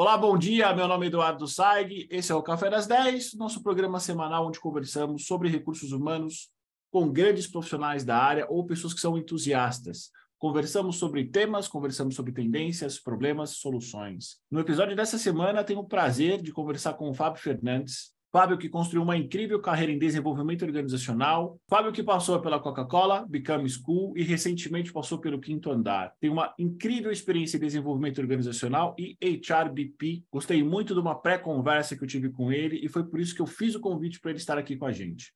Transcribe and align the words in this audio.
Olá, 0.00 0.16
bom 0.16 0.38
dia. 0.38 0.72
Meu 0.72 0.86
nome 0.86 1.06
é 1.06 1.08
Eduardo 1.08 1.48
Saig. 1.48 2.06
Esse 2.08 2.30
é 2.30 2.34
o 2.36 2.40
Café 2.40 2.70
das 2.70 2.86
10, 2.86 3.34
nosso 3.34 3.64
programa 3.64 3.98
semanal 3.98 4.46
onde 4.46 4.60
conversamos 4.60 5.26
sobre 5.26 5.48
recursos 5.48 5.90
humanos 5.90 6.52
com 6.88 7.10
grandes 7.10 7.48
profissionais 7.48 8.04
da 8.04 8.16
área 8.16 8.46
ou 8.48 8.64
pessoas 8.64 8.94
que 8.94 9.00
são 9.00 9.18
entusiastas. 9.18 10.12
Conversamos 10.38 10.98
sobre 10.98 11.24
temas, 11.24 11.66
conversamos 11.66 12.14
sobre 12.14 12.30
tendências, 12.30 12.96
problemas, 12.96 13.56
soluções. 13.56 14.36
No 14.48 14.60
episódio 14.60 14.94
dessa 14.94 15.18
semana, 15.18 15.64
tenho 15.64 15.80
o 15.80 15.88
prazer 15.88 16.40
de 16.40 16.52
conversar 16.52 16.94
com 16.94 17.10
o 17.10 17.12
Fábio 17.12 17.42
Fernandes, 17.42 18.12
Fábio 18.30 18.58
que 18.58 18.68
construiu 18.68 19.02
uma 19.02 19.16
incrível 19.16 19.60
carreira 19.60 19.92
em 19.92 19.98
desenvolvimento 19.98 20.64
organizacional, 20.64 21.58
Fábio 21.68 21.92
que 21.92 22.02
passou 22.02 22.40
pela 22.40 22.60
Coca-Cola, 22.60 23.26
Become 23.28 23.68
School 23.68 24.16
e 24.16 24.22
recentemente 24.22 24.92
passou 24.92 25.18
pelo 25.18 25.40
Quinto 25.40 25.70
Andar. 25.70 26.12
Tem 26.20 26.30
uma 26.30 26.54
incrível 26.58 27.10
experiência 27.10 27.56
em 27.56 27.60
desenvolvimento 27.60 28.20
organizacional 28.20 28.94
e 28.98 29.16
HRBP. 29.22 30.24
Gostei 30.30 30.62
muito 30.62 30.92
de 30.92 31.00
uma 31.00 31.14
pré-conversa 31.14 31.96
que 31.96 32.04
eu 32.04 32.08
tive 32.08 32.28
com 32.30 32.52
ele 32.52 32.78
e 32.82 32.88
foi 32.88 33.04
por 33.04 33.18
isso 33.18 33.34
que 33.34 33.40
eu 33.40 33.46
fiz 33.46 33.74
o 33.74 33.80
convite 33.80 34.20
para 34.20 34.30
ele 34.30 34.38
estar 34.38 34.58
aqui 34.58 34.76
com 34.76 34.84
a 34.84 34.92
gente. 34.92 35.32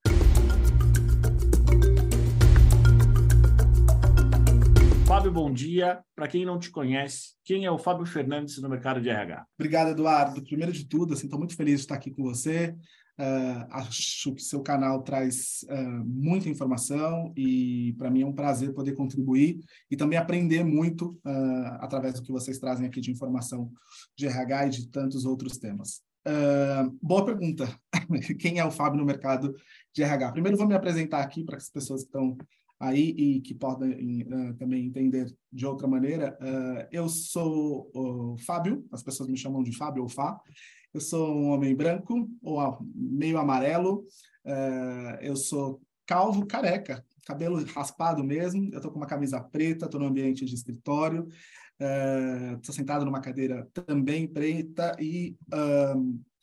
Fábio, 5.22 5.34
bom 5.34 5.52
dia. 5.52 6.02
Para 6.16 6.26
quem 6.26 6.44
não 6.44 6.58
te 6.58 6.68
conhece, 6.68 7.34
quem 7.44 7.64
é 7.64 7.70
o 7.70 7.78
Fábio 7.78 8.04
Fernandes 8.04 8.60
no 8.60 8.68
mercado 8.68 9.00
de 9.00 9.08
RH? 9.08 9.46
Obrigado, 9.56 9.90
Eduardo. 9.90 10.42
Primeiro 10.42 10.72
de 10.72 10.84
tudo, 10.84 11.14
estou 11.14 11.28
assim, 11.28 11.38
muito 11.38 11.54
feliz 11.54 11.76
de 11.76 11.80
estar 11.82 11.94
aqui 11.94 12.10
com 12.10 12.24
você. 12.24 12.74
Uh, 13.16 13.64
acho 13.70 14.34
que 14.34 14.42
seu 14.42 14.60
canal 14.62 15.00
traz 15.04 15.64
uh, 15.70 16.04
muita 16.04 16.48
informação 16.48 17.32
e 17.36 17.94
para 17.98 18.10
mim 18.10 18.22
é 18.22 18.26
um 18.26 18.32
prazer 18.32 18.74
poder 18.74 18.94
contribuir 18.94 19.60
e 19.88 19.96
também 19.96 20.18
aprender 20.18 20.64
muito 20.64 21.10
uh, 21.24 21.78
através 21.78 22.14
do 22.14 22.22
que 22.22 22.32
vocês 22.32 22.58
trazem 22.58 22.84
aqui 22.84 23.00
de 23.00 23.12
informação 23.12 23.70
de 24.18 24.26
RH 24.26 24.66
e 24.66 24.70
de 24.70 24.88
tantos 24.88 25.24
outros 25.24 25.56
temas. 25.56 26.02
boa 27.00 27.24
pergunta. 27.24 27.72
Quem 28.40 28.58
é 28.58 28.64
o 28.64 28.72
Fábio 28.72 28.98
no 28.98 29.06
mercado 29.06 29.54
de 29.94 30.02
RH? 30.02 30.32
Primeiro 30.32 30.58
vou 30.58 30.66
me 30.66 30.74
apresentar 30.74 31.22
aqui 31.22 31.44
para 31.44 31.58
as 31.58 31.70
pessoas 31.70 32.00
que 32.02 32.08
estão 32.08 32.36
aí 32.82 33.10
e 33.10 33.40
que 33.40 33.54
podem 33.54 34.22
uh, 34.22 34.54
também 34.54 34.84
entender 34.84 35.32
de 35.52 35.64
outra 35.64 35.86
maneira. 35.86 36.36
Uh, 36.40 36.88
eu 36.90 37.08
sou 37.08 37.88
o 37.94 38.36
Fábio, 38.38 38.84
as 38.90 39.04
pessoas 39.04 39.28
me 39.28 39.38
chamam 39.38 39.62
de 39.62 39.74
Fábio 39.76 40.02
ou 40.02 40.08
Fá. 40.08 40.36
Eu 40.92 41.00
sou 41.00 41.32
um 41.32 41.50
homem 41.50 41.76
branco, 41.76 42.28
ou 42.42 42.78
meio 42.92 43.38
amarelo. 43.38 44.04
Uh, 44.44 45.16
eu 45.20 45.36
sou 45.36 45.80
calvo, 46.04 46.44
careca, 46.44 47.04
cabelo 47.24 47.64
raspado 47.66 48.24
mesmo. 48.24 48.68
Eu 48.72 48.78
estou 48.78 48.90
com 48.90 48.98
uma 48.98 49.06
camisa 49.06 49.40
preta, 49.40 49.84
estou 49.84 50.00
no 50.00 50.08
ambiente 50.08 50.44
de 50.44 50.54
escritório. 50.54 51.28
Estou 52.58 52.74
sentado 52.74 53.04
numa 53.04 53.20
cadeira 53.20 53.68
também 53.72 54.28
preta 54.28 54.94
e 55.00 55.36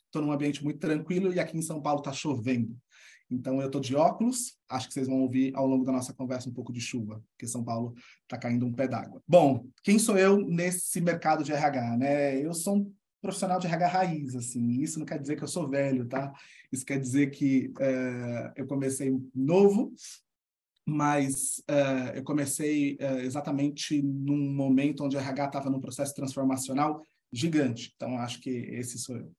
estou 0.06 0.20
num 0.20 0.32
ambiente 0.32 0.62
muito 0.62 0.78
tranquilo. 0.78 1.32
E 1.32 1.38
aqui 1.38 1.56
em 1.56 1.62
São 1.62 1.80
Paulo 1.80 2.00
está 2.00 2.12
chovendo. 2.12 2.76
Então, 3.30 3.60
eu 3.60 3.66
estou 3.66 3.80
de 3.80 3.94
óculos. 3.94 4.56
Acho 4.68 4.88
que 4.88 4.94
vocês 4.94 5.06
vão 5.06 5.20
ouvir 5.20 5.52
ao 5.54 5.66
longo 5.66 5.84
da 5.84 5.92
nossa 5.92 6.12
conversa 6.12 6.48
um 6.48 6.52
pouco 6.52 6.72
de 6.72 6.80
chuva, 6.80 7.22
porque 7.30 7.46
São 7.46 7.62
Paulo 7.62 7.94
está 8.22 8.36
caindo 8.36 8.66
um 8.66 8.72
pé 8.72 8.88
d'água. 8.88 9.22
Bom, 9.26 9.66
quem 9.82 9.98
sou 9.98 10.18
eu 10.18 10.38
nesse 10.38 11.00
mercado 11.00 11.44
de 11.44 11.52
RH? 11.52 11.96
Né? 11.96 12.44
Eu 12.44 12.52
sou 12.52 12.76
um 12.76 12.94
profissional 13.20 13.58
de 13.58 13.66
RH 13.66 13.86
raiz, 13.88 14.34
assim. 14.34 14.80
Isso 14.80 14.98
não 14.98 15.06
quer 15.06 15.18
dizer 15.20 15.36
que 15.36 15.44
eu 15.44 15.48
sou 15.48 15.68
velho, 15.68 16.06
tá? 16.06 16.32
Isso 16.72 16.84
quer 16.84 16.98
dizer 16.98 17.30
que 17.30 17.72
é, 17.78 18.52
eu 18.56 18.66
comecei 18.66 19.12
novo, 19.34 19.92
mas 20.86 21.62
é, 21.68 22.18
eu 22.18 22.24
comecei 22.24 22.96
é, 22.98 23.22
exatamente 23.24 24.02
num 24.02 24.52
momento 24.52 25.04
onde 25.04 25.16
o 25.16 25.20
RH 25.20 25.46
estava 25.46 25.70
num 25.70 25.80
processo 25.80 26.14
transformacional 26.14 27.02
gigante. 27.32 27.92
Então, 27.94 28.18
acho 28.18 28.40
que 28.40 28.50
esse 28.50 28.98
sou 28.98 29.16
eu. 29.16 29.32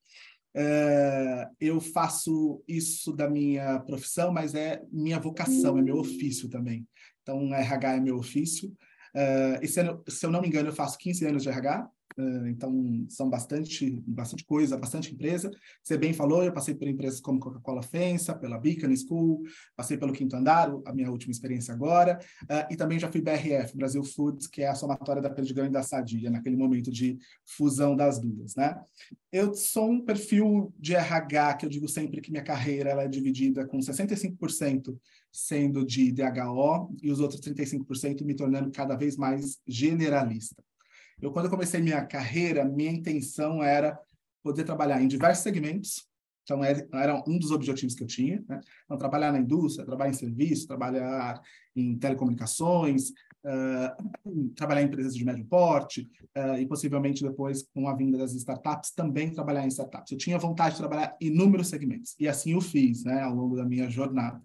É, 0.53 1.47
eu 1.59 1.79
faço 1.79 2.61
isso 2.67 3.13
da 3.13 3.29
minha 3.29 3.79
profissão, 3.79 4.31
mas 4.31 4.53
é 4.53 4.81
minha 4.91 5.19
vocação, 5.19 5.77
é 5.77 5.81
meu 5.81 5.97
ofício 5.97 6.49
também. 6.49 6.85
Então, 7.21 7.53
RH 7.53 7.93
é 7.93 7.99
meu 7.99 8.17
ofício. 8.17 8.71
É, 9.15 9.59
e 9.61 9.67
se 9.67 9.79
eu, 9.81 10.03
se 10.07 10.25
eu 10.25 10.31
não 10.31 10.41
me 10.41 10.47
engano, 10.47 10.69
eu 10.69 10.73
faço 10.73 10.97
15 10.97 11.25
anos 11.25 11.43
de 11.43 11.49
RH, 11.49 11.87
Uh, 11.87 12.00
então, 12.47 13.05
são 13.09 13.29
bastante, 13.29 14.01
bastante 14.05 14.45
coisa, 14.45 14.77
bastante 14.77 15.13
empresa. 15.13 15.49
Você 15.83 15.97
bem 15.97 16.13
falou, 16.13 16.43
eu 16.43 16.53
passei 16.53 16.75
por 16.75 16.87
empresas 16.87 17.19
como 17.19 17.39
Coca-Cola 17.39 17.81
Fensa, 17.81 18.33
pela 18.33 18.57
Beacon 18.57 18.95
School, 18.95 19.43
passei 19.75 19.97
pelo 19.97 20.13
Quinto 20.13 20.35
Andar, 20.35 20.71
a 20.85 20.93
minha 20.93 21.09
última 21.09 21.31
experiência 21.31 21.73
agora, 21.73 22.19
uh, 22.43 22.71
e 22.71 22.75
também 22.75 22.99
já 22.99 23.11
fui 23.11 23.21
BRF, 23.21 23.75
Brasil 23.75 24.03
Foods, 24.03 24.47
que 24.47 24.61
é 24.61 24.67
a 24.67 24.75
somatória 24.75 25.21
da 25.21 25.29
Perdigão 25.29 25.65
e 25.65 25.69
da 25.69 25.83
Sadia, 25.83 26.29
naquele 26.29 26.55
momento 26.55 26.91
de 26.91 27.17
fusão 27.45 27.95
das 27.95 28.19
duas, 28.19 28.55
né? 28.55 28.79
Eu 29.31 29.53
sou 29.53 29.89
um 29.89 30.03
perfil 30.03 30.73
de 30.77 30.93
RH, 30.93 31.55
que 31.55 31.65
eu 31.65 31.69
digo 31.69 31.87
sempre 31.87 32.21
que 32.21 32.31
minha 32.31 32.43
carreira 32.43 32.89
ela 32.89 33.03
é 33.03 33.07
dividida 33.07 33.65
com 33.65 33.79
65% 33.79 34.97
sendo 35.31 35.85
de 35.85 36.11
DHO 36.11 36.93
e 37.01 37.09
os 37.09 37.21
outros 37.21 37.39
35% 37.39 38.25
me 38.25 38.35
tornando 38.35 38.69
cada 38.71 38.95
vez 38.95 39.15
mais 39.15 39.57
generalista. 39.65 40.61
Eu, 41.21 41.31
quando 41.31 41.45
eu 41.45 41.51
comecei 41.51 41.79
minha 41.81 42.03
carreira, 42.05 42.65
minha 42.65 42.91
intenção 42.91 43.63
era 43.63 43.99
poder 44.43 44.63
trabalhar 44.63 45.01
em 45.01 45.07
diversos 45.07 45.43
segmentos. 45.43 46.09
Então, 46.43 46.63
era 46.63 47.23
um 47.27 47.37
dos 47.37 47.51
objetivos 47.51 47.93
que 47.93 48.03
eu 48.03 48.07
tinha. 48.07 48.43
Né? 48.49 48.59
Então, 48.85 48.97
trabalhar 48.97 49.31
na 49.31 49.39
indústria, 49.39 49.85
trabalhar 49.85 50.09
em 50.09 50.15
serviço, 50.15 50.67
trabalhar 50.67 51.39
em 51.75 51.97
telecomunicações, 51.97 53.11
uh, 53.45 54.49
trabalhar 54.55 54.81
em 54.81 54.85
empresas 54.85 55.15
de 55.15 55.23
médio 55.23 55.45
porte 55.45 56.09
uh, 56.35 56.57
e, 56.57 56.65
possivelmente, 56.65 57.23
depois, 57.23 57.63
com 57.73 57.87
a 57.87 57.95
vinda 57.95 58.17
das 58.17 58.33
startups, 58.33 58.91
também 58.91 59.31
trabalhar 59.31 59.63
em 59.63 59.69
startups. 59.69 60.11
Eu 60.11 60.17
tinha 60.17 60.39
vontade 60.39 60.71
de 60.71 60.81
trabalhar 60.81 61.15
em 61.21 61.27
inúmeros 61.27 61.67
segmentos. 61.67 62.15
E 62.19 62.27
assim 62.27 62.55
o 62.55 62.61
fiz 62.61 63.03
né, 63.03 63.21
ao 63.21 63.35
longo 63.35 63.55
da 63.55 63.63
minha 63.63 63.87
jornada. 63.89 64.41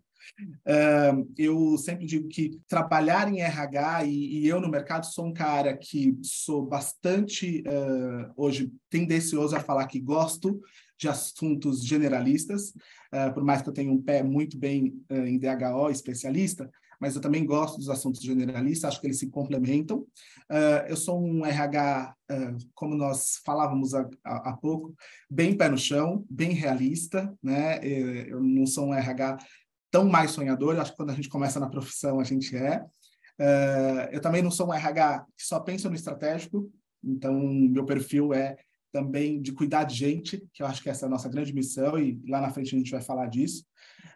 Uh, 0.67 1.33
eu 1.37 1.77
sempre 1.79 2.07
digo 2.07 2.29
que 2.29 2.61
trabalhar 2.69 3.33
em 3.33 3.41
RH 3.41 4.05
e, 4.05 4.39
e, 4.39 4.47
eu 4.47 4.61
no 4.61 4.69
mercado 4.69 5.07
sou 5.07 5.27
um 5.27 5.33
cara 5.33 5.77
que 5.77 6.17
sou 6.23 6.65
bastante 6.67 7.63
uh, 7.67 8.33
hoje 8.37 8.73
tendencioso 8.91 9.57
a 9.57 9.61
falar 9.61 9.87
que 9.87 10.01
gosto 10.01 10.61
de 10.99 11.09
assuntos 11.09 11.85
generalistas, 11.85 12.71
uh, 13.13 13.33
por 13.33 13.45
mais 13.45 13.63
que 13.63 13.69
eu 13.69 13.73
tenha 13.73 13.93
um 13.93 14.01
pé 14.01 14.23
muito 14.23 14.59
bem 14.59 14.95
em 15.11 15.39
DHO 15.39 15.91
especialista, 15.91 16.71
mas 17.01 17.15
eu 17.15 17.21
também 17.21 17.45
gosto 17.45 17.77
dos 17.77 17.89
assuntos 17.89 18.23
generalistas, 18.23 18.85
acho 18.85 19.01
que 19.01 19.07
eles 19.07 19.19
se 19.19 19.29
complementam. 19.29 19.99
Uh, 20.51 20.87
eu 20.89 20.97
sou 20.97 21.23
um 21.23 21.45
RH, 21.45 22.15
uh, 22.31 22.57
como 22.75 22.95
nós 22.95 23.41
falávamos 23.45 23.95
há, 23.95 24.09
há, 24.25 24.57
pouco, 24.57 24.95
bem 25.31 25.57
pé 25.57 25.69
no 25.69 25.79
chão, 25.79 26.25
bem 26.31 26.53
realista, 26.53 27.33
né? 27.43 27.81
Eu 27.85 28.41
não 28.43 28.67
sou 28.67 28.89
um 28.89 28.95
RH 28.95 29.39
tão 29.97 30.07
mais 30.07 30.33
sonhador. 30.33 30.79
acho 30.79 30.91
que 30.91 30.97
quando 30.99 31.11
a 31.11 31.15
gente 31.15 31.31
começa 31.31 31.59
na 31.59 31.71
profissão, 31.71 32.21
a 32.21 32.25
gente 32.25 32.55
é. 32.55 32.85
Uh, 33.41 34.13
eu 34.13 34.21
também 34.21 34.43
não 34.43 34.51
sou 34.51 34.69
um 34.69 34.75
RH 34.75 35.25
que 35.35 35.43
só 35.43 35.59
pensa 35.59 35.89
no 35.89 35.95
estratégico, 35.95 36.71
então 37.03 37.35
meu 37.35 37.85
perfil 37.85 38.35
é 38.35 38.57
também 38.93 39.41
de 39.41 39.53
cuidar 39.53 39.85
de 39.85 39.95
gente, 39.95 40.47
que 40.53 40.63
eu 40.63 40.67
acho 40.67 40.83
que 40.83 40.91
essa 40.91 41.05
é 41.05 41.07
a 41.07 41.11
nossa 41.11 41.31
grande 41.31 41.55
missão, 41.55 41.99
e 41.99 42.21
lá 42.29 42.43
na 42.43 42.51
frente 42.51 42.75
a 42.75 42.79
gente 42.79 42.91
vai 42.91 43.01
falar 43.01 43.27
disso. 43.27 43.65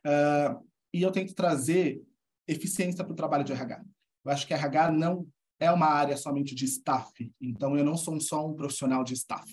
Uh, 0.06 0.62
e 0.92 1.00
eu 1.00 1.10
tento 1.10 1.34
trazer 1.34 2.02
eficiência 2.46 3.02
para 3.02 3.12
o 3.12 3.16
trabalho 3.16 3.44
de 3.44 3.52
RH. 3.52 3.82
Eu 4.24 4.32
acho 4.32 4.46
que 4.46 4.52
RH 4.52 4.92
não 4.92 5.26
é 5.58 5.70
uma 5.70 5.86
área 5.86 6.16
somente 6.16 6.54
de 6.54 6.66
staff, 6.66 7.32
então 7.40 7.76
eu 7.76 7.84
não 7.84 7.96
sou 7.96 8.20
só 8.20 8.46
um 8.46 8.54
profissional 8.54 9.02
de 9.02 9.14
staff 9.14 9.50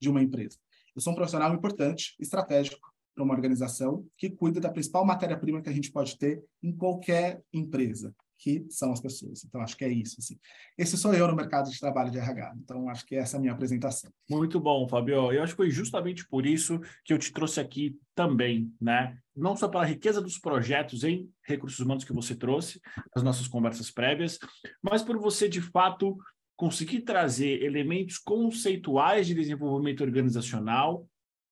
de 0.00 0.08
uma 0.08 0.22
empresa. 0.22 0.56
Eu 0.96 1.02
sou 1.02 1.12
um 1.12 1.16
profissional 1.16 1.52
importante, 1.52 2.14
estratégico, 2.18 2.88
para 3.18 3.24
uma 3.24 3.34
organização 3.34 4.06
que 4.16 4.30
cuida 4.30 4.60
da 4.60 4.70
principal 4.70 5.04
matéria-prima 5.04 5.60
que 5.60 5.68
a 5.68 5.72
gente 5.72 5.90
pode 5.90 6.16
ter 6.16 6.40
em 6.62 6.70
qualquer 6.70 7.42
empresa, 7.52 8.14
que 8.38 8.64
são 8.70 8.92
as 8.92 9.00
pessoas. 9.00 9.44
Então, 9.44 9.60
acho 9.60 9.76
que 9.76 9.84
é 9.84 9.88
isso. 9.88 10.16
Assim. 10.20 10.38
Esse 10.78 10.96
sou 10.96 11.12
eu 11.12 11.26
no 11.26 11.34
mercado 11.34 11.68
de 11.68 11.80
trabalho 11.80 12.12
de 12.12 12.18
RH. 12.18 12.54
Então, 12.62 12.88
acho 12.88 13.04
que 13.04 13.16
essa 13.16 13.36
é 13.36 13.38
a 13.38 13.40
minha 13.40 13.52
apresentação. 13.52 14.08
Muito 14.30 14.60
bom, 14.60 14.88
Fabio. 14.88 15.32
Eu 15.32 15.42
acho 15.42 15.54
que 15.54 15.56
foi 15.56 15.70
justamente 15.70 16.28
por 16.28 16.46
isso 16.46 16.80
que 17.04 17.12
eu 17.12 17.18
te 17.18 17.32
trouxe 17.32 17.58
aqui 17.58 17.98
também, 18.14 18.72
né? 18.80 19.18
Não 19.34 19.56
só 19.56 19.66
pela 19.66 19.84
riqueza 19.84 20.22
dos 20.22 20.38
projetos 20.38 21.02
em 21.02 21.28
recursos 21.44 21.80
humanos 21.80 22.04
que 22.04 22.12
você 22.12 22.36
trouxe, 22.36 22.80
nas 23.16 23.24
nossas 23.24 23.48
conversas 23.48 23.90
prévias, 23.90 24.38
mas 24.80 25.02
por 25.02 25.18
você, 25.18 25.48
de 25.48 25.60
fato, 25.60 26.16
conseguir 26.56 27.00
trazer 27.00 27.64
elementos 27.64 28.16
conceituais 28.16 29.26
de 29.26 29.34
desenvolvimento 29.34 30.04
organizacional 30.04 31.04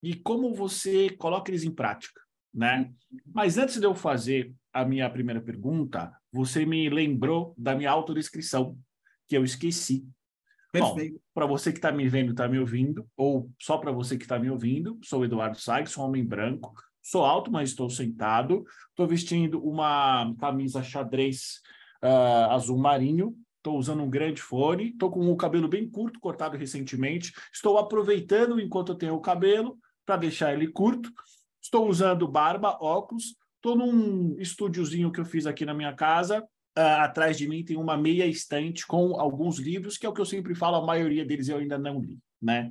e 0.06 0.14
como 0.14 0.54
você 0.54 1.10
coloca 1.10 1.50
eles 1.50 1.64
em 1.64 1.70
prática, 1.72 2.20
né? 2.54 2.92
Mas 3.34 3.58
antes 3.58 3.80
de 3.80 3.84
eu 3.84 3.92
fazer 3.92 4.54
a 4.72 4.84
minha 4.84 5.10
primeira 5.10 5.40
pergunta, 5.40 6.12
você 6.30 6.64
me 6.64 6.88
lembrou 6.88 7.52
da 7.58 7.74
minha 7.74 7.90
autodescrição, 7.90 8.78
que 9.26 9.36
eu 9.36 9.42
esqueci. 9.42 10.06
Perfeito. 10.70 11.20
Para 11.34 11.44
você 11.44 11.72
que 11.72 11.78
está 11.78 11.90
me 11.90 12.08
vendo, 12.08 12.30
está 12.30 12.46
me 12.46 12.56
ouvindo, 12.56 13.04
ou 13.16 13.50
só 13.60 13.78
para 13.78 13.90
você 13.90 14.16
que 14.16 14.22
está 14.22 14.38
me 14.38 14.48
ouvindo, 14.48 14.96
sou 15.02 15.24
Eduardo 15.24 15.58
Saig, 15.58 15.90
sou 15.90 16.04
um 16.04 16.06
homem 16.06 16.24
branco, 16.24 16.72
sou 17.02 17.24
alto, 17.24 17.50
mas 17.50 17.70
estou 17.70 17.90
sentado, 17.90 18.64
estou 18.90 19.08
vestindo 19.08 19.60
uma 19.60 20.32
camisa 20.38 20.84
xadrez 20.84 21.60
uh, 22.00 22.52
azul 22.52 22.78
marinho, 22.78 23.36
Estou 23.56 23.80
usando 23.80 24.04
um 24.04 24.08
grande 24.08 24.40
fone, 24.40 24.90
estou 24.90 25.10
com 25.10 25.28
o 25.28 25.36
cabelo 25.36 25.66
bem 25.66 25.90
curto, 25.90 26.20
cortado 26.20 26.56
recentemente. 26.56 27.32
Estou 27.52 27.78
aproveitando 27.78 28.60
enquanto 28.60 28.92
eu 28.92 28.94
tenho 28.94 29.14
o 29.16 29.20
cabelo 29.20 29.76
para 30.06 30.16
deixar 30.16 30.54
ele 30.54 30.68
curto. 30.68 31.12
Estou 31.60 31.88
usando 31.88 32.28
barba, 32.28 32.78
óculos. 32.80 33.34
Estou 33.56 33.76
num 33.76 34.36
estúdiozinho 34.38 35.10
que 35.10 35.20
eu 35.20 35.24
fiz 35.24 35.46
aqui 35.46 35.66
na 35.66 35.74
minha 35.74 35.92
casa. 35.92 36.42
Uh, 36.78 37.00
atrás 37.00 37.36
de 37.36 37.48
mim 37.48 37.64
tem 37.64 37.76
uma 37.76 37.96
meia 37.96 38.26
estante 38.26 38.86
com 38.86 39.18
alguns 39.18 39.58
livros, 39.58 39.98
que 39.98 40.06
é 40.06 40.08
o 40.08 40.12
que 40.12 40.20
eu 40.20 40.26
sempre 40.26 40.54
falo, 40.54 40.76
a 40.76 40.84
maioria 40.84 41.24
deles 41.24 41.48
eu 41.48 41.56
ainda 41.56 41.78
não 41.78 41.98
li, 42.00 42.18
né? 42.40 42.70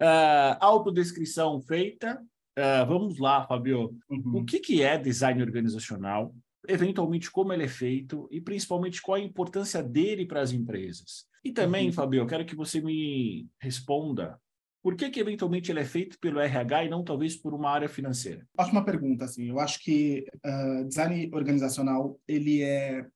Uh, 0.00 0.54
autodescrição 0.60 1.60
feita. 1.62 2.22
Uh, 2.58 2.86
vamos 2.86 3.18
lá, 3.18 3.46
Fabio. 3.46 3.96
Uhum. 4.10 4.40
O 4.40 4.44
que, 4.44 4.60
que 4.60 4.82
é 4.82 4.98
design 4.98 5.42
organizacional? 5.42 6.34
Eventualmente, 6.68 7.30
como 7.30 7.52
ele 7.52 7.64
é 7.64 7.68
feito 7.68 8.28
e 8.30 8.40
principalmente 8.40 9.00
qual 9.00 9.16
a 9.16 9.20
importância 9.20 9.82
dele 9.82 10.26
para 10.26 10.42
as 10.42 10.52
empresas. 10.52 11.26
E 11.42 11.50
também, 11.50 11.86
uhum. 11.86 11.92
Fabio, 11.92 12.20
eu 12.20 12.26
quero 12.26 12.44
que 12.44 12.54
você 12.54 12.80
me 12.80 13.48
responda 13.58 14.38
por 14.82 14.94
que, 14.96 15.10
que 15.10 15.20
eventualmente 15.20 15.70
ele 15.70 15.80
é 15.80 15.84
feito 15.84 16.18
pelo 16.20 16.40
RH 16.40 16.84
e 16.84 16.88
não 16.88 17.04
talvez 17.04 17.36
por 17.36 17.52
uma 17.52 17.70
área 17.70 17.88
financeira? 17.88 18.46
Ótima 18.56 18.84
pergunta, 18.84 19.24
assim. 19.24 19.48
Eu 19.48 19.58
acho 19.58 19.80
que 19.80 20.24
uh, 20.44 20.84
design 20.86 21.30
organizacional 21.32 22.18
ele 22.26 22.62
é 22.62 23.06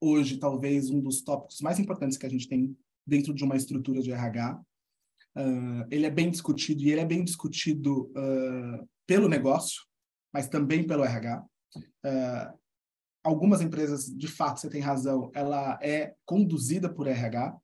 hoje 0.00 0.38
talvez 0.38 0.90
um 0.90 1.00
dos 1.00 1.22
tópicos 1.22 1.60
mais 1.60 1.78
importantes 1.78 2.18
que 2.18 2.26
a 2.26 2.28
gente 2.28 2.48
tem 2.48 2.76
dentro 3.06 3.32
de 3.32 3.44
uma 3.44 3.56
estrutura 3.56 4.02
de 4.02 4.12
RH. 4.12 4.60
Uh, 5.36 5.86
ele 5.90 6.06
é 6.06 6.10
bem 6.10 6.30
discutido 6.30 6.82
e 6.82 6.90
ele 6.90 7.00
é 7.00 7.06
bem 7.06 7.24
discutido 7.24 8.10
uh, 8.10 8.88
pelo 9.06 9.28
negócio, 9.28 9.82
mas 10.32 10.48
também 10.48 10.86
pelo 10.86 11.04
RH. 11.04 11.44
Algumas 13.24 13.60
empresas, 13.60 14.06
de 14.06 14.26
fato, 14.26 14.60
você 14.60 14.70
tem 14.70 14.80
razão, 14.80 15.30
ela 15.34 15.78
é 15.82 16.14
conduzida 16.24 16.88
por 16.88 17.06
RH, 17.06 17.54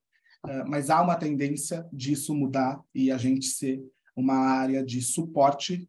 mas 0.67 0.91
há 0.91 1.03
uma 1.03 1.17
tendência 1.17 1.87
disso 1.93 2.35
mudar 2.35 2.81
e 2.95 3.11
a 3.11 3.17
gente 3.17 3.47
ser 3.47 3.83
uma 4.17 4.35
área 4.35 4.85
de 4.85 5.01
suporte 5.03 5.89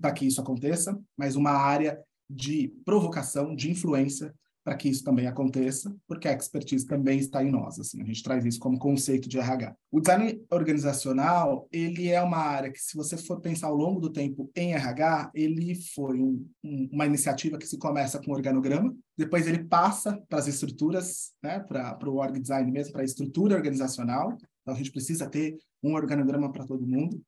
para 0.00 0.12
que 0.12 0.26
isso 0.26 0.40
aconteça, 0.40 0.98
mas 1.16 1.36
uma 1.36 1.50
área 1.50 2.00
de 2.28 2.68
provocação, 2.84 3.54
de 3.54 3.70
influência 3.70 4.34
para 4.66 4.74
que 4.74 4.88
isso 4.88 5.04
também 5.04 5.28
aconteça, 5.28 5.94
porque 6.08 6.26
a 6.26 6.32
expertise 6.32 6.84
também 6.84 7.20
está 7.20 7.40
em 7.40 7.52
nós, 7.52 7.78
assim, 7.78 8.02
a 8.02 8.04
gente 8.04 8.20
traz 8.20 8.44
isso 8.44 8.58
como 8.58 8.80
conceito 8.80 9.28
de 9.28 9.38
RH. 9.38 9.76
O 9.92 10.00
design 10.00 10.44
organizacional, 10.50 11.68
ele 11.70 12.08
é 12.08 12.20
uma 12.20 12.38
área 12.38 12.72
que, 12.72 12.80
se 12.80 12.96
você 12.96 13.16
for 13.16 13.40
pensar 13.40 13.68
ao 13.68 13.76
longo 13.76 14.00
do 14.00 14.10
tempo 14.10 14.50
em 14.56 14.74
RH, 14.74 15.30
ele 15.36 15.76
foi 15.94 16.20
um, 16.20 16.44
um, 16.64 16.88
uma 16.90 17.06
iniciativa 17.06 17.56
que 17.58 17.66
se 17.66 17.78
começa 17.78 18.18
com 18.18 18.32
organograma, 18.32 18.92
depois 19.16 19.46
ele 19.46 19.62
passa 19.62 20.20
para 20.28 20.40
as 20.40 20.48
estruturas, 20.48 21.30
né, 21.40 21.60
para 21.60 22.10
o 22.10 22.16
org 22.16 22.36
design 22.36 22.68
mesmo, 22.68 22.92
para 22.92 23.02
a 23.02 23.04
estrutura 23.04 23.54
organizacional, 23.54 24.36
então 24.62 24.74
a 24.74 24.76
gente 24.76 24.90
precisa 24.90 25.30
ter 25.30 25.56
um 25.80 25.94
organograma 25.94 26.50
para 26.50 26.66
todo 26.66 26.84
mundo, 26.84 27.22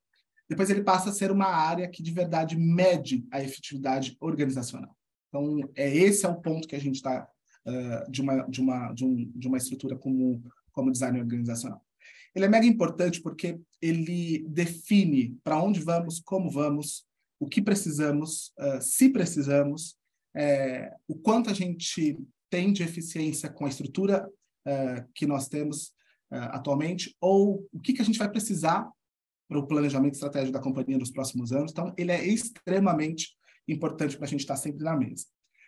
depois 0.49 0.69
ele 0.69 0.83
passa 0.83 1.09
a 1.09 1.13
ser 1.13 1.31
uma 1.31 1.47
área 1.47 1.87
que 1.87 2.03
de 2.03 2.11
verdade 2.11 2.57
mede 2.57 3.25
a 3.31 3.41
efetividade 3.41 4.17
organizacional. 4.19 4.98
Então, 5.29 5.69
é 5.75 5.95
esse 5.95 6.25
é 6.25 6.29
o 6.29 6.41
ponto 6.41 6.67
que 6.67 6.75
a 6.75 6.79
gente 6.79 6.95
está 6.95 7.27
uh, 7.65 8.11
de, 8.11 8.21
uma, 8.21 8.41
de, 8.47 8.59
uma, 8.59 8.91
de, 8.93 9.05
um, 9.05 9.31
de 9.35 9.47
uma 9.47 9.57
estrutura 9.57 9.95
como, 9.95 10.43
como 10.71 10.91
design 10.91 11.19
organizacional. 11.19 11.81
Ele 12.35 12.45
é 12.45 12.49
mega 12.49 12.65
importante 12.65 13.21
porque 13.21 13.59
ele 13.81 14.45
define 14.49 15.37
para 15.43 15.61
onde 15.61 15.79
vamos, 15.79 16.19
como 16.19 16.49
vamos, 16.49 17.05
o 17.39 17.47
que 17.47 17.61
precisamos, 17.61 18.51
uh, 18.59 18.81
se 18.81 19.09
precisamos, 19.09 19.97
é, 20.35 20.93
o 21.07 21.15
quanto 21.15 21.49
a 21.49 21.53
gente 21.53 22.19
tem 22.49 22.71
de 22.71 22.83
eficiência 22.83 23.49
com 23.49 23.65
a 23.65 23.69
estrutura 23.69 24.27
uh, 24.27 25.09
que 25.13 25.25
nós 25.25 25.47
temos 25.47 25.93
atualmente, 26.31 27.15
ou 27.19 27.67
o 27.73 27.79
que, 27.79 27.91
que 27.91 28.03
a 28.03 28.05
gente 28.05 28.19
vai 28.19 28.29
precisar 28.29 28.87
para 29.47 29.57
o 29.57 29.65
planejamento 29.65 30.13
estratégico 30.13 30.53
da 30.53 30.61
companhia 30.61 30.95
nos 30.95 31.09
próximos 31.09 31.51
anos. 31.51 31.71
Então, 31.71 31.91
ele 31.97 32.11
é 32.11 32.23
extremamente 32.23 33.35
importante 33.71 34.17
para 34.17 34.25
a 34.25 34.29
gente 34.29 34.41
estar 34.41 34.55
sempre 34.55 34.83
na 34.83 34.95
mesa. 34.95 35.25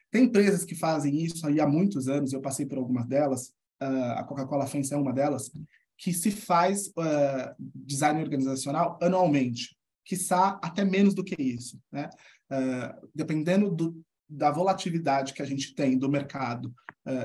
Tem 0.09 0.25
empresas 0.25 0.65
que 0.65 0.75
fazem 0.75 1.23
isso 1.23 1.47
aí 1.47 1.59
há 1.59 1.67
muitos 1.67 2.07
anos, 2.07 2.33
eu 2.33 2.41
passei 2.41 2.65
por 2.65 2.77
algumas 2.77 3.07
delas, 3.07 3.53
uh, 3.81 4.17
a 4.17 4.23
Coca-Cola 4.23 4.67
FENS 4.67 4.91
é 4.91 4.97
uma 4.97 5.13
delas, 5.13 5.49
que 5.97 6.11
se 6.11 6.31
faz 6.31 6.87
uh, 6.87 7.55
design 7.57 8.21
organizacional 8.21 8.99
anualmente, 9.01 9.77
quiçá 10.03 10.59
até 10.61 10.83
menos 10.83 11.13
do 11.13 11.23
que 11.23 11.41
isso. 11.41 11.79
Né? 11.91 12.09
Uh, 12.51 13.07
dependendo 13.15 13.71
do, 13.71 14.01
da 14.27 14.51
volatilidade 14.51 15.33
que 15.33 15.41
a 15.41 15.45
gente 15.45 15.73
tem 15.73 15.97
do 15.97 16.09
mercado 16.09 16.73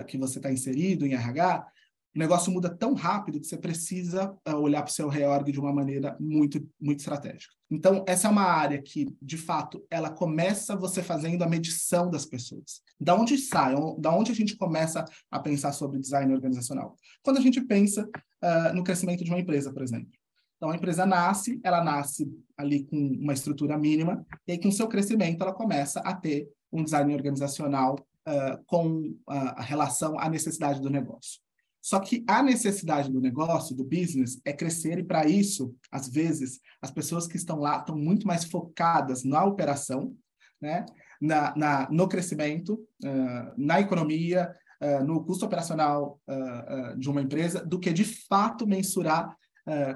que 0.08 0.16
você 0.16 0.38
está 0.38 0.50
inserido 0.50 1.04
em 1.04 1.12
RH, 1.12 1.66
o 2.16 2.18
negócio 2.18 2.50
muda 2.50 2.74
tão 2.74 2.94
rápido 2.94 3.38
que 3.38 3.46
você 3.46 3.58
precisa 3.58 4.34
uh, 4.48 4.56
olhar 4.56 4.82
para 4.82 4.90
o 4.90 4.94
seu 4.94 5.06
reorg 5.06 5.52
de 5.52 5.60
uma 5.60 5.70
maneira 5.70 6.16
muito, 6.18 6.66
muito 6.80 7.00
estratégica. 7.00 7.52
Então, 7.70 8.02
essa 8.08 8.26
é 8.26 8.30
uma 8.30 8.44
área 8.44 8.80
que, 8.80 9.14
de 9.20 9.36
fato, 9.36 9.84
ela 9.90 10.08
começa 10.08 10.74
você 10.74 11.02
fazendo 11.02 11.42
a 11.42 11.48
medição 11.48 12.08
das 12.10 12.24
pessoas. 12.24 12.80
Da 12.98 13.14
onde 13.14 13.36
sai? 13.36 13.74
Da 13.98 14.16
onde 14.16 14.32
a 14.32 14.34
gente 14.34 14.56
começa 14.56 15.04
a 15.30 15.38
pensar 15.38 15.72
sobre 15.72 16.00
design 16.00 16.32
organizacional? 16.32 16.96
Quando 17.22 17.36
a 17.36 17.42
gente 17.42 17.60
pensa 17.60 18.08
uh, 18.08 18.74
no 18.74 18.82
crescimento 18.82 19.22
de 19.22 19.30
uma 19.30 19.40
empresa, 19.40 19.70
por 19.70 19.82
exemplo. 19.82 20.08
Então, 20.56 20.70
a 20.70 20.76
empresa 20.76 21.04
nasce, 21.04 21.60
ela 21.62 21.84
nasce 21.84 22.26
ali 22.56 22.84
com 22.84 22.96
uma 22.96 23.34
estrutura 23.34 23.76
mínima, 23.76 24.24
e 24.48 24.52
aí, 24.52 24.58
com 24.58 24.68
o 24.68 24.72
seu 24.72 24.88
crescimento, 24.88 25.42
ela 25.42 25.52
começa 25.52 26.00
a 26.00 26.14
ter 26.14 26.48
um 26.72 26.82
design 26.82 27.14
organizacional 27.14 27.94
uh, 28.26 28.64
com 28.64 29.14
a 29.26 29.60
relação 29.60 30.18
à 30.18 30.30
necessidade 30.30 30.80
do 30.80 30.88
negócio. 30.88 31.44
Só 31.86 32.00
que 32.00 32.24
a 32.26 32.42
necessidade 32.42 33.08
do 33.08 33.20
negócio, 33.20 33.72
do 33.72 33.84
business, 33.84 34.40
é 34.44 34.52
crescer, 34.52 34.98
e 34.98 35.04
para 35.04 35.24
isso, 35.28 35.72
às 35.88 36.08
vezes, 36.08 36.58
as 36.82 36.90
pessoas 36.90 37.28
que 37.28 37.36
estão 37.36 37.60
lá 37.60 37.78
estão 37.78 37.96
muito 37.96 38.26
mais 38.26 38.44
focadas 38.44 39.22
na 39.22 39.44
operação, 39.44 40.12
né? 40.60 40.84
na, 41.22 41.54
na 41.56 41.88
no 41.88 42.08
crescimento, 42.08 42.74
uh, 43.04 43.52
na 43.56 43.80
economia, 43.80 44.52
uh, 44.82 45.04
no 45.04 45.24
custo 45.24 45.46
operacional 45.46 46.20
uh, 46.28 46.98
de 46.98 47.08
uma 47.08 47.22
empresa, 47.22 47.64
do 47.64 47.78
que 47.78 47.92
de 47.92 48.04
fato 48.04 48.66
mensurar 48.66 49.36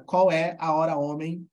qual 0.04 0.32
é 0.32 0.56
a 0.58 0.74
hora 0.74 0.96
homem 0.96 1.46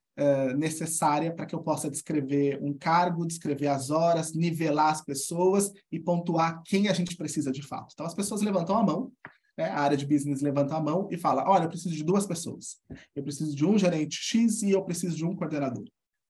necessária 0.58 1.32
para 1.32 1.46
que 1.46 1.54
eu 1.54 1.62
possa 1.62 1.88
descrever 1.88 2.60
um 2.64 2.74
cargo, 2.76 3.28
descrever 3.28 3.68
as 3.68 3.92
horas, 3.92 4.34
nivelar 4.34 4.92
as 4.92 5.06
pessoas 5.06 5.72
e 5.92 6.00
pontuar 6.00 6.64
quem 6.66 6.88
a 6.88 6.94
gente 6.94 7.16
precisa 7.16 7.52
de 7.52 7.62
fato. 7.62 7.92
Então, 7.94 8.08
as 8.08 8.16
pessoas 8.16 8.42
levantam 8.42 8.76
a 8.76 8.84
mão 8.84 9.12
né, 9.58 9.66
a 9.66 9.80
área 9.80 9.98
de 9.98 10.06
business 10.06 10.42
levanta 10.42 10.76
a 10.76 10.82
mão 10.82 11.08
e 11.12 11.18
fala: 11.18 11.50
olha, 11.50 11.64
eu 11.64 11.70
preciso 11.70 11.96
de 11.96 12.04
duas 12.04 12.26
pessoas. 12.26 12.80
Eu 13.16 13.24
preciso 13.24 13.56
de 13.56 13.66
um 13.66 13.78
gerente 13.78 14.16
X 14.16 14.62
e 14.62 14.72
eu 14.72 14.84
preciso 14.84 15.16
de 15.16 15.26
um 15.26 15.36
coordenador. 15.36 15.86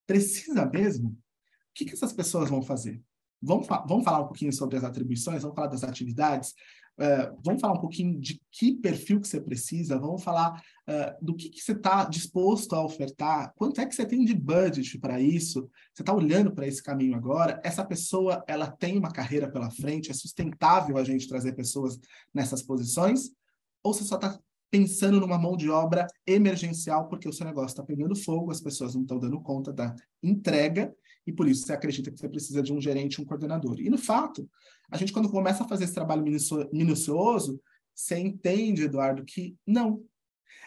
Precisa 0.06 0.66
mesmo? 0.66 1.10
O 1.10 1.16
que, 1.76 1.86
que 1.86 1.94
essas 1.94 2.14
pessoas 2.14 2.50
vão 2.50 2.62
fazer? 2.62 3.02
Vamos, 3.42 3.68
vamos 3.68 4.04
falar 4.04 4.22
um 4.22 4.28
pouquinho 4.28 4.52
sobre 4.52 4.78
as 4.78 4.84
atribuições, 4.84 5.44
vamos 5.44 5.56
falar 5.56 5.68
das 5.68 5.84
atividades, 5.84 6.52
uh, 7.00 7.40
vamos 7.44 7.62
falar 7.62 7.74
um 7.74 7.82
pouquinho 7.82 8.20
de 8.20 8.42
que 8.52 8.74
perfil 8.76 9.22
que 9.22 9.28
você 9.28 9.40
precisa, 9.40 10.00
vamos 10.00 10.24
falar 10.24 10.60
uh, 10.90 11.26
do 11.26 11.36
que, 11.36 11.50
que 11.50 11.62
você 11.62 11.74
está 11.74 12.06
disposto 12.06 12.74
a 12.74 12.84
ofertar, 12.84 13.54
quanto 13.56 13.80
é 13.80 13.86
que 13.86 13.94
você 13.94 14.06
tem 14.06 14.26
de 14.26 14.34
budget 14.34 14.98
para 14.98 15.22
isso, 15.22 15.70
você 15.94 16.02
está 16.02 16.14
olhando 16.14 16.52
para 16.52 16.68
esse 16.68 16.82
caminho 16.82 17.16
agora, 17.16 17.62
essa 17.64 17.86
pessoa 17.86 18.44
ela 18.48 18.72
tem 18.72 18.98
uma 18.98 19.12
carreira 19.12 19.50
pela 19.52 19.70
frente, 19.70 20.10
é 20.10 20.14
sustentável 20.14 20.98
a 20.98 21.04
gente 21.04 21.28
trazer 21.28 21.54
pessoas 21.54 22.00
nessas 22.34 22.64
posições, 22.64 23.30
ou 23.84 23.94
você 23.94 24.04
só 24.04 24.16
está 24.16 24.40
pensando 24.70 25.20
numa 25.20 25.38
mão 25.38 25.56
de 25.56 25.70
obra 25.70 26.08
emergencial 26.26 27.08
porque 27.08 27.30
o 27.30 27.34
seu 27.34 27.46
negócio 27.46 27.70
está 27.70 27.84
pegando 27.84 28.16
fogo, 28.16 28.52
as 28.52 28.60
pessoas 28.60 28.96
não 28.96 29.04
estão 29.04 29.20
dando 29.20 29.40
conta 29.40 29.72
da 29.72 29.96
entrega 30.22 30.94
e 31.28 31.34
por 31.34 31.48
isso 31.48 31.66
você 31.66 31.74
acredita 31.74 32.10
que 32.10 32.18
você 32.18 32.30
precisa 32.30 32.64
de 32.64 32.72
um 32.72 32.80
gerente, 32.80 33.22
um 33.22 33.26
coordenador. 33.26 33.80
E 33.80 33.90
no 33.90 33.98
fato, 33.98 34.50
a 34.90 34.98
gente 34.98 35.12
quando 35.12 35.30
começa 35.30 35.64
a 35.64 35.68
fazer 35.68 35.84
esse 35.84 35.94
trabalho 35.94 36.24
minucioso, 36.72 37.62
você 37.94 38.18
entende, 38.18 38.84
Eduardo, 38.84 39.26
que 39.26 39.56
não. 39.66 40.02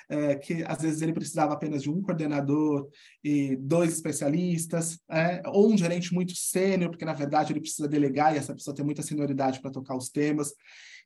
É, 0.09 0.35
que 0.35 0.64
às 0.64 0.83
vezes 0.83 1.00
ele 1.02 1.12
precisava 1.12 1.55
apenas 1.55 1.85
de 1.85 1.88
um 1.88 2.02
coordenador 2.02 2.88
e 3.23 3.55
dois 3.57 3.93
especialistas, 3.93 4.99
é, 5.09 5.40
ou 5.47 5.73
um 5.73 5.79
gerente 5.79 6.12
muito 6.12 6.35
sênior, 6.35 6.90
porque 6.90 7.05
na 7.05 7.14
verdade 7.14 7.52
ele 7.52 7.61
precisa 7.61 7.87
delegar 7.87 8.35
e 8.35 8.38
essa 8.38 8.52
pessoa 8.52 8.75
tem 8.75 8.85
muita 8.85 9.02
senioridade 9.02 9.61
para 9.61 9.71
tocar 9.71 9.97
os 9.97 10.09
temas. 10.09 10.52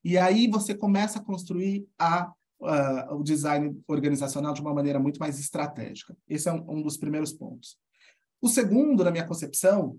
E 0.03 0.17
aí 0.17 0.49
você 0.49 0.75
começa 0.75 1.19
a 1.19 1.23
construir 1.23 1.87
a 1.99 2.33
o 3.11 3.23
design 3.23 3.79
organizacional 3.87 4.55
de 4.55 4.61
uma 4.63 4.73
maneira 4.73 4.99
muito 4.99 5.19
mais 5.19 5.39
estratégica. 5.39 6.17
Esse 6.27 6.49
é 6.49 6.53
um, 6.53 6.79
um 6.79 6.83
dos 6.83 6.97
primeiros 6.97 7.31
pontos. 7.31 7.77
O 8.45 8.49
segundo, 8.49 9.03
na 9.03 9.11
minha 9.11 9.27
concepção, 9.27 9.99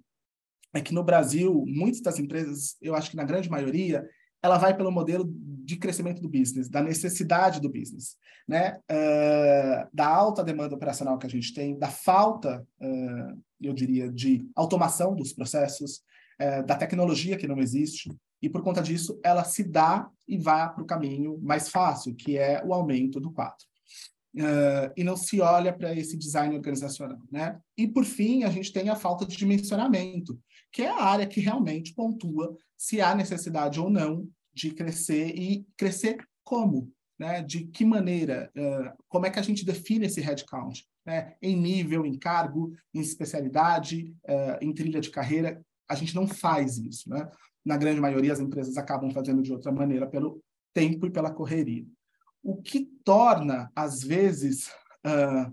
é 0.72 0.80
que 0.80 0.94
no 0.94 1.04
Brasil, 1.04 1.66
muitas 1.66 2.00
das 2.00 2.20
empresas, 2.20 2.78
eu 2.80 2.94
acho 2.94 3.10
que 3.10 3.16
na 3.18 3.24
grande 3.24 3.50
maioria, 3.50 4.08
ela 4.40 4.60
vai 4.60 4.78
pelo 4.78 4.92
modelo 4.92 5.26
de 5.28 5.78
crescimento 5.78 6.22
do 6.22 6.30
business, 6.30 6.70
da 6.70 6.80
necessidade 6.80 7.60
do 7.60 7.72
business, 7.72 8.18
né? 8.48 8.78
Uh, 8.88 9.90
da 9.92 10.06
alta 10.06 10.44
demanda 10.44 10.76
operacional 10.76 11.18
que 11.18 11.26
a 11.26 11.30
gente 11.30 11.56
tem, 11.56 11.76
da 11.76 11.88
falta, 11.88 12.64
uh, 12.80 13.42
eu 13.60 13.74
diria, 13.74 14.12
de 14.12 14.48
automação 14.56 15.16
dos 15.16 15.34
processos, 15.34 16.04
uh, 16.40 16.64
da 16.68 16.76
tecnologia 16.76 17.38
que 17.38 17.48
não 17.48 17.58
existe. 17.58 18.16
E 18.44 18.48
por 18.48 18.62
conta 18.62 18.80
disso, 18.80 19.20
ela 19.24 19.44
se 19.44 19.64
dá 19.64 20.08
e 20.28 20.38
vai 20.38 20.72
para 20.72 20.84
o 20.84 20.86
caminho 20.86 21.40
mais 21.42 21.68
fácil, 21.68 22.14
que 22.14 22.38
é 22.38 22.64
o 22.64 22.76
aumento 22.76 23.20
do 23.20 23.32
quadro. 23.32 23.66
Uh, 24.36 24.92
e 24.98 25.04
não 25.04 25.16
se 25.16 25.40
olha 25.40 25.72
para 25.72 25.96
esse 25.96 26.18
design 26.18 26.58
organizacional, 26.58 27.18
né? 27.32 27.58
E 27.78 27.88
por 27.88 28.04
fim, 28.04 28.44
a 28.44 28.50
gente 28.50 28.74
tem 28.74 28.90
a 28.90 28.96
falta 28.96 29.26
de 29.26 29.38
dimensionamento, 29.38 30.38
que 30.74 30.82
é 30.82 30.90
a 30.90 31.04
área 31.06 31.26
que 31.26 31.40
realmente 31.40 31.94
pontua 31.94 32.54
se 32.78 33.00
há 33.00 33.16
necessidade 33.16 33.80
ou 33.80 33.90
não 33.90 34.28
de 34.54 34.72
crescer 34.72 35.34
e 35.38 35.66
crescer 35.78 36.18
como, 36.44 36.92
né? 37.18 37.42
De 37.42 37.66
que 37.68 37.86
maneira, 37.86 38.52
uh, 38.58 39.04
como 39.08 39.26
é 39.26 39.30
que 39.30 39.40
a 39.40 39.42
gente 39.42 39.64
define 39.64 40.08
esse 40.08 40.20
headcount, 40.20 40.84
né? 41.06 41.36
Em 41.42 41.56
nível, 41.56 42.06
em 42.06 42.18
cargo, 42.18 42.74
em 42.94 43.00
especialidade, 43.00 44.14
uh, 44.28 44.58
em 44.62 44.74
trilha 44.74 45.00
de 45.00 45.12
carreira, 45.12 45.64
a 45.88 45.96
gente 45.96 46.14
não 46.14 46.28
faz 46.28 46.78
isso, 46.78 47.10
né? 47.10 47.26
Na 47.64 47.78
grande 47.78 48.02
maioria, 48.02 48.34
as 48.34 48.42
empresas 48.42 48.76
acabam 48.76 49.10
fazendo 49.12 49.42
de 49.42 49.54
outra 49.54 49.72
maneira, 49.72 50.06
pelo 50.06 50.44
tempo 50.74 51.08
e 51.08 51.10
pela 51.10 51.32
correria 51.32 51.86
o 52.46 52.62
que 52.62 52.88
torna, 53.04 53.72
às 53.76 54.04
vezes, 54.04 54.68
uh, 55.04 55.52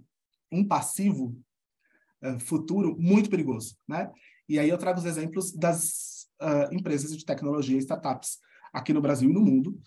um 0.53 0.63
passivo 0.63 1.35
uh, 2.23 2.39
futuro 2.39 2.95
muito 3.01 3.31
perigoso. 3.31 3.79
Né? 3.89 4.11
E 4.47 4.59
aí 4.59 4.69
eu 4.69 4.77
trago 4.77 4.99
os 4.99 5.07
exemplos 5.07 5.53
das 5.53 6.29
uh, 6.43 6.73
empresas 6.75 7.17
de 7.17 7.25
tecnologia 7.25 7.77
e 7.77 7.81
startups 7.81 8.37
aqui 8.75 8.93
no 8.93 9.01
Brasil 9.01 9.31
e 9.31 9.33
no 9.33 9.41
mundo. 9.41 9.81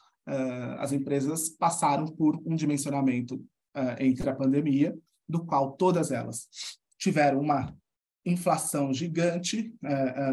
as 0.79 0.91
empresas 0.91 1.49
passaram 1.49 2.07
por 2.07 2.41
um 2.43 2.55
dimensionamento 2.55 3.43
entre 3.99 4.27
a 4.27 4.35
pandemia, 4.35 4.95
do 5.29 5.45
qual 5.45 5.73
todas 5.73 6.11
elas 6.11 6.47
tiveram 6.97 7.39
uma 7.39 7.75
inflação 8.23 8.93
gigante 8.93 9.73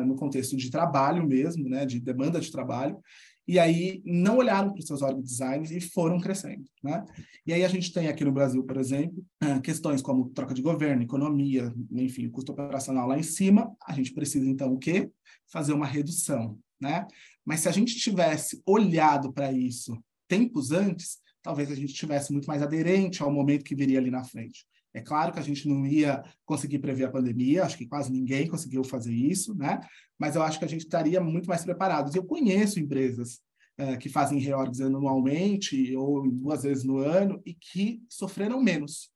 no 0.07 0.15
contexto 0.17 0.55
de 0.57 0.71
trabalho 0.71 1.27
mesmo, 1.27 1.67
né, 1.69 1.87
de 1.87 1.99
demanda 1.99 2.41
de 2.41 2.51
trabalho, 2.51 2.99
e 3.47 3.59
aí 3.59 4.03
não 4.05 4.39
olharam 4.39 4.71
para 4.71 4.79
os 4.79 4.87
seus 4.87 5.03
org 5.03 5.21
designs 5.21 5.71
e 5.71 5.81
foram 5.81 6.21
crescendo, 6.21 6.65
né? 6.83 7.05
E 7.47 7.53
aí 7.53 7.65
a 7.65 7.69
gente 7.69 7.93
tem 7.93 8.09
aqui 8.09 8.25
no 8.25 8.33
Brasil, 8.33 8.63
por 8.65 8.77
exemplo, 8.77 9.25
ah, 9.41 9.61
questões 9.61 10.01
como 10.01 10.31
troca 10.31 10.55
de 10.55 10.63
governo, 10.63 11.03
economia, 11.03 11.73
enfim, 11.91 12.29
custo 12.29 12.53
operacional 12.53 13.09
lá 13.09 13.19
em 13.19 13.23
cima, 13.23 13.75
a 13.85 13.93
gente 13.93 14.13
precisa 14.13 14.49
então 14.49 14.73
o 14.73 14.79
quê? 14.79 15.11
Fazer 15.51 15.73
uma 15.73 15.87
redução, 15.87 16.59
né? 16.81 17.07
Mas 17.45 17.61
se 17.61 17.69
a 17.69 17.73
gente 17.73 17.97
tivesse 17.97 18.63
olhado 18.65 19.33
para 19.33 19.53
isso 19.53 19.97
tempos 20.29 20.71
antes, 20.71 21.19
talvez 21.43 21.71
a 21.71 21.75
gente 21.75 21.93
tivesse 21.93 22.33
muito 22.33 22.47
mais 22.47 22.63
aderente 22.63 23.23
ao 23.23 23.33
momento 23.33 23.65
que 23.65 23.75
viria 23.75 23.99
ali 23.99 24.11
na 24.11 24.25
frente. 24.25 24.65
É 24.95 25.01
claro 25.01 25.33
que 25.33 25.39
a 25.39 25.43
gente 25.43 25.67
não 25.69 25.87
ia 25.87 26.23
conseguir 26.45 26.79
prever 26.79 27.05
a 27.05 27.11
pandemia, 27.11 27.65
acho 27.65 27.79
que 27.79 27.87
quase 27.87 28.13
ninguém 28.13 28.47
conseguiu 28.47 28.85
fazer 28.85 29.15
isso, 29.15 29.55
né? 29.55 29.81
Mas 30.19 30.37
eu 30.37 30.43
acho 30.43 30.59
que 30.59 30.65
a 30.65 30.69
gente 30.69 30.83
estaria 30.83 31.21
muito 31.21 31.49
mais 31.49 31.65
preparados. 31.65 32.15
Eu 32.15 32.25
conheço 32.25 32.79
empresas 32.79 33.41
uh, 33.81 33.99
que 33.99 34.09
fazem 34.09 34.39
reorgs 34.39 34.81
anualmente 34.81 35.97
ou 35.97 36.31
duas 36.31 36.63
vezes 36.63 36.85
no 36.85 36.99
ano 36.99 37.41
e 37.47 37.55
que 37.55 38.03
sofreram 38.09 38.63
menos. 38.63 39.11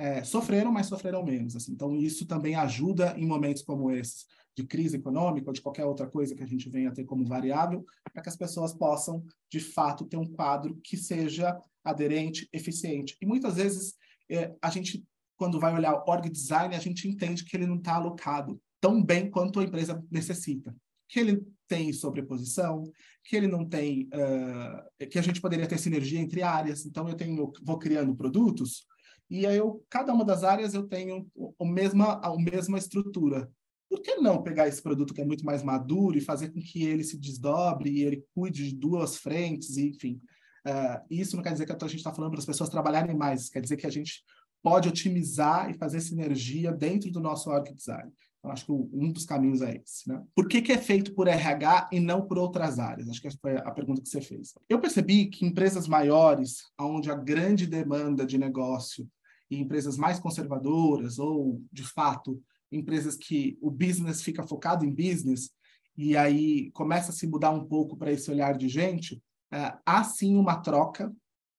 É, 0.00 0.22
sofreram, 0.22 0.70
mas 0.70 0.86
sofreram 0.86 1.24
menos. 1.24 1.56
Assim. 1.56 1.72
Então, 1.72 1.96
isso 1.96 2.24
também 2.24 2.54
ajuda 2.54 3.14
em 3.16 3.26
momentos 3.26 3.62
como 3.62 3.90
esses, 3.90 4.26
de 4.56 4.64
crise 4.64 4.96
econômica 4.96 5.48
ou 5.48 5.52
de 5.52 5.60
qualquer 5.60 5.84
outra 5.84 6.06
coisa 6.06 6.36
que 6.36 6.42
a 6.42 6.46
gente 6.46 6.68
venha 6.68 6.88
a 6.88 6.92
ter 6.92 7.04
como 7.04 7.24
variável, 7.24 7.84
para 8.12 8.22
que 8.22 8.28
as 8.28 8.36
pessoas 8.36 8.72
possam, 8.72 9.24
de 9.50 9.58
fato, 9.58 10.04
ter 10.04 10.16
um 10.16 10.26
quadro 10.26 10.78
que 10.82 10.96
seja 10.96 11.56
aderente, 11.84 12.48
eficiente. 12.52 13.16
E 13.20 13.26
muitas 13.26 13.56
vezes 13.56 13.94
é, 14.30 14.54
a 14.60 14.70
gente, 14.70 15.04
quando 15.36 15.60
vai 15.60 15.74
olhar 15.74 15.94
o 15.94 16.10
org 16.10 16.28
design, 16.28 16.74
a 16.74 16.80
gente 16.80 17.08
entende 17.08 17.44
que 17.44 17.56
ele 17.56 17.66
não 17.66 17.76
está 17.76 17.94
alocado 17.94 18.60
tão 18.80 19.02
bem 19.02 19.30
quanto 19.30 19.60
a 19.60 19.64
empresa 19.64 20.02
necessita. 20.10 20.74
Que 21.08 21.20
ele 21.20 21.42
tem 21.66 21.92
sobreposição, 21.92 22.84
que 23.24 23.36
ele 23.36 23.46
não 23.46 23.64
tem, 23.64 24.08
uh, 24.14 25.08
que 25.08 25.18
a 25.18 25.22
gente 25.22 25.40
poderia 25.40 25.66
ter 25.66 25.78
sinergia 25.78 26.20
entre 26.20 26.42
áreas. 26.42 26.84
Então 26.86 27.08
eu 27.08 27.14
tenho, 27.14 27.52
vou 27.62 27.78
criando 27.78 28.14
produtos 28.14 28.86
e 29.30 29.46
aí 29.46 29.56
eu, 29.56 29.84
cada 29.90 30.12
uma 30.12 30.24
das 30.24 30.42
áreas 30.42 30.72
eu 30.72 30.84
tenho 30.84 31.26
a 31.60 31.64
mesma, 31.64 32.20
a 32.24 32.34
mesma 32.36 32.78
estrutura. 32.78 33.50
Por 33.88 34.00
que 34.00 34.16
não 34.16 34.42
pegar 34.42 34.68
esse 34.68 34.82
produto 34.82 35.14
que 35.14 35.20
é 35.20 35.24
muito 35.24 35.44
mais 35.44 35.62
maduro 35.62 36.16
e 36.16 36.22
fazer 36.22 36.50
com 36.50 36.60
que 36.60 36.84
ele 36.84 37.04
se 37.04 37.18
desdobre 37.18 37.90
e 37.90 38.02
ele 38.02 38.24
cuide 38.34 38.68
de 38.68 38.74
duas 38.74 39.16
frentes, 39.16 39.76
e, 39.76 39.88
enfim. 39.88 40.20
Uh, 40.66 41.04
isso 41.10 41.36
não 41.36 41.42
quer 41.42 41.52
dizer 41.52 41.66
que 41.66 41.72
a 41.72 41.88
gente 41.88 41.96
está 41.96 42.12
falando 42.12 42.30
para 42.32 42.40
as 42.40 42.46
pessoas 42.46 42.68
trabalharem 42.68 43.16
mais, 43.16 43.48
quer 43.48 43.60
dizer 43.60 43.76
que 43.76 43.86
a 43.86 43.90
gente 43.90 44.22
pode 44.62 44.88
otimizar 44.88 45.70
e 45.70 45.74
fazer 45.74 46.00
sinergia 46.00 46.72
dentro 46.72 47.10
do 47.10 47.20
nosso 47.20 47.50
org 47.50 47.72
design. 47.72 48.12
Então, 48.38 48.52
acho 48.52 48.66
que 48.66 48.72
um 48.72 49.10
dos 49.10 49.24
caminhos 49.24 49.62
é 49.62 49.76
esse. 49.76 50.08
Né? 50.08 50.22
Por 50.34 50.46
que, 50.46 50.62
que 50.62 50.72
é 50.72 50.78
feito 50.78 51.12
por 51.14 51.26
RH 51.26 51.90
e 51.92 52.00
não 52.00 52.22
por 52.22 52.38
outras 52.38 52.78
áreas? 52.78 53.08
Acho 53.08 53.20
que 53.20 53.28
essa 53.28 53.38
foi 53.40 53.56
a 53.56 53.70
pergunta 53.70 54.00
que 54.00 54.08
você 54.08 54.20
fez. 54.20 54.54
Eu 54.68 54.80
percebi 54.80 55.26
que 55.26 55.44
empresas 55.44 55.88
maiores, 55.88 56.62
onde 56.78 57.10
a 57.10 57.14
grande 57.14 57.66
demanda 57.66 58.24
de 58.24 58.38
negócio 58.38 59.08
e 59.50 59.58
empresas 59.58 59.96
mais 59.96 60.20
conservadoras 60.20 61.18
ou, 61.18 61.62
de 61.72 61.82
fato, 61.82 62.40
empresas 62.70 63.16
que 63.16 63.58
o 63.60 63.70
business 63.70 64.22
fica 64.22 64.42
focado 64.42 64.84
em 64.84 64.94
business 64.94 65.50
e 65.96 66.16
aí 66.16 66.70
começa 66.72 67.10
a 67.10 67.14
se 67.14 67.26
mudar 67.26 67.50
um 67.50 67.64
pouco 67.64 67.96
para 67.96 68.12
esse 68.12 68.30
olhar 68.30 68.56
de 68.56 68.68
gente, 68.68 69.20
Uh, 69.52 69.78
há 69.84 70.04
sim 70.04 70.36
uma 70.36 70.60
troca, 70.60 71.12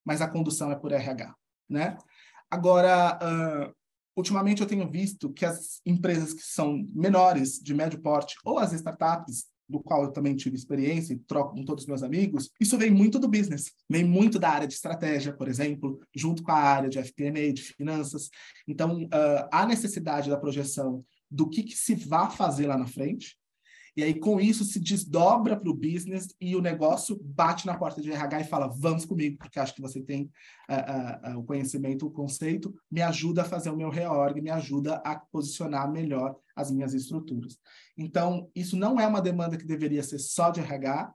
mas 0.05 0.21
a 0.21 0.27
condução 0.27 0.71
é 0.71 0.75
por 0.75 0.91
RH, 0.91 1.33
né? 1.69 1.97
Agora, 2.49 3.17
uh, 3.21 3.75
ultimamente 4.15 4.61
eu 4.61 4.67
tenho 4.67 4.89
visto 4.89 5.31
que 5.31 5.45
as 5.45 5.81
empresas 5.85 6.33
que 6.33 6.41
são 6.41 6.85
menores, 6.93 7.59
de 7.59 7.73
médio 7.73 8.01
porte, 8.01 8.35
ou 8.43 8.57
as 8.57 8.73
startups, 8.73 9.45
do 9.69 9.79
qual 9.79 10.03
eu 10.03 10.11
também 10.11 10.35
tive 10.35 10.55
experiência 10.55 11.13
e 11.13 11.19
troco 11.19 11.53
com 11.53 11.63
todos 11.63 11.83
os 11.83 11.87
meus 11.87 12.01
amigos, 12.01 12.49
isso 12.59 12.77
vem 12.77 12.89
muito 12.89 13.19
do 13.19 13.27
business, 13.27 13.71
vem 13.87 14.03
muito 14.03 14.39
da 14.39 14.49
área 14.49 14.67
de 14.67 14.73
estratégia, 14.73 15.31
por 15.31 15.47
exemplo, 15.47 15.99
junto 16.15 16.41
com 16.41 16.51
a 16.51 16.55
área 16.55 16.89
de 16.89 16.97
FP&A, 16.97 17.53
de 17.53 17.61
finanças. 17.61 18.29
Então, 18.67 19.03
uh, 19.03 19.47
há 19.51 19.67
necessidade 19.67 20.29
da 20.29 20.37
projeção 20.37 21.05
do 21.29 21.47
que, 21.47 21.61
que 21.61 21.75
se 21.75 21.93
vai 21.93 22.31
fazer 22.31 22.65
lá 22.65 22.75
na 22.75 22.87
frente, 22.87 23.37
e 23.99 24.03
aí, 24.03 24.17
com 24.17 24.39
isso, 24.39 24.63
se 24.63 24.79
desdobra 24.79 25.57
para 25.57 25.69
o 25.69 25.73
business 25.73 26.33
e 26.39 26.55
o 26.55 26.61
negócio 26.61 27.19
bate 27.21 27.65
na 27.65 27.77
porta 27.77 28.01
de 28.01 28.09
RH 28.09 28.39
e 28.39 28.43
fala: 28.45 28.69
vamos 28.69 29.03
comigo, 29.03 29.37
porque 29.37 29.59
acho 29.59 29.75
que 29.75 29.81
você 29.81 29.99
tem 29.99 30.31
uh, 30.69 31.33
uh, 31.33 31.39
o 31.39 31.43
conhecimento, 31.43 32.07
o 32.07 32.09
conceito, 32.09 32.73
me 32.89 33.01
ajuda 33.01 33.41
a 33.41 33.45
fazer 33.45 33.69
o 33.69 33.75
meu 33.75 33.89
reorg, 33.89 34.39
me 34.39 34.49
ajuda 34.49 35.01
a 35.03 35.19
posicionar 35.19 35.91
melhor 35.91 36.33
as 36.55 36.71
minhas 36.71 36.93
estruturas. 36.93 37.59
Então, 37.97 38.49
isso 38.55 38.77
não 38.77 38.97
é 38.97 39.05
uma 39.05 39.21
demanda 39.21 39.57
que 39.57 39.65
deveria 39.65 40.01
ser 40.01 40.19
só 40.19 40.49
de 40.49 40.61
RH, 40.61 41.13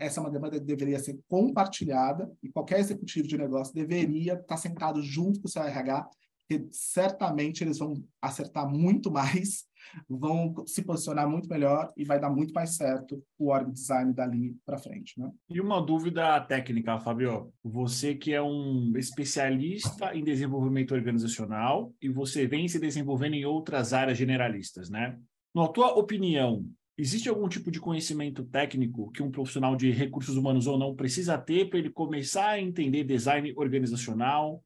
essa 0.00 0.18
é 0.18 0.22
uma 0.22 0.30
demanda 0.30 0.58
que 0.58 0.64
deveria 0.64 0.98
ser 0.98 1.20
compartilhada 1.28 2.32
e 2.42 2.48
qualquer 2.48 2.80
executivo 2.80 3.28
de 3.28 3.36
negócio 3.36 3.74
deveria 3.74 4.32
estar 4.32 4.56
sentado 4.56 5.02
junto 5.02 5.38
com 5.38 5.48
o 5.48 5.50
seu 5.50 5.62
RH 5.62 6.08
porque 6.48 6.68
certamente 6.70 7.64
eles 7.64 7.78
vão 7.78 8.02
acertar 8.22 8.68
muito 8.68 9.10
mais, 9.12 9.64
vão 10.08 10.54
se 10.66 10.82
posicionar 10.82 11.28
muito 11.28 11.48
melhor 11.48 11.92
e 11.96 12.04
vai 12.04 12.20
dar 12.20 12.30
muito 12.30 12.52
mais 12.52 12.76
certo 12.76 13.22
o 13.38 13.50
org 13.50 13.70
design 13.72 14.12
dali 14.12 14.56
para 14.64 14.78
frente, 14.78 15.18
né? 15.18 15.30
E 15.48 15.60
uma 15.60 15.80
dúvida 15.80 16.40
técnica, 16.40 16.98
Fabio. 16.98 17.52
Você 17.62 18.14
que 18.14 18.32
é 18.32 18.42
um 18.42 18.92
especialista 18.96 20.14
em 20.14 20.24
desenvolvimento 20.24 20.94
organizacional 20.94 21.92
e 22.00 22.08
você 22.08 22.46
vem 22.46 22.68
se 22.68 22.78
desenvolvendo 22.78 23.34
em 23.34 23.44
outras 23.44 23.92
áreas 23.92 24.18
generalistas, 24.18 24.90
né? 24.90 25.18
Na 25.54 25.68
tua 25.68 25.94
opinião, 25.94 26.66
existe 26.98 27.28
algum 27.28 27.48
tipo 27.48 27.70
de 27.70 27.80
conhecimento 27.80 28.44
técnico 28.44 29.10
que 29.10 29.22
um 29.22 29.30
profissional 29.30 29.76
de 29.76 29.90
recursos 29.90 30.36
humanos 30.36 30.66
ou 30.66 30.78
não 30.78 30.94
precisa 30.94 31.38
ter 31.38 31.68
para 31.68 31.78
ele 31.78 31.90
começar 31.90 32.50
a 32.50 32.60
entender 32.60 33.04
design 33.04 33.52
organizacional? 33.56 34.62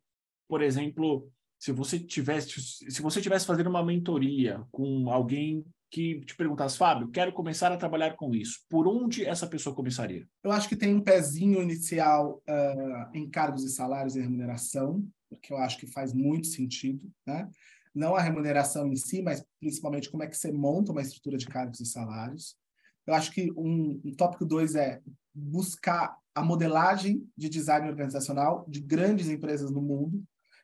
Por 0.49 0.63
exemplo, 0.63 1.29
se 1.61 1.73
você 1.73 2.01
tivesse 2.01 2.59
se 2.59 3.03
você 3.03 3.21
tivesse 3.21 3.47
fazendo 3.47 3.69
uma 3.69 3.85
mentoria 3.85 4.65
com 4.73 5.11
alguém 5.11 5.63
que 5.91 6.21
te 6.21 6.35
perguntasse, 6.35 6.79
Fábio, 6.79 7.11
quero 7.11 7.33
começar 7.33 7.71
a 7.71 7.77
trabalhar 7.77 8.15
com 8.15 8.35
isso, 8.35 8.61
por 8.69 8.89
onde 8.89 9.27
essa 9.27 9.47
pessoa 9.47 9.75
começaria? 9.75 10.27
Eu 10.43 10.53
acho 10.53 10.69
que 10.69 10.77
tem 10.77 10.95
um 10.95 11.03
pezinho 11.03 11.61
inicial 11.61 12.41
uh, 12.49 13.17
em 13.17 13.29
cargos 13.29 13.65
e 13.65 13.69
salários 13.69 14.17
e 14.17 14.21
remuneração, 14.21 15.05
porque 15.29 15.53
eu 15.53 15.59
acho 15.59 15.79
que 15.79 15.89
faz 15.89 16.15
muito 16.15 16.47
sentido, 16.47 17.11
né? 17.27 17.49
Não 17.93 18.15
a 18.15 18.23
remuneração 18.23 18.87
em 18.87 18.97
si, 18.97 19.21
mas 19.21 19.45
principalmente 19.59 20.09
como 20.09 20.23
é 20.23 20.29
que 20.29 20.37
você 20.37 20.53
monta 20.53 20.93
uma 20.93 21.03
estrutura 21.03 21.37
de 21.37 21.47
cargos 21.47 21.81
e 21.81 21.87
salários. 21.87 22.57
Eu 23.05 23.13
acho 23.13 23.33
que 23.33 23.51
um, 23.53 24.01
um 24.05 24.15
tópico 24.15 24.47
dois 24.47 24.77
é 24.77 25.01
buscar 25.35 26.17
a 26.33 26.43
modelagem 26.43 27.29
de 27.37 27.49
design 27.49 27.89
organizacional 27.89 28.65
de 28.69 28.81
grandes 28.81 29.29
empresas 29.29 29.73
no 29.73 29.83
mundo, 29.83 30.23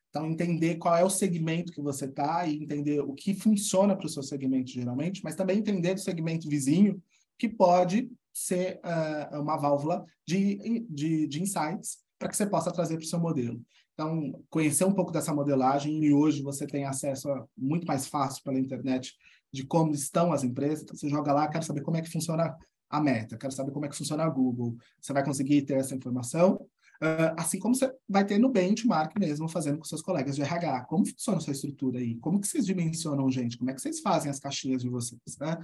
então, 0.08 0.26
entender 0.26 0.76
qual 0.76 0.96
é 0.96 1.04
o 1.04 1.10
segmento 1.10 1.72
que 1.72 1.80
você 1.80 2.06
está 2.06 2.46
e 2.46 2.62
entender 2.62 3.00
o 3.00 3.12
que 3.12 3.34
funciona 3.34 3.94
para 3.94 4.06
o 4.06 4.08
seu 4.08 4.22
segmento, 4.22 4.70
geralmente, 4.70 5.22
mas 5.22 5.34
também 5.34 5.58
entender 5.58 5.94
do 5.94 6.00
segmento 6.00 6.48
vizinho, 6.48 7.02
que 7.38 7.48
pode 7.48 8.10
ser 8.32 8.80
uh, 8.84 9.40
uma 9.40 9.56
válvula 9.56 10.04
de, 10.26 10.86
de, 10.88 11.26
de 11.26 11.42
insights 11.42 11.98
para 12.18 12.28
que 12.28 12.36
você 12.36 12.46
possa 12.46 12.72
trazer 12.72 12.96
para 12.96 13.04
o 13.04 13.08
seu 13.08 13.20
modelo. 13.20 13.60
Então, 13.92 14.42
conhecer 14.50 14.84
um 14.84 14.92
pouco 14.92 15.10
dessa 15.10 15.34
modelagem, 15.34 16.04
e 16.04 16.12
hoje 16.12 16.42
você 16.42 16.66
tem 16.66 16.84
acesso 16.84 17.30
a, 17.30 17.46
muito 17.56 17.86
mais 17.86 18.06
fácil 18.06 18.42
pela 18.42 18.58
internet 18.58 19.14
de 19.52 19.66
como 19.66 19.92
estão 19.92 20.32
as 20.32 20.44
empresas. 20.44 20.82
Então, 20.82 20.96
você 20.96 21.08
joga 21.08 21.32
lá, 21.32 21.48
quero 21.48 21.64
saber 21.64 21.82
como 21.82 21.96
é 21.96 22.02
que 22.02 22.10
funciona 22.10 22.56
a 22.88 23.00
meta, 23.00 23.36
quero 23.36 23.52
saber 23.52 23.72
como 23.72 23.86
é 23.86 23.88
que 23.88 23.96
funciona 23.96 24.24
a 24.24 24.28
Google. 24.28 24.76
Você 25.00 25.12
vai 25.12 25.24
conseguir 25.24 25.62
ter 25.62 25.78
essa 25.78 25.94
informação, 25.94 26.60
Uh, 27.02 27.34
assim 27.36 27.58
como 27.58 27.74
você 27.74 27.92
vai 28.08 28.24
ter 28.24 28.38
no 28.38 28.50
benchmark 28.50 29.18
mesmo, 29.18 29.48
fazendo 29.48 29.78
com 29.78 29.84
seus 29.84 30.02
colegas 30.02 30.34
de 30.34 30.42
RH. 30.42 30.84
Como 30.86 31.06
funciona 31.06 31.40
sua 31.40 31.52
estrutura 31.52 31.98
aí? 31.98 32.16
Como 32.16 32.40
que 32.40 32.46
vocês 32.46 32.64
dimensionam, 32.64 33.30
gente? 33.30 33.58
Como 33.58 33.70
é 33.70 33.74
que 33.74 33.80
vocês 33.80 34.00
fazem 34.00 34.30
as 34.30 34.40
caixinhas 34.40 34.82
de 34.82 34.88
vocês? 34.88 35.20
Né? 35.38 35.58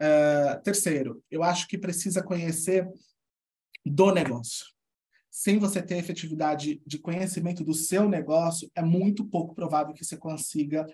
Uh, 0.00 0.62
terceiro, 0.62 1.22
eu 1.30 1.42
acho 1.42 1.68
que 1.68 1.76
precisa 1.76 2.22
conhecer 2.22 2.88
do 3.84 4.12
negócio. 4.12 4.66
Sem 5.30 5.58
você 5.58 5.82
ter 5.82 5.96
efetividade 5.96 6.82
de 6.86 6.98
conhecimento 6.98 7.64
do 7.64 7.74
seu 7.74 8.08
negócio, 8.08 8.70
é 8.74 8.82
muito 8.82 9.24
pouco 9.24 9.54
provável 9.54 9.94
que 9.94 10.04
você 10.04 10.16
consiga 10.16 10.86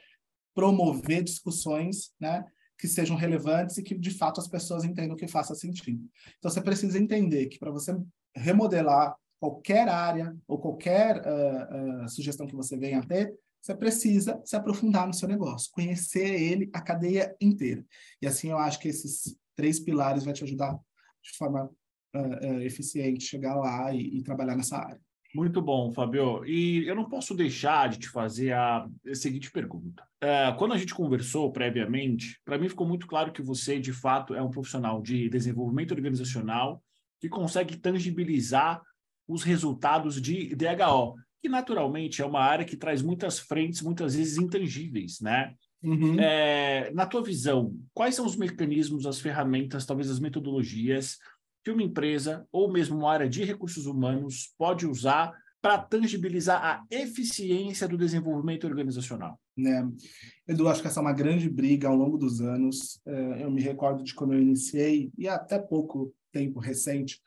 promover 0.54 1.22
discussões, 1.22 2.12
né, 2.20 2.44
que 2.78 2.86
sejam 2.86 3.16
relevantes 3.16 3.78
e 3.78 3.82
que 3.82 3.96
de 3.96 4.10
fato 4.10 4.40
as 4.40 4.48
pessoas 4.48 4.84
entendam 4.84 5.16
que 5.16 5.26
faça 5.26 5.54
sentido. 5.54 6.08
Então 6.38 6.50
você 6.50 6.60
precisa 6.60 6.98
entender 6.98 7.46
que 7.46 7.58
para 7.58 7.70
você 7.70 7.96
remodelar 8.34 9.16
qualquer 9.38 9.88
área 9.88 10.36
ou 10.46 10.58
qualquer 10.58 11.16
uh, 11.18 12.04
uh, 12.04 12.08
sugestão 12.08 12.46
que 12.46 12.56
você 12.56 12.76
venha 12.76 12.98
a 12.98 13.06
ter, 13.06 13.34
você 13.60 13.74
precisa 13.74 14.40
se 14.44 14.56
aprofundar 14.56 15.06
no 15.06 15.14
seu 15.14 15.28
negócio, 15.28 15.70
conhecer 15.72 16.40
ele, 16.40 16.70
a 16.72 16.80
cadeia 16.80 17.34
inteira. 17.40 17.84
E 18.22 18.26
assim 18.26 18.50
eu 18.50 18.58
acho 18.58 18.78
que 18.78 18.88
esses 18.88 19.36
três 19.54 19.80
pilares 19.80 20.24
vai 20.24 20.32
te 20.32 20.44
ajudar 20.44 20.78
de 21.22 21.36
forma 21.36 21.70
uh, 22.14 22.60
eficiente 22.60 23.24
chegar 23.24 23.54
lá 23.56 23.92
e, 23.92 24.18
e, 24.18 24.22
trabalhar 24.22 24.56
nessa 24.56 24.78
área. 24.78 25.00
Muito 25.34 25.60
bom, 25.60 25.92
Fabio. 25.92 26.44
E 26.46 26.88
eu 26.88 26.94
não 26.94 27.08
posso 27.08 27.34
deixar 27.34 27.88
de 27.90 27.98
te 27.98 28.08
fazer 28.08 28.52
a, 28.52 28.88
seguinte 29.12 29.50
pergunta. 29.50 30.02
Uh, 30.22 30.56
quando 30.56 30.72
a 30.72 30.78
gente 30.78 30.94
conversou 30.94 31.52
previamente, 31.52 32.40
para 32.44 32.56
mim 32.56 32.68
ficou 32.68 32.86
muito 32.86 33.06
claro 33.06 33.32
que 33.32 33.42
você, 33.42 33.78
de 33.78 33.92
fato, 33.92 34.34
é 34.34 34.42
um 34.42 34.50
profissional 34.50 35.02
de 35.02 35.28
desenvolvimento 35.28 35.92
organizacional 35.92 36.82
que 37.20 37.28
consegue 37.28 37.76
tangibilizar 37.76 38.80
os 39.28 39.42
resultados 39.42 40.20
de 40.20 40.54
DHO, 40.56 41.14
que 41.40 41.48
naturalmente 41.48 42.22
é 42.22 42.26
uma 42.26 42.40
área 42.40 42.64
que 42.64 42.76
traz 42.76 43.02
muitas 43.02 43.38
frentes, 43.38 43.82
muitas 43.82 44.14
vezes 44.14 44.38
intangíveis, 44.38 45.20
né? 45.20 45.54
Uhum. 45.82 46.18
É, 46.18 46.90
na 46.92 47.06
tua 47.06 47.22
visão, 47.22 47.76
quais 47.94 48.14
são 48.14 48.26
os 48.26 48.34
mecanismos, 48.34 49.06
as 49.06 49.20
ferramentas, 49.20 49.86
talvez 49.86 50.10
as 50.10 50.18
metodologias 50.18 51.18
que 51.64 51.70
uma 51.70 51.82
empresa 51.82 52.46
ou 52.50 52.72
mesmo 52.72 52.96
uma 52.96 53.12
área 53.12 53.28
de 53.28 53.44
recursos 53.44 53.86
humanos 53.86 54.52
pode 54.58 54.86
usar 54.86 55.32
para 55.60 55.78
tangibilizar 55.78 56.64
a 56.64 56.84
eficiência 56.90 57.86
do 57.86 57.96
desenvolvimento 57.96 58.66
organizacional? 58.66 59.38
É. 59.58 60.52
Edu, 60.52 60.68
acho 60.68 60.80
que 60.80 60.86
essa 60.86 61.00
é 61.00 61.02
uma 61.02 61.12
grande 61.12 61.48
briga 61.48 61.88
ao 61.88 61.96
longo 61.96 62.16
dos 62.16 62.40
anos. 62.40 63.00
É, 63.04 63.44
eu 63.44 63.50
me 63.50 63.60
recordo 63.60 64.02
de 64.02 64.14
quando 64.14 64.34
eu 64.34 64.40
iniciei, 64.40 65.10
e 65.18 65.28
até 65.28 65.58
pouco 65.58 66.14
tempo 66.32 66.60
recente, 66.60 67.20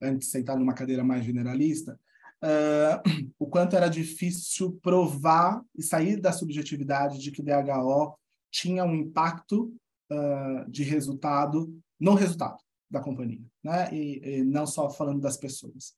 antes 0.00 0.26
de 0.28 0.32
sentar 0.32 0.56
numa 0.56 0.74
cadeira 0.74 1.04
mais 1.04 1.24
generalista, 1.24 1.98
uh, 2.42 3.28
o 3.38 3.46
quanto 3.46 3.76
era 3.76 3.88
difícil 3.88 4.78
provar 4.82 5.62
e 5.76 5.82
sair 5.82 6.20
da 6.20 6.32
subjetividade 6.32 7.18
de 7.18 7.30
que 7.30 7.42
DHO 7.42 8.14
tinha 8.50 8.84
um 8.84 8.94
impacto 8.94 9.74
uh, 10.10 10.70
de 10.70 10.82
resultado 10.82 11.72
no 11.98 12.14
resultado 12.14 12.58
da 12.90 13.00
companhia, 13.00 13.44
né? 13.62 13.92
E, 13.92 14.38
e 14.38 14.44
não 14.44 14.66
só 14.66 14.88
falando 14.88 15.20
das 15.20 15.36
pessoas. 15.36 15.94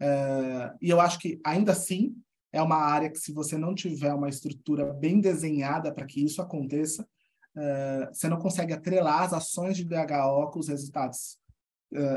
Uh, 0.00 0.74
e 0.80 0.88
eu 0.88 1.00
acho 1.00 1.18
que 1.18 1.38
ainda 1.44 1.72
assim 1.72 2.16
é 2.52 2.62
uma 2.62 2.76
área 2.76 3.10
que 3.10 3.18
se 3.18 3.32
você 3.32 3.58
não 3.58 3.74
tiver 3.74 4.12
uma 4.14 4.28
estrutura 4.28 4.92
bem 4.92 5.20
desenhada 5.20 5.92
para 5.92 6.06
que 6.06 6.24
isso 6.24 6.40
aconteça, 6.40 7.02
uh, 7.02 8.12
você 8.12 8.28
não 8.28 8.38
consegue 8.38 8.72
atrelar 8.72 9.22
as 9.22 9.34
ações 9.34 9.76
de 9.76 9.84
DHO 9.84 10.50
com 10.50 10.58
os 10.58 10.68
resultados 10.68 11.38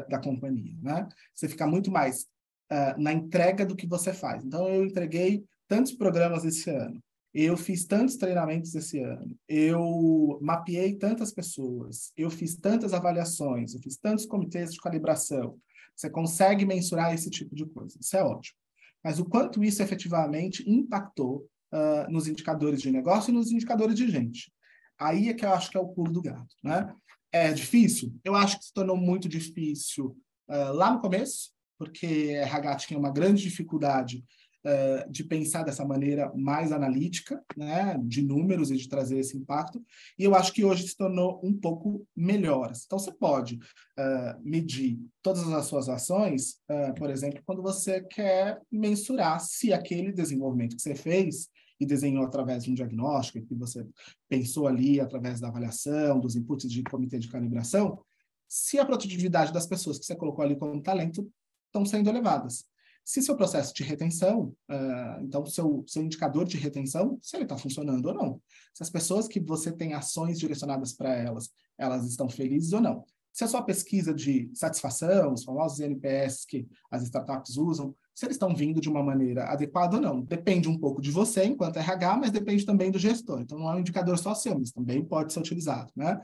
da 0.10 0.20
companhia, 0.20 0.76
né? 0.82 1.08
Você 1.34 1.48
fica 1.48 1.66
muito 1.66 1.92
mais 1.92 2.28
uh, 2.72 3.02
na 3.02 3.14
entrega 3.14 3.66
do 3.66 3.76
que 3.76 3.88
você 3.88 4.14
faz. 4.14 4.44
Então, 4.44 4.68
eu 4.68 4.86
entreguei 4.86 5.44
tantos 5.68 5.94
programas 5.94 6.46
esse 6.46 6.70
ano, 6.70 7.02
eu 7.34 7.58
fiz 7.58 7.86
tantos 7.86 8.16
treinamentos 8.16 8.76
esse 8.76 9.00
ano, 9.00 9.36
eu 9.48 10.38
mapeei 10.42 10.96
tantas 10.96 11.32
pessoas, 11.32 12.12
eu 12.16 12.30
fiz 12.30 12.56
tantas 12.56 12.94
avaliações, 12.94 13.74
eu 13.74 13.80
fiz 13.80 13.98
tantos 13.98 14.26
comitês 14.26 14.72
de 14.72 14.80
calibração. 14.80 15.58
Você 15.96 16.10
consegue 16.10 16.66
mensurar 16.66 17.14
esse 17.14 17.30
tipo 17.30 17.56
de 17.56 17.66
coisa, 17.66 17.98
isso 18.00 18.16
é 18.16 18.24
ótimo. 18.24 18.58
Mas 19.04 19.20
o 19.20 19.26
quanto 19.26 19.64
isso 19.64 19.82
efetivamente 19.82 20.64
impactou 20.70 21.48
uh, 21.74 22.12
nos 22.12 22.28
indicadores 22.28 22.82
de 22.82 22.92
negócio 22.92 23.32
e 23.32 23.34
nos 23.34 23.52
indicadores 23.52 23.96
de 23.96 24.08
gente. 24.10 24.52
Aí 25.00 25.30
é 25.30 25.34
que 25.34 25.44
eu 25.44 25.54
acho 25.54 25.72
que 25.72 25.78
é 25.78 25.80
o 25.80 25.90
pulo 25.90 26.12
do 26.12 26.22
gato, 26.22 26.56
né? 26.64 26.94
É 27.34 27.52
difícil? 27.52 28.14
Eu 28.24 28.36
acho 28.36 28.60
que 28.60 28.66
se 28.66 28.74
tornou 28.74 28.96
muito 28.96 29.28
difícil 29.28 30.16
uh, 30.48 30.72
lá 30.72 30.94
no 30.94 31.02
começo, 31.02 31.50
porque 31.80 32.06
RH 32.06 32.76
tinha 32.76 33.00
uma 33.00 33.10
grande 33.10 33.42
dificuldade 33.42 34.24
uh, 34.64 35.12
de 35.12 35.24
pensar 35.24 35.64
dessa 35.64 35.84
maneira 35.84 36.32
mais 36.36 36.72
analítica, 36.72 37.44
né, 37.58 38.00
de 38.04 38.22
números 38.22 38.70
e 38.70 38.78
de 38.78 38.88
trazer 38.88 39.18
esse 39.18 39.36
impacto. 39.36 39.84
E 40.20 40.24
eu 40.24 40.36
acho 40.36 40.54
que 40.54 40.64
hoje 40.64 40.88
se 40.88 40.96
tornou 40.96 41.42
um 41.44 41.60
pouco 41.60 42.06
melhor. 42.16 42.72
Então, 42.86 43.00
você 43.00 43.12
pode 43.12 43.56
uh, 43.56 44.40
medir 44.44 45.00
todas 45.24 45.52
as 45.52 45.66
suas 45.66 45.90
ações, 45.90 46.60
por 47.00 47.10
exemplo, 47.10 47.42
quando 47.48 47.64
você 47.64 48.02
quer 48.02 48.62
mensurar 48.72 49.40
se 49.40 49.74
aquele 49.74 50.12
desenvolvimento 50.12 50.76
que 50.76 50.82
você 50.84 50.94
fez 50.94 51.48
e 51.80 51.86
desenhou 51.86 52.24
através 52.24 52.64
de 52.64 52.72
um 52.72 52.74
diagnóstico, 52.74 53.46
que 53.46 53.56
você 53.56 53.86
pensou 54.30 54.68
ali 54.68 55.00
através 55.00 55.40
da 55.40 55.48
avaliação, 55.48 56.20
dos 56.20 56.36
inputs 56.36 56.70
de 56.70 56.84
comitê 56.84 57.20
de 57.20 57.28
calibração, 57.28 58.00
se 58.48 58.78
a 58.80 58.86
produtividade 58.86 59.52
das 59.52 59.66
pessoas 59.66 59.98
que 59.98 60.06
você 60.06 60.16
colocou 60.16 60.44
ali 60.44 60.56
como 60.56 60.82
talento 60.82 61.30
estão 61.68 61.86
sendo 61.86 62.10
elevadas. 62.10 62.66
Se 63.04 63.22
seu 63.22 63.36
processo 63.36 63.74
de 63.74 63.84
retenção, 63.84 64.56
uh, 64.70 65.22
então 65.22 65.46
seu, 65.46 65.84
seu 65.88 66.04
indicador 66.04 66.46
de 66.46 66.56
retenção, 66.58 67.18
se 67.22 67.36
ele 67.36 67.44
está 67.44 67.58
funcionando 67.58 68.06
ou 68.06 68.14
não. 68.14 68.42
Se 68.74 68.82
as 68.82 68.90
pessoas 68.90 69.28
que 69.28 69.40
você 69.40 69.72
tem 69.72 69.94
ações 69.94 70.40
direcionadas 70.40 70.94
para 70.94 71.14
elas, 71.14 71.50
elas 71.78 72.08
estão 72.08 72.30
felizes 72.30 72.72
ou 72.72 72.80
não. 72.80 73.04
Se 73.34 73.44
a 73.44 73.48
sua 73.48 73.64
pesquisa 73.64 74.14
de 74.14 74.52
satisfação, 74.54 75.34
os 75.34 75.44
famosos 75.44 75.80
NPS 75.80 76.46
que 76.46 76.68
as 76.92 77.04
startups 77.04 77.58
usam, 77.58 77.94
se 78.14 78.26
eles 78.26 78.36
estão 78.36 78.56
vindo 78.56 78.80
de 78.80 78.90
uma 78.90 79.02
maneira 79.02 79.46
adequada 79.46 79.96
ou 79.96 80.02
não. 80.02 80.22
Depende 80.22 80.70
um 80.70 80.78
pouco 80.78 81.02
de 81.02 81.10
você, 81.10 81.46
enquanto 81.46 81.78
RH, 81.78 82.18
mas 82.18 82.32
depende 82.32 82.66
também 82.66 82.92
do 82.92 83.00
gestor. 83.00 83.42
Então, 83.42 83.58
não 83.58 83.70
é 83.72 83.76
um 83.76 83.80
indicador 83.80 84.18
só 84.18 84.36
seu, 84.36 84.58
mas 84.58 84.72
também 84.72 85.04
pode 85.04 85.34
ser 85.34 85.40
utilizado. 85.40 85.92
Né? 85.96 86.22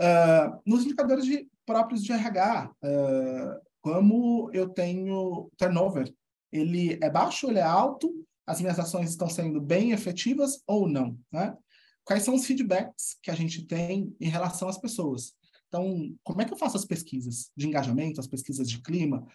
Uh, 0.00 0.60
nos 0.66 0.84
indicadores 0.84 1.24
de, 1.24 1.48
próprios 1.64 2.02
de 2.02 2.12
RH, 2.12 2.70
uh, 2.70 2.86
ah, 2.86 3.60
como 3.80 4.50
eu 4.52 4.68
tenho 4.68 5.50
turnover, 5.56 6.12
ele 6.52 6.98
é 7.02 7.08
baixo, 7.08 7.48
ele 7.48 7.58
é 7.58 7.62
alto, 7.62 8.12
as 8.46 8.60
minhas 8.60 8.78
ações 8.78 9.10
estão 9.10 9.28
sendo 9.28 9.60
bem 9.60 9.92
efetivas 9.92 10.62
ou 10.66 10.88
não, 10.88 11.16
né? 11.32 11.56
Quais 12.04 12.24
são 12.24 12.34
os 12.34 12.44
feedbacks 12.44 13.16
que 13.22 13.30
a 13.30 13.34
gente 13.34 13.64
tem 13.64 14.14
em 14.20 14.28
relação 14.28 14.68
às 14.68 14.76
pessoas? 14.76 15.34
Então, 15.68 16.14
como 16.22 16.42
é 16.42 16.44
que 16.44 16.52
eu 16.52 16.58
faço 16.58 16.76
as 16.76 16.84
pesquisas 16.84 17.50
de 17.56 17.66
engajamento, 17.66 18.20
as 18.20 18.26
pesquisas 18.26 18.68
de 18.68 18.82
clima? 18.82 19.26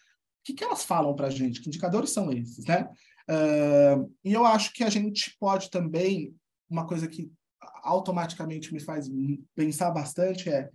Que, 0.47 0.53
que 0.53 0.63
elas 0.63 0.85
falam 0.85 1.13
para 1.13 1.27
a 1.27 1.29
gente? 1.29 1.59
Que 1.59 1.67
indicadores 1.67 2.11
são 2.11 2.31
esses, 2.31 2.65
né? 2.65 2.89
Uh, 3.29 4.09
e 4.23 4.31
eu 4.31 4.45
acho 4.45 4.71
que 4.71 4.83
a 4.83 4.89
gente 4.89 5.35
pode 5.37 5.69
também, 5.69 6.33
uma 6.69 6.87
coisa 6.87 7.05
que 7.07 7.29
automaticamente 7.83 8.73
me 8.73 8.79
faz 8.79 9.09
pensar 9.53 9.91
bastante 9.91 10.49
é 10.49 10.69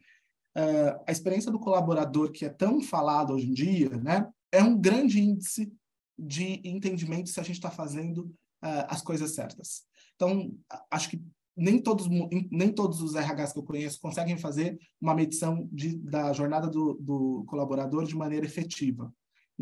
uh, 0.59 1.03
a 1.07 1.11
experiência 1.11 1.51
do 1.51 1.59
colaborador 1.59 2.31
que 2.31 2.45
é 2.45 2.51
tão 2.51 2.83
falada 2.83 3.33
hoje 3.33 3.49
em 3.49 3.55
dia, 3.55 3.89
né? 3.97 4.29
É 4.53 4.63
um 4.63 4.79
grande 4.79 5.23
índice 5.23 5.73
de 6.19 6.61
entendimento 6.63 7.31
se 7.31 7.41
a 7.41 7.43
gente 7.43 7.57
está 7.57 7.71
fazendo 7.71 8.27
uh, 8.63 8.85
as 8.89 9.01
coisas 9.01 9.35
certas. 9.35 9.85
Então, 10.15 10.55
acho 10.91 11.09
que 11.09 11.23
nem 11.57 11.81
todos, 11.81 12.07
nem 12.51 12.71
todos 12.71 13.01
os 13.01 13.15
RHs 13.15 13.55
que 13.55 13.59
eu 13.59 13.65
conheço 13.65 14.01
conseguem 14.01 14.37
fazer 14.37 14.79
uma 15.01 15.15
medição 15.15 15.67
de, 15.73 15.97
da 15.97 16.31
jornada 16.35 16.69
do, 16.69 16.95
do 17.01 17.45
colaborador 17.47 18.05
de 18.05 18.15
maneira 18.15 18.45
efetiva. 18.45 19.11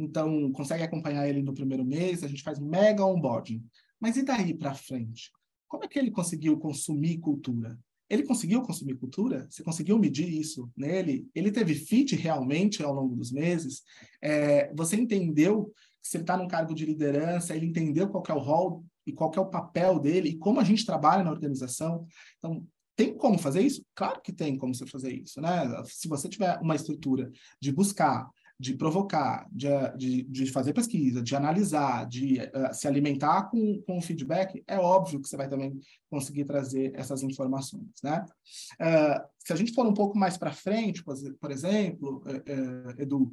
Então, 0.01 0.51
consegue 0.53 0.83
acompanhar 0.83 1.29
ele 1.29 1.43
no 1.43 1.55
primeiro 1.55 1.85
mês, 1.85 2.25
a 2.25 2.29
gente 2.29 2.43
faz 2.43 2.59
mega 2.59 3.05
onboarding. 3.05 3.63
Mas 4.01 4.17
e 4.17 4.23
daí 4.23 4.55
para 4.55 4.75
frente? 4.75 5.31
Como 5.69 5.85
é 5.85 5.89
que 5.89 5.99
ele 5.99 6.11
conseguiu 6.11 6.59
consumir 6.59 7.19
cultura? 7.19 7.79
Ele 8.09 8.25
conseguiu 8.25 8.63
consumir 8.63 8.97
cultura? 8.97 9.47
Você 9.49 9.63
conseguiu 9.63 9.99
medir 9.99 10.29
isso 10.29 10.69
nele? 10.77 11.29
Ele 11.35 11.53
teve 11.53 11.75
fit 11.75 12.17
realmente 12.17 12.83
ao 12.83 12.93
longo 12.93 13.15
dos 13.15 13.31
meses? 13.31 13.83
É, 14.21 14.73
você 14.75 14.97
entendeu 14.97 15.73
se 16.03 16.17
ele 16.17 16.25
está 16.25 16.37
num 16.37 16.49
cargo 16.49 16.75
de 16.75 16.87
liderança, 16.87 17.55
ele 17.55 17.67
entendeu 17.67 18.09
qual 18.09 18.25
é 18.29 18.33
o 18.33 18.39
rol 18.39 18.85
e 19.07 19.13
qual 19.13 19.31
é 19.37 19.41
o 19.41 19.51
papel 19.51 20.01
dele 20.01 20.31
e 20.31 20.39
como 20.39 20.59
a 20.59 20.65
gente 20.65 20.85
trabalha 20.85 21.23
na 21.23 21.31
organização? 21.31 22.07
Então, 22.39 22.67
tem 22.97 23.17
como 23.17 23.39
fazer 23.39 23.63
isso? 23.63 23.85
Claro 23.95 24.21
que 24.21 24.33
tem 24.33 24.57
como 24.57 24.75
você 24.75 24.87
fazer 24.87 25.13
isso, 25.13 25.41
né? 25.41 25.83
Se 25.85 26.09
você 26.09 26.29
tiver 26.29 26.59
uma 26.61 26.75
estrutura 26.75 27.31
de 27.61 27.73
buscar 27.73 28.29
de 28.61 28.75
provocar, 28.75 29.49
de, 29.51 29.69
de, 29.97 30.23
de, 30.25 30.53
fazer 30.53 30.75
pesquisa, 30.75 31.23
de 31.23 31.35
analisar, 31.35 32.07
de 32.07 32.39
uh, 32.41 32.75
se 32.75 32.87
alimentar 32.87 33.45
com, 33.45 33.81
com 33.87 34.03
feedback, 34.03 34.63
é 34.67 34.79
óbvio 34.79 35.19
que 35.19 35.27
você 35.27 35.35
vai 35.35 35.49
também 35.49 35.81
conseguir 36.11 36.45
trazer 36.45 36.93
essas 36.95 37.23
informações, 37.23 37.89
né? 38.05 38.23
Uh, 38.75 39.27
se 39.39 39.55
a 39.55 39.57
gente 39.57 39.73
for 39.73 39.87
um 39.87 39.95
pouco 39.95 40.19
mais 40.19 40.37
para 40.37 40.53
frente, 40.53 41.03
por, 41.03 41.51
exemplo, 41.51 42.23
uh, 42.27 43.01
Edu, 43.01 43.33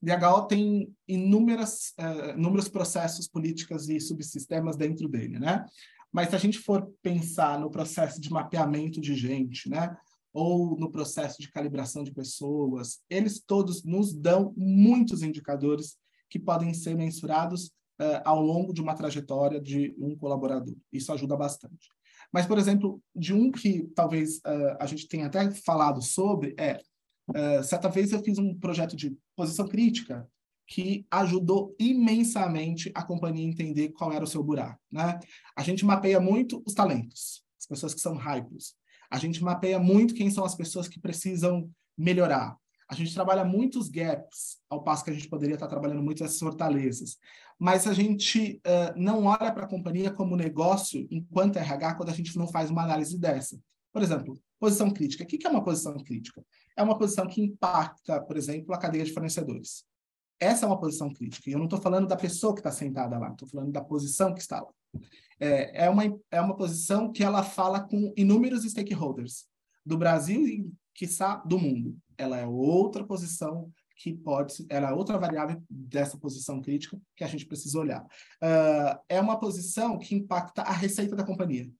DHO 0.00 0.46
tem 0.46 0.94
inúmeras, 1.08 1.92
inúmeros 2.36 2.68
processos 2.68 3.26
políticos 3.26 3.88
e 3.88 3.98
subsistemas 3.98 4.76
dentro 4.76 5.08
dele, 5.08 5.40
né? 5.40 5.64
Mas 6.12 6.28
se 6.28 6.36
a 6.36 6.38
gente 6.38 6.58
for 6.58 6.92
pensar 7.02 7.58
no 7.58 7.70
processo 7.70 8.20
de 8.20 8.30
mapeamento 8.30 9.00
de 9.00 9.16
gente, 9.16 9.68
né? 9.68 9.96
Ou 10.32 10.76
no 10.78 10.90
processo 10.90 11.40
de 11.40 11.50
calibração 11.50 12.04
de 12.04 12.12
pessoas, 12.12 13.00
eles 13.08 13.42
todos 13.44 13.84
nos 13.84 14.14
dão 14.14 14.54
muitos 14.56 15.22
indicadores 15.22 15.96
que 16.28 16.38
podem 16.38 16.72
ser 16.72 16.94
mensurados 16.94 17.66
uh, 18.00 18.22
ao 18.24 18.40
longo 18.40 18.72
de 18.72 18.80
uma 18.80 18.94
trajetória 18.94 19.60
de 19.60 19.94
um 19.98 20.16
colaborador. 20.16 20.74
Isso 20.92 21.12
ajuda 21.12 21.36
bastante. 21.36 21.88
Mas, 22.32 22.46
por 22.46 22.58
exemplo, 22.58 23.02
de 23.14 23.34
um 23.34 23.50
que 23.50 23.88
talvez 23.94 24.38
uh, 24.38 24.76
a 24.78 24.86
gente 24.86 25.08
tenha 25.08 25.26
até 25.26 25.50
falado 25.50 26.00
sobre 26.00 26.54
é, 26.58 26.80
uh, 27.28 27.64
certa 27.64 27.88
vez 27.88 28.12
eu 28.12 28.22
fiz 28.22 28.38
um 28.38 28.54
projeto 28.54 28.96
de 28.96 29.16
posição 29.36 29.66
crítica 29.66 30.28
que 30.70 31.04
ajudou 31.10 31.74
imensamente 31.80 32.92
a 32.94 33.02
companhia 33.02 33.44
a 33.44 33.50
entender 33.50 33.88
qual 33.88 34.12
era 34.12 34.22
o 34.22 34.26
seu 34.26 34.42
buraco. 34.42 34.78
Né? 34.90 35.18
A 35.56 35.62
gente 35.64 35.84
mapeia 35.84 36.20
muito 36.20 36.62
os 36.64 36.74
talentos, 36.74 37.42
as 37.58 37.66
pessoas 37.66 37.92
que 37.92 38.00
são 38.00 38.14
hypers. 38.14 38.76
A 39.10 39.18
gente 39.18 39.42
mapeia 39.42 39.78
muito 39.78 40.14
quem 40.14 40.30
são 40.30 40.44
as 40.44 40.54
pessoas 40.54 40.86
que 40.86 41.00
precisam 41.00 41.68
melhorar. 41.98 42.56
A 42.88 42.94
gente 42.94 43.12
trabalha 43.12 43.44
muitos 43.44 43.88
gaps, 43.88 44.58
ao 44.68 44.82
passo 44.82 45.04
que 45.04 45.10
a 45.10 45.12
gente 45.12 45.28
poderia 45.28 45.54
estar 45.54 45.66
trabalhando 45.66 46.02
muito 46.02 46.22
essas 46.22 46.38
fortalezas. 46.38 47.18
Mas 47.58 47.86
a 47.86 47.92
gente 47.92 48.60
uh, 48.66 48.98
não 48.98 49.26
olha 49.26 49.52
para 49.52 49.64
a 49.64 49.68
companhia 49.68 50.10
como 50.10 50.36
negócio 50.36 51.06
enquanto 51.10 51.56
RH 51.56 51.94
quando 51.94 52.08
a 52.08 52.14
gente 52.14 52.36
não 52.36 52.48
faz 52.48 52.70
uma 52.70 52.82
análise 52.82 53.18
dessa. 53.18 53.60
Por 53.92 54.02
exemplo, 54.02 54.40
posição 54.58 54.90
crítica. 54.90 55.24
O 55.24 55.26
que 55.26 55.46
é 55.46 55.50
uma 55.50 55.62
posição 55.62 55.96
crítica? 55.98 56.44
É 56.76 56.82
uma 56.82 56.96
posição 56.96 57.26
que 57.26 57.42
impacta, 57.42 58.20
por 58.22 58.36
exemplo, 58.36 58.74
a 58.74 58.78
cadeia 58.78 59.04
de 59.04 59.12
fornecedores. 59.12 59.84
Essa 60.38 60.64
é 60.64 60.68
uma 60.68 60.80
posição 60.80 61.12
crítica. 61.12 61.50
E 61.50 61.52
eu 61.52 61.58
não 61.58 61.66
estou 61.66 61.80
falando 61.80 62.08
da 62.08 62.16
pessoa 62.16 62.54
que 62.54 62.60
está 62.60 62.72
sentada 62.72 63.18
lá, 63.18 63.30
estou 63.30 63.48
falando 63.48 63.70
da 63.70 63.82
posição 63.82 64.32
que 64.32 64.40
está 64.40 64.60
lá 64.60 64.70
é, 65.38 65.84
é, 65.84 65.90
uma, 65.90 66.02
é 66.30 66.40
uma 66.40 66.56
posição 66.56 67.10
que 67.10 67.24
ela 67.24 67.42
fala 67.42 67.80
com 67.80 68.12
inúmeros 68.16 68.64
stakeholders 68.64 69.46
do 69.84 69.96
Brasil 69.96 70.46
e, 70.46 70.70
quiçá, 70.94 71.36
do 71.36 71.58
mundo. 71.58 71.96
Ela 72.18 72.38
é 72.38 72.46
outra 72.46 73.04
posição 73.04 73.72
que 73.96 74.14
pode, 74.14 74.64
ela 74.68 74.90
é 74.90 74.92
outra 74.92 75.18
variável 75.18 75.62
dessa 75.68 76.16
posição 76.18 76.60
crítica 76.60 76.98
que 77.14 77.24
a 77.24 77.26
gente 77.26 77.46
precisa 77.46 77.78
olhar. 77.78 78.02
Uh, 78.02 78.98
é 79.08 79.20
uma 79.20 79.38
posição 79.38 79.98
que 79.98 80.14
impacta 80.14 80.62
a 80.62 80.72
receita 80.72 81.14
da 81.14 81.24
companhia. 81.24 81.70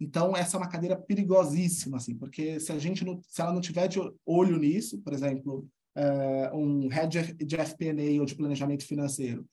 Então, 0.00 0.34
essa 0.34 0.56
é 0.56 0.58
uma 0.58 0.68
cadeira 0.68 0.96
perigosíssima, 0.96 1.98
assim, 1.98 2.14
porque 2.14 2.58
se 2.58 2.72
a 2.72 2.78
gente 2.78 3.04
não, 3.04 3.20
se 3.28 3.42
ela 3.42 3.52
não 3.52 3.60
tiver 3.60 3.86
de 3.86 3.98
olho 4.24 4.56
nisso, 4.58 4.98
por 5.00 5.12
exemplo, 5.12 5.68
uh, 5.96 6.56
um 6.56 6.88
head 6.88 7.34
de 7.34 7.56
FP&A 7.56 8.18
ou 8.18 8.24
de 8.24 8.34
planejamento 8.34 8.86
financeiro, 8.86 9.46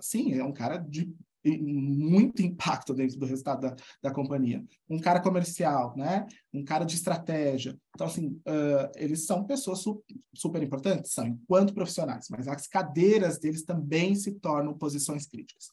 sim, 0.00 0.32
é 0.34 0.44
um 0.44 0.52
cara 0.52 0.78
de 0.78 1.12
muito 1.44 2.42
impacto 2.42 2.94
dentro 2.94 3.18
do 3.18 3.26
resultado 3.26 3.60
da, 3.60 3.76
da 4.02 4.10
companhia. 4.10 4.64
Um 4.88 4.98
cara 4.98 5.20
comercial, 5.20 5.94
né? 5.96 6.26
Um 6.52 6.64
cara 6.64 6.84
de 6.84 6.94
estratégia. 6.94 7.78
Então, 7.94 8.06
assim, 8.06 8.28
uh, 8.28 8.90
eles 8.96 9.26
são 9.26 9.44
pessoas 9.44 9.80
su 9.80 10.02
super 10.34 10.62
importantes, 10.62 11.12
são 11.12 11.26
enquanto 11.26 11.74
profissionais, 11.74 12.26
mas 12.30 12.48
as 12.48 12.66
cadeiras 12.66 13.38
deles 13.38 13.64
também 13.64 14.14
se 14.14 14.32
tornam 14.32 14.76
posições 14.76 15.26
críticas. 15.26 15.68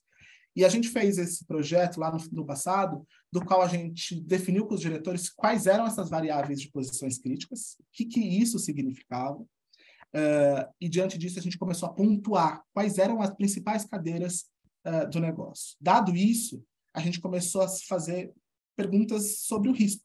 E 0.56 0.66
a 0.66 0.70
gente 0.70 0.90
fez 0.90 1.18
esse 1.18 1.46
projeto 1.46 2.00
lá 2.00 2.12
no, 2.12 2.20
no 2.32 2.46
passado, 2.46 3.06
do 3.32 3.44
qual 3.44 3.62
a 3.62 3.68
gente 3.68 4.20
definiu 4.20 4.66
com 4.66 4.76
os 4.76 4.82
diretores 4.82 5.30
quais 5.30 5.66
eram 5.66 5.86
essas 5.86 6.10
variáveis 6.10 6.60
de 6.60 6.70
posições 6.70 7.18
críticas, 7.18 7.78
o 7.80 7.84
que, 7.94 8.06
que 8.06 8.20
isso 8.20 8.60
significava, 8.60 9.38
uh, 9.40 10.74
e 10.80 10.90
diante 10.90 11.18
disso 11.18 11.40
a 11.40 11.42
gente 11.42 11.58
começou 11.58 11.88
a 11.88 11.94
pontuar 11.94 12.62
quais 12.74 12.98
eram 12.98 13.22
as 13.22 13.34
principais 13.34 13.86
cadeiras 13.86 14.46
uh, 14.86 15.10
do 15.10 15.20
negócio. 15.20 15.76
Dado 15.80 16.16
isso, 16.16 16.64
a 16.94 17.00
gente 17.00 17.20
começou 17.20 17.62
a 17.62 17.68
fazer 17.88 18.32
perguntas 18.76 19.40
sobre 19.40 19.70
o 19.70 19.74
risco. 19.74 20.04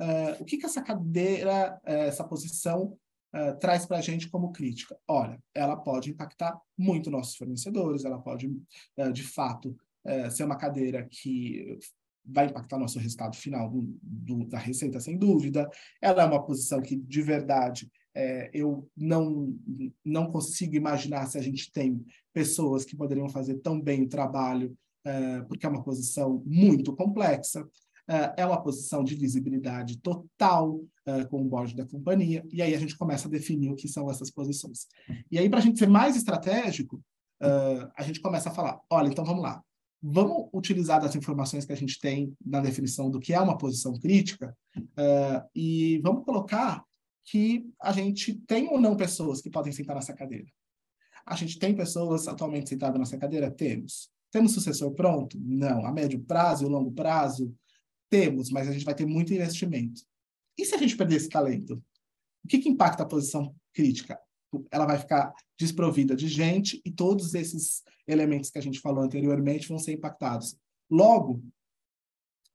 Uh, 0.00 0.42
o 0.42 0.44
que, 0.44 0.58
que 0.58 0.66
essa 0.66 0.82
cadeira, 0.82 1.80
uh, 1.84 1.90
essa 1.90 2.24
posição 2.24 2.96
traz 3.60 3.84
para 3.84 3.98
a 3.98 4.00
gente 4.00 4.30
como 4.30 4.50
crítica? 4.50 4.96
Olha, 5.06 5.38
ela 5.54 5.76
pode 5.76 6.10
impactar 6.10 6.58
muito 6.78 7.10
nossos 7.10 7.36
fornecedores, 7.36 8.06
ela 8.06 8.18
pode, 8.18 8.50
de 9.12 9.22
fato, 9.22 9.76
ser 10.30 10.44
uma 10.44 10.56
cadeira 10.56 11.06
que 11.10 11.78
vai 12.24 12.46
impactar 12.46 12.78
nosso 12.78 12.98
resultado 12.98 13.36
final 13.36 13.70
do, 13.70 13.98
do, 14.02 14.46
da 14.46 14.58
receita, 14.58 14.98
sem 15.00 15.18
dúvida. 15.18 15.70
Ela 16.00 16.22
é 16.22 16.26
uma 16.26 16.46
posição 16.46 16.80
que, 16.80 16.96
de 16.96 17.20
verdade, 17.20 17.90
é, 18.14 18.50
eu 18.54 18.90
não, 18.96 19.54
não 20.02 20.30
consigo 20.32 20.74
imaginar 20.74 21.26
se 21.26 21.36
a 21.36 21.42
gente 21.42 21.70
tem 21.70 22.02
pessoas 22.36 22.84
que 22.84 22.94
poderiam 22.94 23.30
fazer 23.30 23.54
tão 23.60 23.80
bem 23.80 24.02
o 24.02 24.08
trabalho, 24.10 24.76
é, 25.02 25.40
porque 25.44 25.64
é 25.64 25.68
uma 25.70 25.82
posição 25.82 26.42
muito 26.44 26.94
complexa, 26.94 27.66
é, 28.06 28.42
é 28.42 28.46
uma 28.46 28.62
posição 28.62 29.02
de 29.02 29.14
visibilidade 29.14 29.98
total 30.02 30.78
é, 31.06 31.24
com 31.24 31.40
o 31.40 31.44
board 31.46 31.74
da 31.74 31.86
companhia, 31.86 32.44
e 32.52 32.60
aí 32.60 32.74
a 32.74 32.78
gente 32.78 32.94
começa 32.94 33.26
a 33.26 33.30
definir 33.30 33.70
o 33.70 33.74
que 33.74 33.88
são 33.88 34.10
essas 34.10 34.30
posições. 34.30 34.86
E 35.30 35.38
aí, 35.38 35.48
para 35.48 35.60
a 35.60 35.62
gente 35.62 35.78
ser 35.78 35.88
mais 35.88 36.14
estratégico, 36.14 37.02
a 37.94 38.02
gente 38.02 38.20
começa 38.20 38.50
a 38.50 38.52
falar: 38.52 38.80
olha, 38.90 39.08
então 39.08 39.24
vamos 39.24 39.42
lá, 39.42 39.62
vamos 40.02 40.48
utilizar 40.52 41.00
das 41.00 41.16
informações 41.16 41.64
que 41.64 41.72
a 41.72 41.76
gente 41.76 41.98
tem 41.98 42.34
na 42.44 42.60
definição 42.60 43.10
do 43.10 43.18
que 43.18 43.32
é 43.32 43.40
uma 43.40 43.56
posição 43.56 43.98
crítica 43.98 44.56
e 45.54 45.98
vamos 46.02 46.24
colocar 46.24 46.82
que 47.24 47.66
a 47.80 47.92
gente 47.92 48.34
tem 48.46 48.68
ou 48.68 48.80
não 48.80 48.96
pessoas 48.96 49.40
que 49.40 49.50
podem 49.50 49.72
sentar 49.72 49.96
nessa 49.96 50.14
cadeira. 50.14 50.46
A 51.26 51.34
gente 51.34 51.58
tem 51.58 51.74
pessoas 51.74 52.28
atualmente 52.28 52.68
sentadas 52.68 52.98
nessa 52.98 53.18
cadeira? 53.18 53.50
Temos. 53.50 54.08
Temos 54.30 54.54
sucessor 54.54 54.92
pronto? 54.92 55.36
Não. 55.40 55.84
A 55.84 55.92
médio 55.92 56.20
prazo 56.20 56.64
e 56.64 56.68
longo 56.68 56.92
prazo? 56.92 57.52
Temos, 58.08 58.50
mas 58.50 58.68
a 58.68 58.72
gente 58.72 58.84
vai 58.84 58.94
ter 58.94 59.04
muito 59.04 59.34
investimento. 59.34 60.02
E 60.56 60.64
se 60.64 60.74
a 60.74 60.78
gente 60.78 60.96
perder 60.96 61.16
esse 61.16 61.28
talento? 61.28 61.82
O 62.44 62.48
que, 62.48 62.58
que 62.58 62.68
impacta 62.68 63.02
a 63.02 63.06
posição 63.06 63.54
crítica? 63.74 64.18
Ela 64.70 64.86
vai 64.86 64.98
ficar 64.98 65.32
desprovida 65.58 66.14
de 66.14 66.28
gente 66.28 66.80
e 66.84 66.92
todos 66.92 67.34
esses 67.34 67.82
elementos 68.06 68.48
que 68.48 68.58
a 68.58 68.62
gente 68.62 68.80
falou 68.80 69.02
anteriormente 69.02 69.68
vão 69.68 69.78
ser 69.78 69.92
impactados. 69.92 70.56
Logo, 70.88 71.42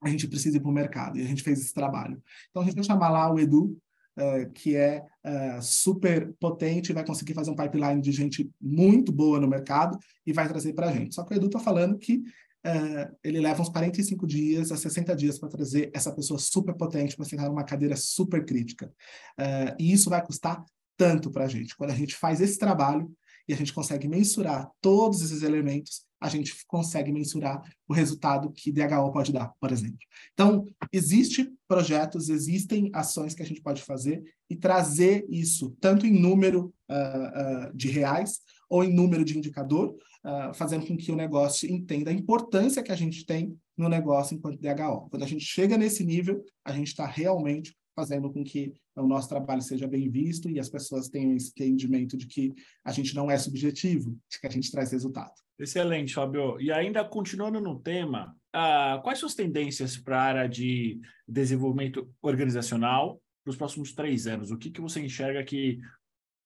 a 0.02 0.10
gente 0.10 0.28
precisa 0.28 0.58
ir 0.58 0.62
para 0.62 0.70
o 0.70 0.74
mercado 0.74 1.18
e 1.18 1.22
a 1.22 1.28
gente 1.28 1.44
fez 1.44 1.60
esse 1.60 1.74
trabalho. 1.74 2.24
Então, 2.50 2.62
a 2.62 2.66
gente 2.66 2.76
vai 2.76 2.84
chamar 2.84 3.10
lá 3.10 3.32
o 3.32 3.38
Edu 3.38 3.78
uh, 4.18 4.52
que 4.54 4.76
é 4.76 5.04
uh, 5.26 5.62
super 5.62 6.34
potente, 6.40 6.94
vai 6.94 7.06
conseguir 7.06 7.34
fazer 7.34 7.52
um 7.52 7.56
pipeline 7.56 8.02
de 8.02 8.12
gente 8.12 8.50
muito 8.60 9.12
boa 9.12 9.40
no 9.40 9.48
mercado 9.48 9.98
e 10.26 10.34
vai 10.34 10.48
trazer 10.48 10.74
para 10.74 10.90
a 10.90 10.92
gente. 10.92 11.16
Só 11.16 11.24
que 11.24 11.34
o 11.34 11.38
Edu 11.38 11.48
está 11.48 11.60
falando 11.60 11.98
que 11.98 12.18
uh, 12.18 13.18
ele 13.24 13.40
leva 13.40 13.62
uns 13.62 13.70
45 13.70 14.26
dias 14.28 14.72
a 14.72 14.78
60 14.78 15.16
dias 15.16 15.40
para 15.40 15.50
trazer 15.50 15.92
essa 15.94 16.14
pessoa 16.14 16.40
super 16.40 16.76
potente 16.76 17.16
para 17.16 17.26
sentar 17.26 17.48
numa 17.48 17.64
cadeira 17.64 17.96
super 17.96 18.46
crítica. 18.46 18.92
e 19.80 19.92
isso 19.92 20.10
vai 20.10 20.24
custar 20.26 20.64
tanto 20.98 21.32
para 21.32 21.46
a 21.46 21.48
gente. 21.48 21.76
Quando 21.76 21.92
a 21.92 21.96
gente 21.96 22.16
faz 22.16 22.42
esse 22.42 22.58
trabalho 22.58 23.12
e 23.48 23.54
a 23.54 23.58
gente 23.58 23.74
consegue 23.74 24.08
mensurar 24.08 24.70
todos 24.80 25.22
esses 25.22 25.42
elementos, 25.42 26.06
a 26.22 26.30
gente 26.30 26.54
consegue 26.68 27.12
mensurar 27.12 27.62
o 27.88 27.94
resultado 27.94 28.52
que 28.52 28.72
DHO 28.72 29.12
pode 29.12 29.34
dar, 29.34 29.52
por 29.60 29.72
exemplo. 29.72 29.98
Então, 30.34 30.66
existem 30.94 31.52
projetos, 31.68 32.30
existem 32.30 32.92
ações 32.94 33.34
que 33.34 33.42
a 33.42 33.46
gente 33.46 33.62
pode 33.62 33.82
fazer 33.82 34.24
e 34.48 34.56
trazer 34.56 35.26
isso 35.28 35.76
tanto 35.82 36.06
em 36.06 36.12
número 36.12 36.74
uh, 36.90 37.70
uh, 37.70 37.76
de 37.76 37.90
reais 37.90 38.42
ou 38.70 38.84
em 38.84 38.94
número 38.94 39.26
de 39.26 39.36
indicador, 39.36 39.96
uh, 40.24 40.54
fazendo 40.54 40.86
com 40.86 40.96
que 40.96 41.12
o 41.12 41.16
negócio 41.16 41.70
entenda 41.70 42.12
a 42.12 42.14
importância 42.14 42.84
que 42.84 42.92
a 42.92 42.96
gente 42.96 43.26
tem 43.26 43.58
no 43.76 43.90
negócio 43.90 44.36
enquanto 44.36 44.62
DHO. 44.62 45.10
Quando 45.10 45.24
a 45.24 45.28
gente 45.28 45.44
chega 45.44 45.78
nesse 45.78 46.04
nível, 46.04 46.44
a 46.64 46.72
gente 46.72 46.88
está 46.88 47.06
realmente 47.06 47.76
fazendo 48.02 48.34
com 48.34 48.44
que 48.44 48.74
o 48.96 49.06
nosso 49.06 49.30
trabalho 49.30 49.62
seja 49.62 49.88
bem 49.88 50.10
visto 50.10 50.50
e 50.50 50.60
as 50.60 50.70
pessoas 50.70 51.08
tenham 51.08 51.36
esse 51.36 51.52
entendimento 51.52 52.18
de 52.18 52.26
que 52.26 52.52
a 52.84 52.92
gente 52.92 53.14
não 53.14 53.30
é 53.30 53.38
subjetivo, 53.38 54.18
de 54.28 54.40
que 54.40 54.48
a 54.48 54.50
gente 54.50 54.72
traz 54.72 54.92
resultado. 54.92 55.34
Excelente, 55.60 56.16
Fábio. 56.16 56.60
E 56.60 56.72
ainda 56.72 57.06
continuando 57.06 57.62
no 57.62 57.80
tema, 57.80 58.36
uh, 58.56 59.00
quais 59.04 59.20
são 59.20 59.28
as 59.28 59.36
tendências 59.36 59.96
para 59.98 60.18
a 60.18 60.24
área 60.24 60.50
de 60.50 61.00
desenvolvimento 61.28 62.12
organizacional 62.24 63.22
para 63.44 63.52
os 63.52 63.58
próximos 63.58 63.94
três 63.94 64.26
anos? 64.26 64.50
O 64.50 64.58
que, 64.58 64.72
que 64.72 64.82
você 64.82 65.00
enxerga 65.00 65.44
que 65.44 65.80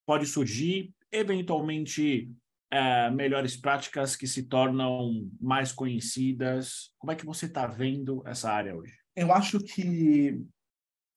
pode 0.06 0.26
surgir, 0.26 0.94
eventualmente 1.10 2.30
uh, 2.74 3.16
melhores 3.16 3.56
práticas 3.56 4.18
que 4.18 4.28
se 4.28 4.44
tornam 4.44 5.30
mais 5.40 5.72
conhecidas? 5.72 6.92
Como 7.00 7.14
é 7.14 7.16
que 7.16 7.26
você 7.26 7.46
está 7.46 7.66
vendo 7.66 8.22
essa 8.26 8.52
área 8.52 8.76
hoje? 8.76 8.94
Eu 9.16 9.32
acho 9.32 9.62
que 9.62 10.44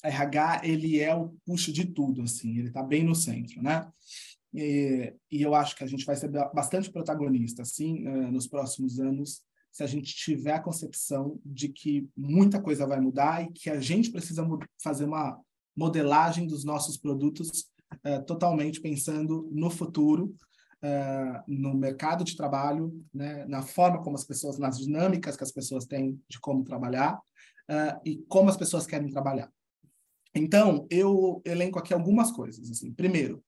RH 0.05 0.63
ele 0.65 1.01
é 1.01 1.15
o 1.15 1.35
puxo 1.45 1.73
de 1.73 1.85
tudo, 1.85 2.23
assim, 2.23 2.59
ele 2.59 2.69
está 2.69 2.83
bem 2.83 3.03
no 3.03 3.15
centro, 3.15 3.63
né? 3.63 3.91
E, 4.55 5.13
e, 5.31 5.43
eu 5.43 5.55
acho 5.55 5.77
que 5.77 5.85
a 5.85 5.87
gente 5.87 6.07
vai 6.07 6.17
ser 6.17 6.29
bastante 6.55 6.91
protagonista, 6.91 7.63
assim, 7.63 8.07
uh, 8.07 8.33
nos 8.33 8.47
próximos 8.47 8.99
anos, 8.99 9.43
se 9.71 9.83
a 9.83 9.87
gente 9.87 10.15
tiver 10.15 10.55
a 10.55 10.63
concepção 10.63 11.39
de 11.45 11.69
que 11.69 12.09
muita 12.17 12.61
coisa 12.61 12.87
vai 12.87 12.99
mudar 12.99 13.45
e 13.45 13.53
que 13.53 13.69
a 13.69 13.79
gente 13.79 14.11
precisa 14.11 14.47
fazer 14.83 15.05
uma 15.05 15.39
modelagem 15.77 16.47
dos 16.47 16.65
nossos 16.65 16.97
produtos 16.97 17.71
uh, 18.07 18.25
totalmente 18.25 18.81
pensando 18.81 19.49
no 19.53 19.69
futuro, 19.69 20.35
uh, 20.83 21.43
no 21.47 21.75
mercado 21.75 22.25
de 22.25 22.35
trabalho, 22.35 23.05
né, 23.13 23.45
na 23.47 23.61
forma 23.61 24.03
como 24.03 24.17
as 24.17 24.25
pessoas, 24.25 24.59
nas 24.59 24.79
dinâmicas 24.79 25.37
que 25.37 25.45
as 25.45 25.53
pessoas 25.53 25.85
têm 25.85 26.19
de 26.29 26.41
como 26.41 26.65
trabalhar 26.65 27.21
e 28.03 28.25
como 28.29 28.49
as 28.49 28.57
pessoas 28.57 28.87
querem 28.87 29.11
trabalhar. 29.11 29.53
Então, 30.39 30.87
eu 30.91 31.43
elenco 31.45 31.79
aqui 31.79 31.93
algumas 31.93 32.31
coisas. 32.31 32.71
Assim. 32.71 32.93
Primeiro, 32.93 33.43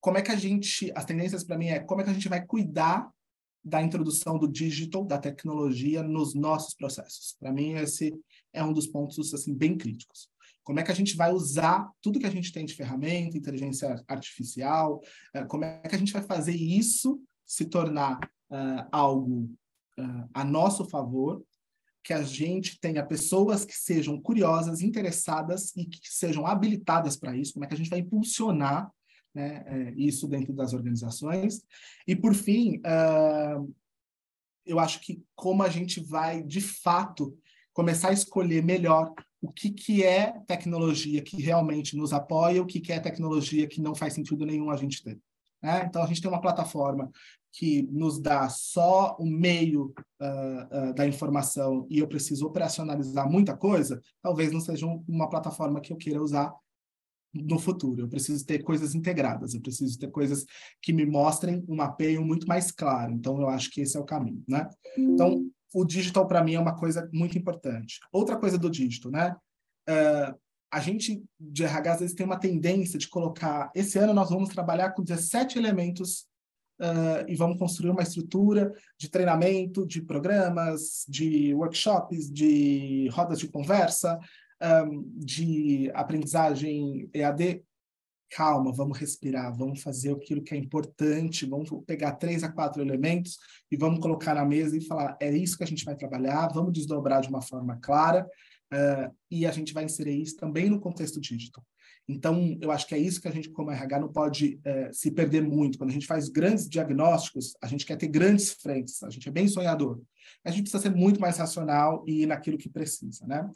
como 0.00 0.18
é 0.18 0.22
que 0.22 0.30
a 0.30 0.36
gente, 0.36 0.92
as 0.94 1.04
tendências 1.04 1.44
para 1.44 1.56
mim 1.56 1.68
é 1.68 1.80
como 1.80 2.00
é 2.00 2.04
que 2.04 2.10
a 2.10 2.14
gente 2.14 2.28
vai 2.28 2.44
cuidar 2.44 3.10
da 3.64 3.80
introdução 3.80 4.38
do 4.38 4.46
digital, 4.46 5.04
da 5.04 5.16
tecnologia 5.16 6.02
nos 6.02 6.34
nossos 6.34 6.74
processos. 6.74 7.34
Para 7.40 7.50
mim 7.50 7.72
esse 7.72 8.14
é 8.52 8.62
um 8.62 8.72
dos 8.72 8.86
pontos 8.86 9.32
assim 9.32 9.54
bem 9.54 9.78
críticos. 9.78 10.28
Como 10.62 10.78
é 10.78 10.82
que 10.82 10.92
a 10.92 10.94
gente 10.94 11.16
vai 11.16 11.32
usar 11.32 11.90
tudo 12.02 12.18
que 12.18 12.26
a 12.26 12.30
gente 12.30 12.52
tem 12.52 12.66
de 12.66 12.74
ferramenta, 12.74 13.38
inteligência 13.38 14.02
artificial? 14.06 15.00
Eh, 15.32 15.44
como 15.44 15.64
é 15.64 15.80
que 15.80 15.94
a 15.94 15.98
gente 15.98 16.12
vai 16.12 16.22
fazer 16.22 16.54
isso 16.54 17.20
se 17.46 17.66
tornar 17.66 18.18
uh, 18.50 18.86
algo 18.92 19.50
uh, 19.98 20.28
a 20.32 20.44
nosso 20.44 20.84
favor? 20.86 21.42
Que 22.04 22.12
a 22.12 22.22
gente 22.22 22.78
tenha 22.78 23.04
pessoas 23.04 23.64
que 23.64 23.74
sejam 23.74 24.20
curiosas, 24.20 24.82
interessadas 24.82 25.74
e 25.76 25.86
que 25.86 25.98
sejam 26.02 26.46
habilitadas 26.46 27.16
para 27.16 27.36
isso. 27.36 27.54
Como 27.54 27.64
é 27.64 27.68
que 27.68 27.74
a 27.74 27.76
gente 27.76 27.90
vai 27.90 27.98
impulsionar 27.98 28.90
né, 29.34 29.64
é, 29.66 29.94
isso 29.96 30.28
dentro 30.28 30.52
das 30.52 30.72
organizações. 30.72 31.62
E, 32.06 32.14
por 32.14 32.34
fim, 32.34 32.76
uh, 32.78 33.74
eu 34.64 34.78
acho 34.78 35.00
que 35.00 35.22
como 35.34 35.62
a 35.62 35.68
gente 35.68 36.00
vai, 36.00 36.42
de 36.42 36.60
fato, 36.60 37.36
começar 37.72 38.10
a 38.10 38.12
escolher 38.12 38.62
melhor 38.62 39.12
o 39.42 39.52
que, 39.52 39.70
que 39.70 40.04
é 40.04 40.32
tecnologia 40.46 41.20
que 41.20 41.42
realmente 41.42 41.96
nos 41.96 42.12
apoia, 42.12 42.62
o 42.62 42.66
que, 42.66 42.80
que 42.80 42.92
é 42.92 43.00
tecnologia 43.00 43.66
que 43.66 43.80
não 43.80 43.94
faz 43.94 44.14
sentido 44.14 44.46
nenhum 44.46 44.70
a 44.70 44.76
gente 44.76 45.02
ter. 45.02 45.18
Né? 45.60 45.84
Então, 45.86 46.02
a 46.02 46.06
gente 46.06 46.22
tem 46.22 46.30
uma 46.30 46.40
plataforma 46.40 47.10
que 47.56 47.82
nos 47.92 48.18
dá 48.18 48.48
só 48.48 49.16
o 49.16 49.24
meio 49.24 49.94
uh, 50.20 50.90
uh, 50.90 50.94
da 50.94 51.06
informação 51.06 51.86
e 51.88 52.00
eu 52.00 52.08
preciso 52.08 52.46
operacionalizar 52.46 53.30
muita 53.30 53.56
coisa, 53.56 54.00
talvez 54.20 54.50
não 54.50 54.60
seja 54.60 54.86
uma 55.08 55.30
plataforma 55.30 55.80
que 55.80 55.92
eu 55.92 55.96
queira 55.96 56.20
usar 56.20 56.52
no 57.32 57.58
futuro. 57.58 58.02
Eu 58.02 58.08
preciso 58.08 58.44
ter 58.44 58.64
coisas 58.64 58.94
integradas, 58.94 59.54
eu 59.54 59.60
preciso 59.60 59.96
ter 59.98 60.10
coisas 60.10 60.44
que 60.82 60.92
me 60.92 61.06
mostrem 61.06 61.64
um 61.68 61.76
mapeio 61.76 62.24
muito 62.24 62.46
mais 62.48 62.72
claro. 62.72 63.12
Então, 63.12 63.40
eu 63.40 63.48
acho 63.48 63.70
que 63.70 63.80
esse 63.80 63.96
é 63.96 64.00
o 64.00 64.04
caminho, 64.04 64.42
né? 64.48 64.68
Então, 64.98 65.48
o 65.72 65.84
digital, 65.84 66.26
para 66.26 66.42
mim, 66.42 66.54
é 66.54 66.60
uma 66.60 66.76
coisa 66.76 67.08
muito 67.12 67.38
importante. 67.38 68.00
Outra 68.12 68.36
coisa 68.36 68.58
do 68.58 68.70
digital, 68.70 69.12
né? 69.12 69.36
Uh, 69.88 70.38
a 70.72 70.80
gente, 70.80 71.22
de 71.38 71.62
RH, 71.62 71.92
às 71.92 72.00
vezes 72.00 72.16
tem 72.16 72.26
uma 72.26 72.38
tendência 72.38 72.98
de 72.98 73.08
colocar... 73.08 73.70
Esse 73.76 73.96
ano 73.96 74.12
nós 74.12 74.30
vamos 74.30 74.48
trabalhar 74.48 74.90
com 74.90 75.04
17 75.04 75.56
elementos 75.56 76.26
Uh, 76.80 77.22
e 77.28 77.36
vamos 77.36 77.56
construir 77.56 77.90
uma 77.90 78.02
estrutura 78.02 78.72
de 78.98 79.08
treinamento, 79.08 79.86
de 79.86 80.02
programas, 80.02 81.04
de 81.08 81.54
workshops, 81.54 82.28
de 82.30 83.08
rodas 83.12 83.38
de 83.38 83.48
conversa, 83.48 84.18
um, 84.60 85.04
de 85.16 85.90
aprendizagem 85.94 87.08
EAD, 87.14 87.62
calma, 88.30 88.72
vamos 88.72 88.98
respirar, 88.98 89.56
vamos 89.56 89.80
fazer 89.80 90.12
aquilo 90.12 90.42
que 90.42 90.54
é 90.54 90.58
importante, 90.58 91.46
vamos 91.46 91.70
pegar 91.86 92.12
três 92.12 92.42
a 92.42 92.50
quatro 92.50 92.82
elementos 92.82 93.38
e 93.70 93.76
vamos 93.76 94.00
colocar 94.00 94.34
na 94.34 94.44
mesa 94.44 94.76
e 94.76 94.84
falar, 94.84 95.16
é 95.20 95.30
isso 95.30 95.56
que 95.56 95.62
a 95.62 95.66
gente 95.66 95.84
vai 95.84 95.94
trabalhar, 95.94 96.48
vamos 96.52 96.72
desdobrar 96.72 97.20
de 97.20 97.28
uma 97.28 97.42
forma 97.42 97.78
clara 97.80 98.26
uh, 98.72 99.14
e 99.30 99.46
a 99.46 99.52
gente 99.52 99.72
vai 99.72 99.84
inserir 99.84 100.20
isso 100.20 100.36
também 100.36 100.68
no 100.68 100.80
contexto 100.80 101.20
digital. 101.20 101.64
Então, 102.06 102.58
eu 102.60 102.70
acho 102.70 102.86
que 102.86 102.94
é 102.94 102.98
isso 102.98 103.20
que 103.20 103.28
a 103.28 103.30
gente, 103.30 103.48
como 103.48 103.70
RH, 103.70 103.98
não 103.98 104.12
pode 104.12 104.56
uh, 104.56 104.92
se 104.92 105.10
perder 105.10 105.42
muito. 105.42 105.78
Quando 105.78 105.90
a 105.90 105.92
gente 105.92 106.06
faz 106.06 106.28
grandes 106.28 106.68
diagnósticos, 106.68 107.56
a 107.62 107.66
gente 107.66 107.86
quer 107.86 107.96
ter 107.96 108.08
grandes 108.08 108.52
frentes, 108.52 109.02
a 109.02 109.08
gente 109.08 109.28
é 109.28 109.32
bem 109.32 109.48
sonhador. 109.48 110.00
A 110.44 110.50
gente 110.50 110.62
precisa 110.62 110.82
ser 110.82 110.94
muito 110.94 111.20
mais 111.20 111.38
racional 111.38 112.04
e 112.06 112.22
ir 112.22 112.26
naquilo 112.26 112.58
que 112.58 112.68
precisa, 112.68 113.26
né? 113.26 113.50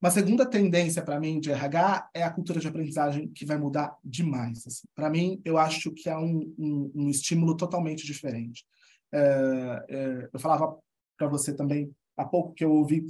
Uma 0.00 0.10
segunda 0.10 0.44
tendência 0.44 1.00
para 1.00 1.20
mim 1.20 1.38
de 1.38 1.52
RH 1.52 2.10
é 2.12 2.24
a 2.24 2.30
cultura 2.30 2.58
de 2.58 2.66
aprendizagem 2.66 3.28
que 3.28 3.44
vai 3.44 3.56
mudar 3.56 3.96
demais. 4.04 4.66
Assim. 4.66 4.88
Para 4.96 5.08
mim, 5.08 5.40
eu 5.44 5.56
acho 5.58 5.92
que 5.92 6.08
é 6.08 6.16
um, 6.16 6.52
um, 6.58 6.92
um 6.92 7.08
estímulo 7.08 7.56
totalmente 7.56 8.04
diferente. 8.04 8.64
É, 9.12 9.86
é, 9.88 10.28
eu 10.32 10.40
falava 10.40 10.76
para 11.16 11.28
você 11.28 11.54
também 11.54 11.94
há 12.16 12.24
pouco 12.24 12.52
que 12.52 12.64
eu 12.64 12.72
ouvi 12.72 13.04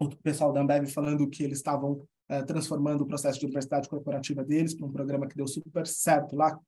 o 0.00 0.08
pessoal 0.16 0.52
da 0.52 0.60
Ambev 0.60 0.86
falando 0.88 1.28
que 1.30 1.44
eles 1.44 1.58
estavam 1.58 2.04
é, 2.32 2.42
transformando 2.42 3.02
o 3.02 3.06
processo 3.06 3.38
de 3.38 3.44
universidade 3.44 3.88
corporativa 3.88 4.42
deles 4.42 4.74
para 4.74 4.86
um 4.86 4.92
programa 4.92 5.28
que 5.28 5.36
deu 5.36 5.46
super 5.46 5.86
certo 5.86 6.34
lá, 6.34 6.58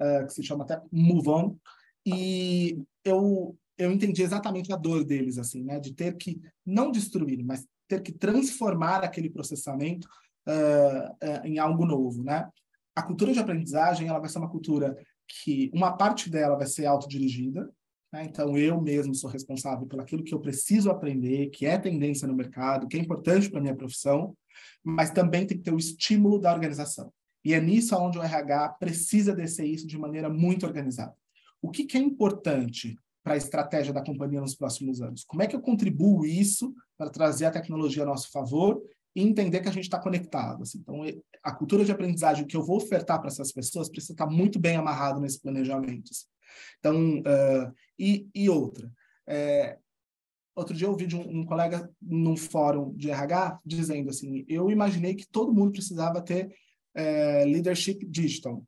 é, 0.00 0.24
que 0.24 0.32
se 0.32 0.42
chama 0.42 0.64
até 0.64 0.80
Move 0.90 1.28
On. 1.28 1.56
E 2.06 2.82
eu 3.04 3.54
eu 3.76 3.90
entendi 3.90 4.22
exatamente 4.22 4.70
a 4.72 4.76
dor 4.76 5.04
deles, 5.04 5.38
assim, 5.38 5.64
né? 5.64 5.80
De 5.80 5.94
ter 5.94 6.14
que 6.18 6.38
não 6.66 6.90
destruir, 6.90 7.42
mas 7.42 7.66
ter 7.88 8.02
que 8.02 8.12
transformar 8.12 9.02
aquele 9.02 9.30
processamento 9.30 10.06
uh, 10.46 11.10
uh, 11.12 11.46
em 11.46 11.58
algo 11.58 11.86
novo, 11.86 12.22
né? 12.22 12.46
A 12.94 13.02
cultura 13.02 13.32
de 13.32 13.38
aprendizagem 13.38 14.06
ela 14.06 14.18
vai 14.18 14.28
ser 14.28 14.38
uma 14.38 14.50
cultura 14.50 14.94
que 15.26 15.70
uma 15.72 15.96
parte 15.96 16.28
dela 16.28 16.56
vai 16.56 16.66
ser 16.66 16.84
autodirigida, 16.84 17.70
né? 18.12 18.24
então 18.24 18.58
eu 18.58 18.78
mesmo 18.82 19.14
sou 19.14 19.30
responsável 19.30 19.86
por 19.86 20.00
aquilo 20.00 20.24
que 20.24 20.34
eu 20.34 20.40
preciso 20.40 20.90
aprender, 20.90 21.48
que 21.48 21.64
é 21.64 21.78
tendência 21.78 22.28
no 22.28 22.34
mercado, 22.34 22.86
que 22.86 22.98
é 22.98 23.00
importante 23.00 23.48
para 23.48 23.62
minha 23.62 23.76
profissão, 23.76 24.36
mas 24.82 25.10
também 25.10 25.46
tem 25.46 25.58
que 25.58 25.64
ter 25.64 25.72
o 25.72 25.78
estímulo 25.78 26.38
da 26.38 26.52
organização. 26.52 27.12
E 27.44 27.54
é 27.54 27.60
nisso 27.60 27.96
onde 27.96 28.18
o 28.18 28.22
RH 28.22 28.70
precisa 28.80 29.34
descer 29.34 29.66
isso 29.66 29.86
de 29.86 29.98
maneira 29.98 30.28
muito 30.28 30.66
organizada. 30.66 31.14
O 31.62 31.70
que, 31.70 31.84
que 31.84 31.96
é 31.96 32.00
importante? 32.00 32.96
para 33.22 33.34
a 33.34 33.36
estratégia 33.36 33.92
da 33.92 34.02
companhia 34.02 34.40
nos 34.40 34.54
próximos 34.54 35.00
anos? 35.00 35.24
Como 35.24 35.42
é 35.42 35.46
que 35.46 35.54
eu 35.54 35.60
contribuo 35.60 36.24
isso 36.24 36.74
para 36.96 37.10
trazer 37.10 37.46
a 37.46 37.50
tecnologia 37.50 38.02
a 38.02 38.06
nosso 38.06 38.30
favor 38.30 38.82
e 39.14 39.22
entender 39.22 39.60
que 39.60 39.68
a 39.68 39.72
gente 39.72 39.84
está 39.84 39.98
conectado? 39.98 40.62
Assim? 40.62 40.78
Então, 40.78 41.02
a 41.42 41.52
cultura 41.52 41.84
de 41.84 41.92
aprendizagem 41.92 42.46
que 42.46 42.56
eu 42.56 42.64
vou 42.64 42.76
ofertar 42.76 43.18
para 43.18 43.28
essas 43.28 43.52
pessoas 43.52 43.88
precisa 43.88 44.14
estar 44.14 44.26
muito 44.26 44.58
bem 44.58 44.76
amarrado 44.76 45.20
nesse 45.20 45.40
planejamento. 45.40 46.10
Assim. 46.10 46.26
Então, 46.78 47.18
uh, 47.20 47.74
e, 47.98 48.28
e 48.34 48.48
outra, 48.48 48.90
é, 49.26 49.78
outro 50.60 50.76
dia 50.76 50.86
eu 50.86 50.92
ouvi 50.92 51.06
de 51.06 51.16
um, 51.16 51.40
um, 51.40 51.44
colega 51.44 51.90
num 52.00 52.36
fórum 52.36 52.94
de 52.94 53.10
RH 53.10 53.60
dizendo 53.64 54.10
assim, 54.10 54.44
eu 54.48 54.70
imaginei 54.70 55.14
que 55.14 55.26
todo 55.26 55.52
mundo 55.52 55.72
precisava 55.72 56.22
ter 56.22 56.54
é, 56.94 57.44
leadership 57.44 58.06
digital 58.06 58.64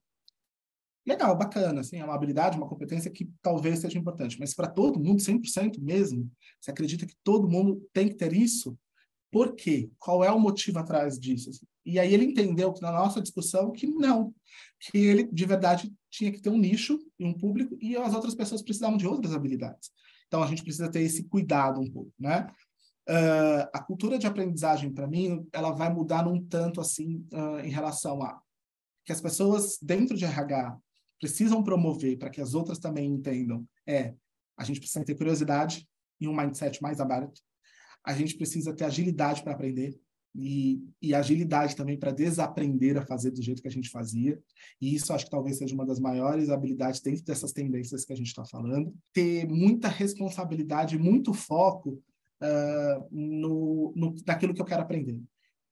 legal, 1.06 1.36
bacana, 1.36 1.80
assim, 1.80 1.98
é 1.98 2.04
uma 2.04 2.14
habilidade, 2.14 2.56
uma 2.56 2.68
competência 2.68 3.10
que 3.10 3.30
talvez 3.42 3.80
seja 3.80 3.98
importante, 3.98 4.38
mas 4.38 4.54
para 4.54 4.68
todo 4.68 5.00
mundo, 5.00 5.20
100% 5.20 5.80
mesmo, 5.80 6.30
você 6.60 6.70
acredita 6.70 7.06
que 7.06 7.14
todo 7.22 7.48
mundo 7.48 7.84
tem 7.92 8.08
que 8.08 8.14
ter 8.14 8.32
isso? 8.32 8.76
Por 9.30 9.54
quê? 9.54 9.90
Qual 9.98 10.22
é 10.22 10.30
o 10.30 10.38
motivo 10.38 10.78
atrás 10.78 11.18
disso? 11.18 11.50
Assim? 11.50 11.66
E 11.84 11.98
aí 11.98 12.12
ele 12.12 12.24
entendeu 12.24 12.72
que 12.72 12.82
na 12.82 12.92
nossa 12.92 13.20
discussão 13.20 13.72
que 13.72 13.86
não, 13.86 14.32
que 14.78 14.98
ele 14.98 15.24
de 15.24 15.44
verdade 15.44 15.92
tinha 16.10 16.30
que 16.30 16.40
ter 16.40 16.50
um 16.50 16.58
nicho 16.58 16.98
e 17.18 17.24
um 17.24 17.32
público 17.32 17.76
e 17.80 17.96
as 17.96 18.14
outras 18.14 18.34
pessoas 18.34 18.62
precisavam 18.62 18.96
de 18.96 19.06
outras 19.06 19.34
habilidades. 19.34 19.90
Então 20.32 20.42
a 20.42 20.46
gente 20.46 20.62
precisa 20.62 20.90
ter 20.90 21.02
esse 21.02 21.24
cuidado 21.24 21.78
um 21.78 21.90
pouco, 21.90 22.10
né? 22.18 22.46
Uh, 23.06 23.68
a 23.74 23.82
cultura 23.82 24.18
de 24.18 24.26
aprendizagem 24.26 24.90
para 24.90 25.06
mim 25.06 25.46
ela 25.52 25.72
vai 25.72 25.92
mudar 25.92 26.24
num 26.24 26.42
tanto 26.42 26.80
assim 26.80 27.26
uh, 27.34 27.58
em 27.58 27.68
relação 27.68 28.22
a 28.22 28.40
que 29.04 29.12
as 29.12 29.20
pessoas 29.20 29.76
dentro 29.82 30.16
de 30.16 30.24
RH 30.24 30.78
precisam 31.20 31.62
promover 31.62 32.16
para 32.16 32.30
que 32.30 32.40
as 32.40 32.54
outras 32.54 32.78
também 32.78 33.10
entendam 33.10 33.68
é 33.86 34.14
a 34.56 34.64
gente 34.64 34.80
precisa 34.80 35.04
ter 35.04 35.16
curiosidade 35.16 35.86
e 36.18 36.26
um 36.26 36.34
mindset 36.34 36.80
mais 36.80 36.98
aberto. 36.98 37.42
A 38.02 38.14
gente 38.14 38.34
precisa 38.34 38.72
ter 38.72 38.84
agilidade 38.84 39.42
para 39.42 39.52
aprender 39.52 40.00
e, 40.34 40.82
e 41.00 41.14
agilidade 41.14 41.76
também 41.76 41.98
para 41.98 42.10
desaprender 42.10 42.96
a 42.96 43.04
fazer 43.04 43.30
do 43.30 43.42
jeito 43.42 43.60
que 43.60 43.68
a 43.68 43.70
gente 43.72 43.90
fazia. 43.90 44.40
E 44.80 44.94
isso 44.94 45.12
acho 45.12 45.26
que 45.26 45.30
talvez 45.30 45.58
seja 45.58 45.74
uma 45.74 45.86
das 45.86 46.00
maiores 46.00 46.48
habilidades 46.48 47.00
dentro 47.00 47.24
dessas 47.24 47.52
tendências 47.52 48.04
que 48.04 48.12
a 48.12 48.16
gente 48.16 48.28
está 48.28 48.44
falando. 48.44 48.94
Ter 49.12 49.46
muita 49.46 49.88
responsabilidade, 49.88 50.98
muito 50.98 51.34
foco 51.34 52.02
uh, 52.42 53.08
no, 53.10 53.92
no, 53.94 54.14
naquilo 54.26 54.54
que 54.54 54.62
eu 54.62 54.66
quero 54.66 54.82
aprender 54.82 55.20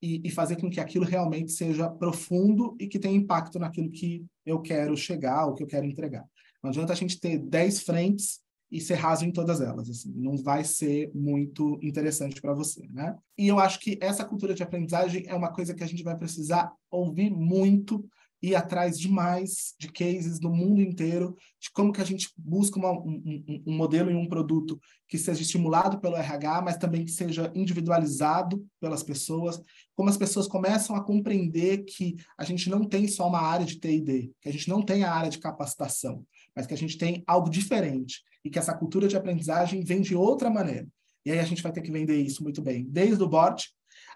e, 0.02 0.20
e, 0.24 0.30
fazer 0.30 0.56
com 0.56 0.70
que 0.70 0.80
aquilo 0.80 1.04
realmente 1.04 1.52
seja 1.52 1.88
profundo 1.88 2.74
e 2.80 2.86
que 2.86 2.98
tenha 2.98 3.16
impacto 3.16 3.58
naquilo 3.58 3.90
que 3.90 4.24
eu 4.46 4.60
quero 4.60 4.96
chegar, 4.96 5.46
ou 5.46 5.54
que 5.54 5.62
eu 5.62 5.66
quero 5.66 5.84
entregar. 5.84 6.24
Não 6.62 6.70
adianta 6.70 6.92
a 6.92 6.96
gente 6.96 7.20
ter 7.20 7.38
10 7.38 7.82
frentes 7.82 8.40
e 8.70 8.80
ser 8.80 8.94
raso 8.94 9.24
em 9.24 9.32
todas 9.32 9.60
elas. 9.60 9.90
Assim, 9.90 10.12
não 10.14 10.36
vai 10.36 10.64
ser 10.64 11.10
muito 11.14 11.78
interessante 11.82 12.40
para 12.40 12.54
você, 12.54 12.86
né? 12.90 13.16
E 13.36 13.48
eu 13.48 13.58
acho 13.58 13.80
que 13.80 13.98
essa 14.00 14.24
cultura 14.24 14.54
de 14.54 14.62
aprendizagem 14.62 15.24
é 15.26 15.34
uma 15.34 15.52
coisa 15.52 15.74
que 15.74 15.82
a 15.82 15.86
gente 15.86 16.02
vai 16.02 16.16
precisar 16.16 16.72
ouvir 16.90 17.30
muito 17.30 18.04
ir 18.42 18.54
atrás 18.54 18.98
demais 18.98 19.74
de 19.78 19.92
cases 19.92 20.38
do 20.38 20.48
mundo 20.48 20.80
inteiro, 20.80 21.36
de 21.60 21.70
como 21.70 21.92
que 21.92 22.00
a 22.00 22.04
gente 22.04 22.30
busca 22.36 22.78
uma, 22.78 22.92
um, 22.92 23.62
um, 23.66 23.76
modelo 23.76 24.10
e 24.10 24.14
um 24.14 24.26
produto 24.26 24.80
que 25.06 25.18
seja 25.18 25.42
estimulado 25.42 26.00
pelo 26.00 26.16
RH, 26.16 26.62
mas 26.62 26.78
também 26.78 27.04
que 27.04 27.10
seja 27.10 27.52
individualizado 27.54 28.64
pelas 28.80 29.02
pessoas, 29.02 29.60
como 29.94 30.08
as 30.08 30.16
pessoas 30.16 30.48
começam 30.48 30.96
a 30.96 31.04
compreender 31.04 31.84
que 31.84 32.16
a 32.38 32.44
gente 32.44 32.70
não 32.70 32.84
tem 32.84 33.06
só 33.06 33.28
uma 33.28 33.40
área 33.40 33.66
de 33.66 33.78
T&D, 33.78 34.30
que 34.40 34.48
a 34.48 34.52
gente 34.52 34.68
não 34.68 34.82
tem 34.82 35.04
a 35.04 35.12
área 35.12 35.30
de 35.30 35.38
capacitação, 35.38 36.24
mas 36.56 36.66
que 36.66 36.74
a 36.74 36.78
gente 36.78 36.96
tem 36.96 37.22
algo 37.26 37.50
diferente 37.50 38.22
e 38.44 38.50
que 38.50 38.58
essa 38.58 38.74
cultura 38.74 39.08
de 39.08 39.16
aprendizagem 39.16 39.82
vem 39.82 40.00
de 40.00 40.14
outra 40.14 40.50
maneira. 40.50 40.86
E 41.24 41.30
aí 41.30 41.38
a 41.38 41.44
gente 41.44 41.62
vai 41.62 41.72
ter 41.72 41.82
que 41.82 41.92
vender 41.92 42.16
isso 42.16 42.42
muito 42.42 42.62
bem, 42.62 42.84
desde 42.84 43.22
o 43.22 43.28
board 43.28 43.68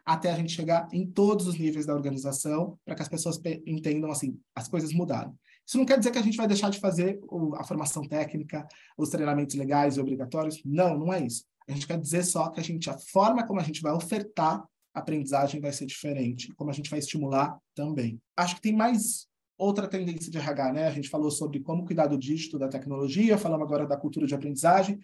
até 0.05 0.31
a 0.31 0.37
gente 0.37 0.53
chegar 0.53 0.89
em 0.93 1.07
todos 1.07 1.47
os 1.47 1.59
níveis 1.59 1.87
da 1.87 1.95
organização, 1.95 2.79
para 2.85 2.95
que 2.95 3.03
as 3.03 3.09
pessoas 3.09 3.41
entendam 3.67 4.11
assim, 4.11 4.39
as 4.55 4.69
coisas 4.69 4.93
mudaram. 4.93 5.35
Isso 5.67 5.79
não 5.79 5.87
quer 5.87 5.99
dizer 5.99 6.11
que 6.11 6.19
a 6.19 6.23
gente 6.23 6.37
vai 6.37 6.47
deixar 6.47 6.71
de 6.71 6.79
fazer 6.79 7.19
a 7.57 7.65
formação 7.65 8.03
técnica, 8.03 8.67
os 8.99 9.09
treinamentos 9.09 9.57
legais 9.57 9.97
e 9.97 10.01
obrigatórios. 10.01 10.61
Não, 10.65 10.99
não 10.99 11.13
é 11.13 11.25
isso. 11.25 11.45
A 11.67 11.73
gente 11.73 11.87
quer 11.87 11.99
dizer 11.99 12.23
só 12.25 12.51
que 12.51 12.61
a 12.61 12.63
gente 12.63 12.91
a 12.91 12.99
forma 12.99 13.47
como 13.47 13.61
a 13.61 13.63
gente 13.63 13.81
vai 13.81 13.93
ofertar 13.93 14.63
a 14.95 15.01
aprendizagem 15.01 15.61
vai 15.61 15.73
ser 15.73 15.87
diferente, 15.87 16.53
como 16.55 16.71
a 16.71 16.75
gente 16.75 16.91
vai 16.91 16.99
estimular 16.99 17.59
também. 17.75 18.21
Acho 18.37 18.57
que 18.57 18.61
tem 18.61 18.75
mais 18.75 19.27
outra 19.57 19.89
tendência 19.89 20.31
de 20.31 20.39
RH, 20.39 20.73
né? 20.73 20.87
A 20.87 20.91
gente 20.91 21.09
falou 21.09 21.31
sobre 21.31 21.61
como 21.61 21.85
cuidar 21.85 22.07
do 22.07 22.19
dígito 22.19 22.59
da 22.59 22.69
tecnologia, 22.69 23.39
falamos 23.39 23.67
agora 23.67 23.87
da 23.87 23.97
cultura 23.97 24.27
de 24.27 24.35
aprendizagem. 24.35 24.99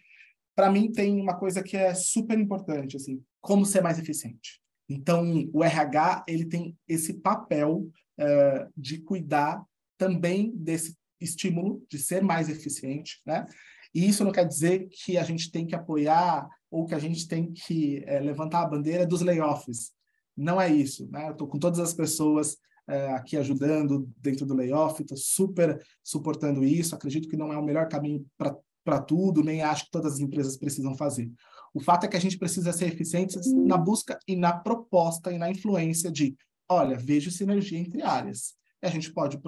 Para 0.54 0.70
mim 0.70 0.90
tem 0.90 1.20
uma 1.20 1.36
coisa 1.36 1.62
que 1.62 1.76
é 1.76 1.94
super 1.94 2.38
importante, 2.38 2.96
assim, 2.96 3.22
como 3.40 3.64
ser 3.64 3.82
mais 3.82 3.98
eficiente. 3.98 4.60
Então, 4.88 5.48
o 5.52 5.62
RH 5.62 6.24
ele 6.26 6.44
tem 6.44 6.76
esse 6.88 7.14
papel 7.14 7.88
uh, 8.18 8.72
de 8.76 8.98
cuidar 8.98 9.64
também 9.96 10.50
desse 10.56 10.96
estímulo 11.20 11.84
de 11.88 11.98
ser 11.98 12.22
mais 12.22 12.48
eficiente, 12.48 13.20
né? 13.24 13.46
E 13.94 14.08
isso 14.08 14.24
não 14.24 14.32
quer 14.32 14.46
dizer 14.46 14.88
que 14.88 15.18
a 15.18 15.22
gente 15.22 15.50
tem 15.50 15.66
que 15.66 15.74
apoiar 15.74 16.48
ou 16.70 16.86
que 16.86 16.94
a 16.94 16.98
gente 16.98 17.26
tem 17.26 17.52
que 17.52 18.02
é, 18.06 18.20
levantar 18.20 18.62
a 18.62 18.66
bandeira 18.66 19.06
dos 19.06 19.20
layoffs. 19.20 19.92
Não 20.36 20.60
é 20.60 20.68
isso, 20.72 21.08
né? 21.10 21.28
Eu 21.28 21.32
estou 21.32 21.48
com 21.48 21.58
todas 21.58 21.80
as 21.80 21.92
pessoas 21.92 22.56
é, 22.90 23.12
aqui 23.12 23.36
ajudando 23.36 24.08
dentro 24.16 24.44
do 24.44 24.54
layoff, 24.54 25.00
estou 25.00 25.16
super 25.16 25.80
suportando 26.02 26.64
isso. 26.64 26.94
Acredito 26.94 27.28
que 27.28 27.36
não 27.36 27.52
é 27.52 27.56
o 27.56 27.64
melhor 27.64 27.88
caminho 27.88 28.26
para 28.36 29.00
tudo, 29.00 29.42
nem 29.42 29.62
acho 29.62 29.84
que 29.84 29.90
todas 29.90 30.14
as 30.14 30.20
empresas 30.20 30.56
precisam 30.56 30.96
fazer. 30.96 31.30
O 31.72 31.80
fato 31.80 32.04
é 32.04 32.08
que 32.08 32.16
a 32.16 32.20
gente 32.20 32.38
precisa 32.38 32.72
ser 32.72 32.86
eficientes 32.86 33.52
na 33.52 33.76
busca 33.76 34.18
e 34.26 34.34
na 34.34 34.52
proposta 34.52 35.30
e 35.32 35.38
na 35.38 35.50
influência 35.50 36.10
de, 36.10 36.36
olha, 36.68 36.96
vejo 36.96 37.30
sinergia 37.30 37.78
entre 37.78 38.02
áreas. 38.02 38.54
E 38.82 38.86
a 38.86 38.90
gente 38.90 39.12
pode 39.12 39.38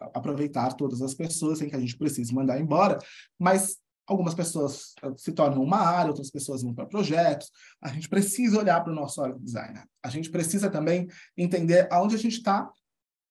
aproveitar 0.00 0.72
todas 0.74 1.02
as 1.02 1.14
pessoas 1.14 1.58
sem 1.58 1.68
que 1.68 1.76
a 1.76 1.80
gente 1.80 1.98
precise 1.98 2.32
mandar 2.32 2.60
embora, 2.60 2.98
mas 3.38 3.76
algumas 4.08 4.34
pessoas 4.34 4.94
eh, 5.02 5.12
se 5.16 5.32
tornam 5.32 5.62
uma 5.62 5.78
área, 5.78 6.10
outras 6.10 6.30
pessoas 6.30 6.62
vão 6.62 6.74
para 6.74 6.86
projetos. 6.86 7.50
A 7.82 7.88
gente 7.88 8.08
precisa 8.08 8.58
olhar 8.58 8.82
para 8.82 8.92
o 8.92 8.96
nosso 8.96 9.22
designer. 9.38 9.84
A 10.02 10.08
gente 10.08 10.30
precisa 10.30 10.70
também 10.70 11.06
entender 11.36 11.86
aonde 11.90 12.14
a 12.14 12.18
gente 12.18 12.38
está 12.38 12.70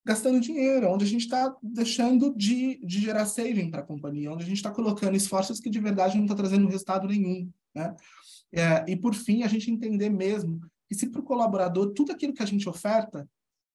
gastando 0.08 0.39
dinheiro, 0.39 0.89
onde 0.89 1.04
a 1.04 1.08
gente 1.08 1.26
está 1.26 1.54
deixando 1.62 2.34
de, 2.34 2.80
de 2.82 3.02
gerar 3.02 3.26
saving 3.26 3.70
para 3.70 3.82
a 3.82 3.86
companhia, 3.86 4.32
onde 4.32 4.46
a 4.46 4.48
gente 4.48 4.56
está 4.56 4.72
colocando 4.72 5.17
esforços 5.17 5.60
que 5.60 5.70
de 5.70 5.82
verdade 5.82 6.15
não 6.15 6.24
está 6.24 6.34
trazendo 6.34 6.65
resultado 6.65 7.10
nenhum. 7.10 7.52
Né? 7.76 7.93
É, 8.54 8.86
e, 8.88 8.96
por 8.96 9.13
fim, 9.13 9.43
a 9.43 9.50
gente 9.50 9.70
entender 9.70 10.10
mesmo 10.10 10.62
que 10.88 10.96
se 10.96 11.10
para 11.10 11.20
o 11.20 11.26
colaborador 11.26 11.91
tudo 11.93 12.13
aquilo 12.13 12.34
que 12.34 12.41
a 12.41 12.46
gente 12.46 12.70
oferta 12.70 13.30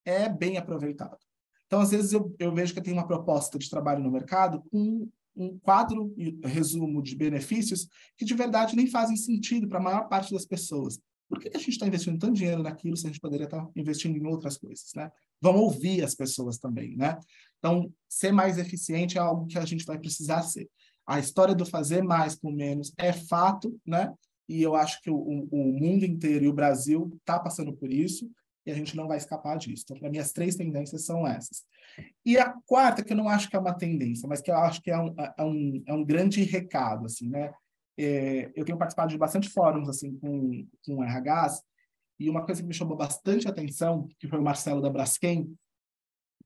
é 0.07 0.27
bem 0.27 0.57
aproveitado. 0.57 1.19
Então, 1.67 1.81
às 1.81 1.91
vezes, 1.91 2.15
eu, 2.15 2.35
eu 2.39 2.51
vejo 2.55 2.73
que 2.73 2.81
tem 2.81 2.95
uma 2.95 3.07
proposta 3.07 3.59
de 3.59 3.69
trabalho 3.69 4.03
no 4.03 4.11
mercado 4.11 4.63
com 4.71 5.07
um 5.37 5.59
quadro 5.59 6.15
e 6.17 6.41
resumo 6.45 7.03
de 7.03 7.15
benefícios 7.15 7.87
que 8.17 8.25
de 8.25 8.35
verdade 8.35 8.75
nem 8.75 8.87
fazem 8.87 9.17
sentido 9.17 9.69
para 9.69 9.79
a 9.79 9.83
maior 9.83 10.09
parte 10.09 10.33
das 10.33 10.47
pessoas. 10.47 10.99
Por 11.29 11.39
que 11.39 11.51
a 11.55 11.59
gente 11.59 11.71
está 11.71 11.87
investindo 11.87 12.19
tanto 12.19 12.35
dinheiro 12.35 12.63
naquilo 12.63 12.97
se 12.97 13.07
a 13.07 13.11
gente 13.11 13.21
poderia 13.21 13.45
estar 13.45 13.65
tá 13.65 13.71
investindo 13.77 14.17
em 14.17 14.27
outras 14.27 14.57
coisas, 14.57 14.93
né? 14.97 15.11
Vamos 15.43 15.61
ouvir 15.61 16.03
as 16.03 16.15
pessoas 16.15 16.57
também, 16.57 16.97
né? 16.97 17.19
Então, 17.59 17.93
ser 18.09 18.33
mais 18.33 18.59
eficiente 18.59 19.19
é 19.19 19.21
algo 19.21 19.47
que 19.47 19.59
a 19.59 19.65
gente 19.65 19.85
vai 19.85 19.99
precisar 19.99 20.43
ser. 20.43 20.71
A 21.07 21.19
história 21.19 21.55
do 21.55 21.67
fazer 21.67 22.03
mais 22.03 22.35
com 22.37 22.51
menos 22.51 22.93
é 22.97 23.13
fato, 23.13 23.79
né? 23.87 24.13
e 24.53 24.63
eu 24.63 24.75
acho 24.75 25.01
que 25.01 25.11
o, 25.11 25.17
o 25.17 25.73
mundo 25.73 26.05
inteiro 26.05 26.45
e 26.45 26.49
o 26.49 26.53
Brasil 26.53 27.11
está 27.21 27.39
passando 27.39 27.73
por 27.73 27.91
isso, 27.91 28.31
e 28.67 28.71
a 28.71 28.75
gente 28.75 28.97
não 28.97 29.09
vai 29.09 29.17
escapar 29.17 29.57
disso. 29.57 29.83
Então, 29.85 29.99
para 29.99 30.11
mim, 30.11 30.19
as 30.19 30.33
três 30.33 30.55
tendências 30.55 31.05
são 31.05 31.27
essas. 31.27 31.65
E 32.25 32.39
a 32.39 32.53
quarta, 32.67 33.03
que 33.03 33.13
eu 33.13 33.17
não 33.17 33.29
acho 33.29 33.49
que 33.49 33.57
é 33.57 33.59
uma 33.59 33.73
tendência, 33.73 34.29
mas 34.29 34.41
que 34.41 34.51
eu 34.51 34.57
acho 34.57 34.81
que 34.83 34.91
é 34.91 34.99
um, 34.99 35.15
é 35.39 35.43
um, 35.43 35.83
é 35.87 35.93
um 35.95 36.05
grande 36.05 36.43
recado, 36.45 37.07
assim, 37.07 37.29
né? 37.29 37.53
É, 37.99 38.51
eu 38.55 38.65
tenho 38.65 38.79
participado 38.79 39.11
de 39.11 39.19
bastante 39.19 39.49
fóruns, 39.49 39.89
assim, 39.89 40.17
com, 40.19 40.67
com 40.85 41.03
RHs, 41.03 41.63
e 42.23 42.31
uma 42.31 42.45
coisa 42.45 42.63
que 42.63 42.69
me 42.69 42.75
chamou 42.75 42.97
bastante 42.97 43.49
atenção, 43.49 44.09
que 44.19 44.29
foi 44.29 44.39
o 44.39 44.43
Marcelo 44.43 44.81
da 44.81 44.91
Braskem, 44.91 45.55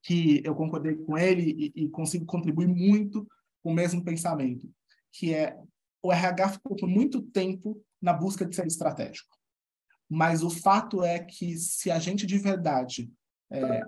que 0.02 0.40
eu 0.44 0.54
concordei 0.54 0.94
com 0.94 1.18
ele 1.18 1.72
e, 1.74 1.84
e 1.84 1.88
consigo 1.88 2.24
contribuir 2.24 2.68
muito 2.68 3.26
com 3.62 3.72
o 3.72 3.74
mesmo 3.74 4.04
pensamento, 4.04 4.70
que 5.12 5.34
é 5.34 5.58
o 6.02 6.12
RH 6.12 6.50
ficou 6.50 6.76
por 6.76 6.88
muito 6.88 7.20
tempo 7.20 7.82
na 8.00 8.12
busca 8.12 8.46
de 8.46 8.54
ser 8.54 8.66
estratégico. 8.66 9.36
Mas 10.08 10.42
o 10.42 10.50
fato 10.50 11.02
é 11.02 11.18
que 11.18 11.56
se 11.56 11.90
a 11.90 11.98
gente 11.98 12.24
de 12.24 12.38
verdade 12.38 13.10
é, 13.50 13.82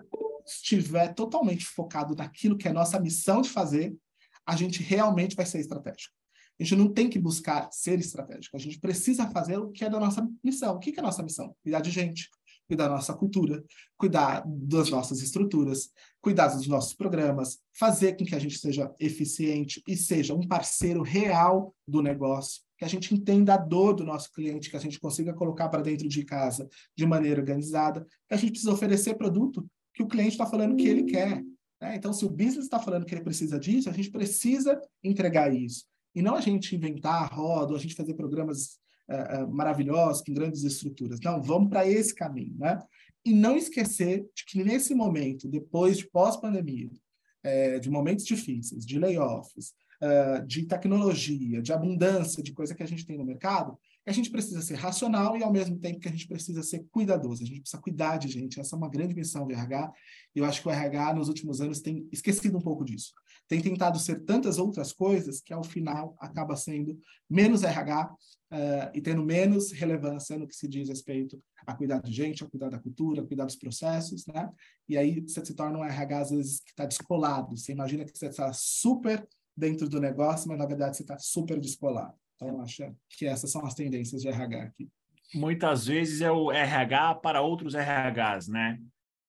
estiver 0.44 1.14
totalmente 1.14 1.64
focado 1.64 2.14
naquilo 2.16 2.57
que 2.57 2.66
é 2.66 2.72
nossa 2.72 2.98
missão 2.98 3.40
de 3.40 3.51
fazer, 3.51 3.96
a 4.44 4.57
gente 4.57 4.83
realmente 4.83 5.37
vai 5.37 5.46
ser 5.46 5.61
estratégico. 5.61 6.17
A 6.59 6.64
gente 6.64 6.77
não 6.77 6.92
tem 6.92 7.09
que 7.09 7.18
buscar 7.18 7.71
ser 7.71 7.99
estratégico, 7.99 8.57
a 8.57 8.61
gente 8.61 8.81
precisa 8.81 9.29
fazer 9.31 9.59
o 9.59 9.71
que 9.71 9.85
é 9.85 9.90
da 9.90 10.01
nossa 10.01 10.29
missão. 10.42 10.75
O 10.75 10.79
que 10.79 10.90
é 10.90 10.99
a 10.99 11.03
nossa 11.03 11.23
missão? 11.23 11.55
Cuidar 11.62 11.81
de 11.81 11.90
gente, 11.90 12.29
cuidar 12.66 12.88
da 12.88 12.94
nossa 12.94 13.14
cultura, 13.14 13.64
cuidar 13.97 14.44
das 14.47 14.90
nossas 14.90 15.23
estruturas, 15.23 15.90
cuidar 16.21 16.49
dos 16.49 16.66
nossos 16.66 16.94
programas, 16.94 17.59
fazer 17.73 18.16
com 18.16 18.25
que 18.25 18.35
a 18.35 18.38
gente 18.38 18.59
seja 18.59 18.92
eficiente 19.01 19.83
e 19.88 19.97
seja 19.97 20.35
um 20.35 20.47
parceiro 20.47 21.03
real 21.03 21.75
do 21.87 22.03
negócio, 22.03 22.62
que 22.77 22.85
a 22.85 22.88
gente 22.88 23.14
entenda 23.14 23.55
a 23.55 23.57
dor 23.57 23.94
do 23.94 24.05
nosso 24.05 24.31
cliente, 24.33 24.68
que 24.68 24.77
a 24.77 24.81
gente 24.81 25.01
consiga 25.01 25.33
colocar 25.33 25.68
para 25.68 25.83
dentro 25.83 26.09
de 26.09 26.25
casa 26.25 26.68
de 26.97 27.07
maneira 27.07 27.40
organizada, 27.40 28.07
que 28.29 28.35
a 28.35 28.37
gente 28.37 28.51
precisa 28.51 28.73
oferecer 28.73 29.14
produto 29.14 29.66
que 29.94 30.03
o 30.03 30.09
cliente 30.09 30.33
está 30.33 30.47
falando 30.47 30.77
que 30.77 30.87
ele 30.87 31.05
quer. 31.05 31.42
Né? 31.81 31.97
Então, 31.97 32.12
se 32.12 32.25
o 32.25 32.31
business 32.31 32.64
está 32.64 32.79
falando 32.79 33.05
que 33.05 33.14
ele 33.14 33.25
precisa 33.25 33.59
disso, 33.59 33.88
a 33.88 33.92
gente 33.92 34.11
precisa 34.11 34.81
entregar 35.03 35.53
isso. 35.53 35.85
E 36.18 36.22
não 36.22 36.35
a 36.35 36.40
gente 36.40 36.74
inventar 36.74 37.22
a 37.22 37.26
roda, 37.26 37.76
a 37.76 37.78
gente 37.78 37.94
fazer 37.94 38.14
programas 38.14 38.81
uh, 39.09 39.48
maravilhosos, 39.48 40.20
com 40.22 40.35
grandes 40.35 40.64
estruturas. 40.64 41.20
Não, 41.20 41.40
vamos 41.40 41.68
para 41.68 41.87
esse 41.87 42.12
caminho, 42.12 42.57
né? 42.59 42.76
E 43.24 43.33
não 43.33 43.57
esquecer 43.57 44.26
de 44.35 44.44
que 44.44 44.64
nesse 44.64 44.96
momento, 44.96 45.46
depois 45.46 45.96
de 45.96 46.11
pós-pandemia, 46.11 46.90
é, 47.44 47.78
de 47.78 47.88
momentos 47.88 48.24
difíceis, 48.24 48.85
de 48.85 48.98
layoffs, 48.98 49.74
uh, 50.02 50.44
de 50.44 50.66
tecnologia, 50.66 51.62
de 51.62 51.72
abundância 51.72 52.42
de 52.42 52.52
coisa 52.52 52.74
que 52.74 52.83
a 52.83 52.87
gente 52.87 53.07
tem 53.07 53.16
no 53.16 53.24
mercado, 53.24 53.78
a 54.09 54.12
gente 54.12 54.31
precisa 54.31 54.62
ser 54.62 54.75
racional 54.75 55.37
e, 55.37 55.42
ao 55.42 55.53
mesmo 55.53 55.79
tempo, 55.79 56.01
que 56.01 56.09
a 56.09 56.11
gente 56.11 56.27
precisa 56.27 56.62
ser 56.62 56.87
cuidadoso. 56.90 57.42
A 57.42 57.47
gente 57.47 57.61
precisa 57.61 57.81
cuidar 57.83 58.16
de 58.16 58.29
gente. 58.29 58.59
Essa 58.59 58.75
é 58.75 58.79
uma 58.79 58.88
grande 58.88 59.14
missão 59.14 59.47
do 59.47 59.53
RH. 59.53 59.92
E 60.35 60.38
eu 60.38 60.44
acho 60.44 60.62
que 60.62 60.68
o 60.68 60.71
RH, 60.71 61.14
nos 61.14 61.29
últimos 61.29 61.61
anos, 61.61 61.81
tem 61.81 62.09
esquecido 62.11 62.57
um 62.57 62.61
pouco 62.61 62.85
disso. 62.85 63.12
Tem 63.47 63.61
tentado 63.61 63.99
ser 63.99 64.25
tantas 64.25 64.59
outras 64.59 64.92
coisas 64.92 65.40
que, 65.40 65.53
ao 65.53 65.62
final, 65.62 66.16
acaba 66.18 66.57
sendo 66.57 66.99
menos 67.29 67.62
RH 67.62 68.05
uh, 68.05 68.90
e 68.94 69.01
tendo 69.01 69.23
menos 69.23 69.73
relevância 69.73 70.38
no 70.38 70.47
que 70.47 70.57
se 70.57 70.66
diz 70.66 70.88
respeito 70.88 71.42
a 71.66 71.75
cuidar 71.75 72.01
de 72.01 72.12
gente, 72.12 72.42
a 72.42 72.49
cuidar 72.49 72.71
da 72.71 72.79
cultura, 72.79 73.23
a 73.23 73.27
cuidar 73.27 73.44
dos 73.44 73.57
processos, 73.57 74.27
né? 74.27 74.49
E 74.88 74.97
aí 74.97 75.21
você 75.21 75.44
se 75.44 75.55
torna 75.55 75.79
um 75.79 75.85
RH, 75.85 76.18
às 76.18 76.31
vezes, 76.31 76.61
que 76.61 76.71
está 76.71 76.87
descolado. 76.87 77.57
Você 77.57 77.73
imagina 77.73 78.05
que 78.05 78.16
você 78.16 78.27
está 78.27 78.53
super 78.53 79.27
dentro 79.57 79.88
do 79.88 80.01
negócio, 80.01 80.49
mas, 80.49 80.59
na 80.59 80.66
verdade, 80.66 80.97
você 80.97 81.03
está 81.03 81.18
super 81.18 81.61
descolado. 81.61 82.14
Então, 82.38 82.55
eu 82.55 82.61
acho 82.62 82.94
que 83.11 83.27
essas 83.27 83.51
são 83.51 83.66
as 83.66 83.74
tendências 83.74 84.22
de 84.22 84.29
RH 84.29 84.62
aqui. 84.62 84.88
Muitas 85.35 85.87
vezes 85.87 86.20
é 86.20 86.31
o 86.31 86.53
RH 86.53 87.16
para 87.16 87.42
outros 87.42 87.74
RHs, 87.74 88.46
né? 88.48 88.79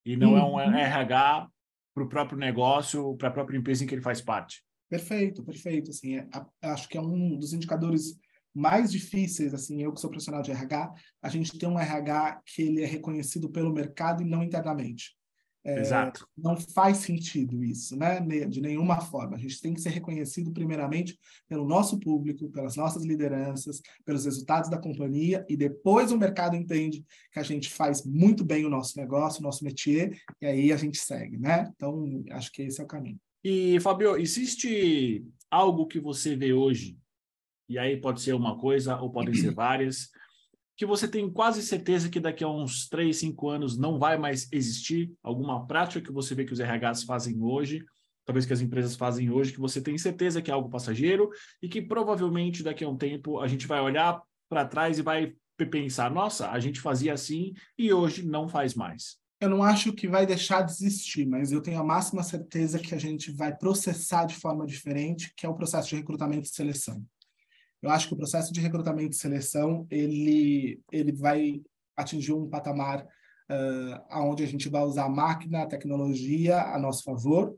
E 0.05 0.15
não 0.15 0.37
é 0.37 0.43
um 0.43 0.53
uhum. 0.53 0.59
RH 0.59 1.49
para 1.93 2.03
o 2.03 2.07
próprio 2.07 2.37
negócio, 2.37 3.15
para 3.17 3.29
a 3.29 3.31
própria 3.31 3.57
empresa 3.57 3.83
em 3.83 3.87
que 3.87 3.95
ele 3.95 4.01
faz 4.01 4.21
parte. 4.21 4.63
Perfeito, 4.87 5.43
perfeito. 5.43 5.89
Assim, 5.89 6.17
é, 6.17 6.27
acho 6.61 6.87
que 6.87 6.97
é 6.97 7.01
um 7.01 7.37
dos 7.37 7.51
indicadores 7.51 8.17
mais 8.53 8.91
difíceis, 8.91 9.53
assim, 9.53 9.81
eu 9.81 9.93
que 9.93 9.99
sou 9.99 10.09
profissional 10.09 10.41
de 10.41 10.51
RH, 10.51 10.93
a 11.21 11.29
gente 11.29 11.57
tem 11.57 11.67
um 11.69 11.79
RH 11.79 12.41
que 12.45 12.61
ele 12.61 12.83
é 12.83 12.85
reconhecido 12.85 13.49
pelo 13.49 13.73
mercado 13.73 14.21
e 14.21 14.25
não 14.25 14.43
internamente. 14.43 15.15
É, 15.63 15.79
Exato. 15.79 16.25
Não 16.37 16.55
faz 16.55 16.97
sentido 16.97 17.63
isso, 17.63 17.95
né? 17.95 18.21
De 18.47 18.61
nenhuma 18.61 19.01
forma. 19.01 19.35
A 19.35 19.39
gente 19.39 19.61
tem 19.61 19.73
que 19.73 19.81
ser 19.81 19.89
reconhecido 19.89 20.51
primeiramente 20.51 21.19
pelo 21.47 21.67
nosso 21.67 21.99
público, 21.99 22.49
pelas 22.49 22.75
nossas 22.75 23.03
lideranças, 23.03 23.81
pelos 24.05 24.25
resultados 24.25 24.69
da 24.69 24.77
companhia 24.77 25.45
e 25.49 25.57
depois 25.57 26.11
o 26.11 26.17
mercado 26.17 26.55
entende 26.55 27.05
que 27.31 27.39
a 27.39 27.43
gente 27.43 27.69
faz 27.69 28.05
muito 28.05 28.45
bem 28.45 28.65
o 28.65 28.69
nosso 28.69 28.97
negócio, 28.97 29.41
o 29.41 29.43
nosso 29.43 29.63
métier 29.63 30.17
e 30.41 30.45
aí 30.45 30.71
a 30.71 30.77
gente 30.77 30.97
segue, 30.97 31.37
né? 31.37 31.69
Então 31.75 32.23
acho 32.31 32.51
que 32.51 32.63
esse 32.63 32.79
é 32.79 32.83
o 32.83 32.87
caminho. 32.87 33.19
E 33.43 33.79
Fabio, 33.81 34.17
existe 34.17 35.25
algo 35.51 35.87
que 35.87 35.99
você 35.99 36.35
vê 36.35 36.53
hoje 36.53 36.97
e 37.67 37.77
aí 37.77 37.97
pode 37.97 38.21
ser 38.21 38.33
uma 38.33 38.57
coisa 38.57 38.97
ou 38.97 39.11
podem 39.11 39.33
ser 39.33 39.53
várias 39.53 40.09
que 40.79 40.85
você 40.85 41.09
tem 41.09 41.29
quase 41.29 41.61
certeza 41.61 42.07
que 42.07 42.21
daqui 42.21 42.41
a 42.41 42.47
uns 42.47 42.87
3, 42.87 43.13
5 43.13 43.49
anos 43.49 43.77
não 43.77 43.99
vai 43.99 44.17
mais 44.17 44.47
existir? 44.49 45.11
Alguma 45.21 45.67
prática 45.67 45.99
que 45.99 46.09
você 46.09 46.33
vê 46.33 46.45
que 46.45 46.53
os 46.53 46.59
RHs 46.61 47.03
fazem 47.03 47.41
hoje, 47.41 47.83
talvez 48.23 48.45
que 48.45 48.53
as 48.53 48.61
empresas 48.61 48.95
fazem 48.95 49.29
hoje, 49.29 49.51
que 49.51 49.59
você 49.59 49.81
tem 49.81 49.97
certeza 49.97 50.41
que 50.41 50.49
é 50.49 50.53
algo 50.53 50.69
passageiro 50.69 51.29
e 51.61 51.67
que 51.67 51.81
provavelmente 51.81 52.63
daqui 52.63 52.85
a 52.85 52.87
um 52.87 52.95
tempo 52.95 53.41
a 53.41 53.47
gente 53.49 53.67
vai 53.67 53.81
olhar 53.81 54.21
para 54.47 54.63
trás 54.63 54.97
e 54.97 55.01
vai 55.01 55.33
pensar: 55.69 56.09
nossa, 56.09 56.49
a 56.49 56.61
gente 56.61 56.79
fazia 56.79 57.11
assim 57.11 57.53
e 57.77 57.91
hoje 57.91 58.25
não 58.25 58.47
faz 58.47 58.73
mais? 58.73 59.17
Eu 59.41 59.49
não 59.49 59.61
acho 59.61 59.91
que 59.91 60.07
vai 60.07 60.25
deixar 60.25 60.61
de 60.61 60.71
existir, 60.71 61.25
mas 61.27 61.51
eu 61.51 61.61
tenho 61.61 61.81
a 61.81 61.83
máxima 61.83 62.23
certeza 62.23 62.79
que 62.79 62.95
a 62.95 62.97
gente 62.97 63.33
vai 63.33 63.53
processar 63.53 64.23
de 64.23 64.35
forma 64.35 64.65
diferente, 64.65 65.33
que 65.35 65.45
é 65.45 65.49
o 65.49 65.55
processo 65.55 65.89
de 65.89 65.97
recrutamento 65.97 66.47
e 66.47 66.55
seleção. 66.55 67.05
Eu 67.81 67.89
acho 67.89 68.07
que 68.07 68.13
o 68.13 68.17
processo 68.17 68.51
de 68.51 68.59
recrutamento 68.59 69.15
e 69.15 69.19
seleção 69.19 69.87
ele 69.89 70.81
ele 70.91 71.11
vai 71.11 71.61
atingir 71.95 72.33
um 72.33 72.49
patamar 72.49 73.03
uh, 73.03 74.05
aonde 74.09 74.43
a 74.43 74.47
gente 74.47 74.69
vai 74.69 74.83
usar 74.83 75.05
a 75.05 75.09
máquina, 75.09 75.63
a 75.63 75.67
tecnologia 75.67 76.61
a 76.61 76.79
nosso 76.79 77.03
favor 77.03 77.49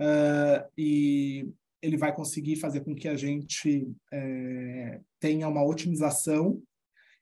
uh, 0.00 0.70
e 0.76 1.48
ele 1.82 1.96
vai 1.96 2.14
conseguir 2.14 2.56
fazer 2.56 2.80
com 2.80 2.94
que 2.94 3.08
a 3.08 3.16
gente 3.16 3.82
uh, 4.12 5.04
tenha 5.18 5.48
uma 5.48 5.64
otimização 5.64 6.62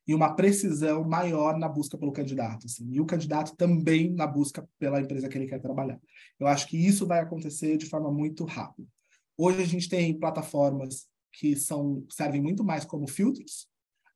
e 0.06 0.14
uma 0.14 0.34
precisão 0.34 1.04
maior 1.04 1.58
na 1.58 1.68
busca 1.68 1.98
pelo 1.98 2.12
candidato, 2.12 2.64
assim, 2.64 2.90
e 2.90 2.98
o 2.98 3.04
candidato 3.04 3.54
também 3.56 4.10
na 4.10 4.26
busca 4.26 4.66
pela 4.78 5.00
empresa 5.02 5.28
que 5.28 5.36
ele 5.36 5.46
quer 5.46 5.60
trabalhar. 5.60 6.00
Eu 6.40 6.46
acho 6.46 6.66
que 6.66 6.78
isso 6.78 7.06
vai 7.06 7.20
acontecer 7.20 7.76
de 7.76 7.84
forma 7.84 8.10
muito 8.10 8.44
rápida. 8.44 8.88
Hoje 9.36 9.62
a 9.62 9.66
gente 9.66 9.86
tem 9.86 10.18
plataformas 10.18 11.06
que 11.38 11.54
são 11.54 12.04
servem 12.10 12.42
muito 12.42 12.64
mais 12.64 12.84
como 12.84 13.06
filtros. 13.06 13.68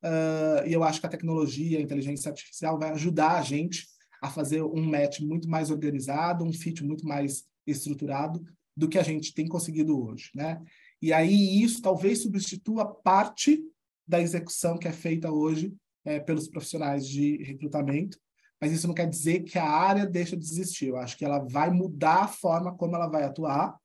Uh, 0.03 0.67
e 0.67 0.73
eu 0.73 0.83
acho 0.83 1.01
que 1.01 1.07
a 1.07 1.11
tecnologia, 1.11 1.79
a 1.79 1.83
inteligência 1.83 2.29
artificial 2.29 2.77
vai 2.77 2.91
ajudar 2.91 3.39
a 3.39 3.43
gente 3.43 3.87
a 4.21 4.29
fazer 4.29 4.63
um 4.63 4.83
match 4.83 5.21
muito 5.21 5.49
mais 5.49 5.71
organizado, 5.71 6.45
um 6.45 6.53
fit 6.53 6.85
muito 6.85 7.07
mais 7.07 7.45
estruturado 7.65 8.43
do 8.77 8.89
que 8.89 8.99
a 8.99 9.03
gente 9.03 9.33
tem 9.33 9.47
conseguido 9.47 10.01
hoje, 10.05 10.31
né? 10.35 10.61
E 11.01 11.13
aí 11.13 11.63
isso 11.63 11.81
talvez 11.81 12.23
substitua 12.23 12.85
parte 12.85 13.63
da 14.07 14.21
execução 14.21 14.77
que 14.77 14.89
é 14.89 14.93
feita 14.93 15.31
hoje 15.31 15.73
é, 16.05 16.19
pelos 16.19 16.49
profissionais 16.49 17.07
de 17.07 17.37
recrutamento, 17.45 18.19
mas 18.61 18.73
isso 18.73 18.89
não 18.89 18.95
quer 18.95 19.09
dizer 19.09 19.45
que 19.45 19.59
a 19.59 19.69
área 19.69 20.07
deixa 20.07 20.37
de 20.37 20.45
existir. 20.45 20.89
Eu 20.89 20.97
acho 20.97 21.17
que 21.17 21.25
ela 21.25 21.39
vai 21.39 21.71
mudar 21.71 22.25
a 22.25 22.29
forma 22.29 22.75
como 22.77 22.97
ela 22.97 23.09
vai 23.09 23.23
atuar 23.23 23.77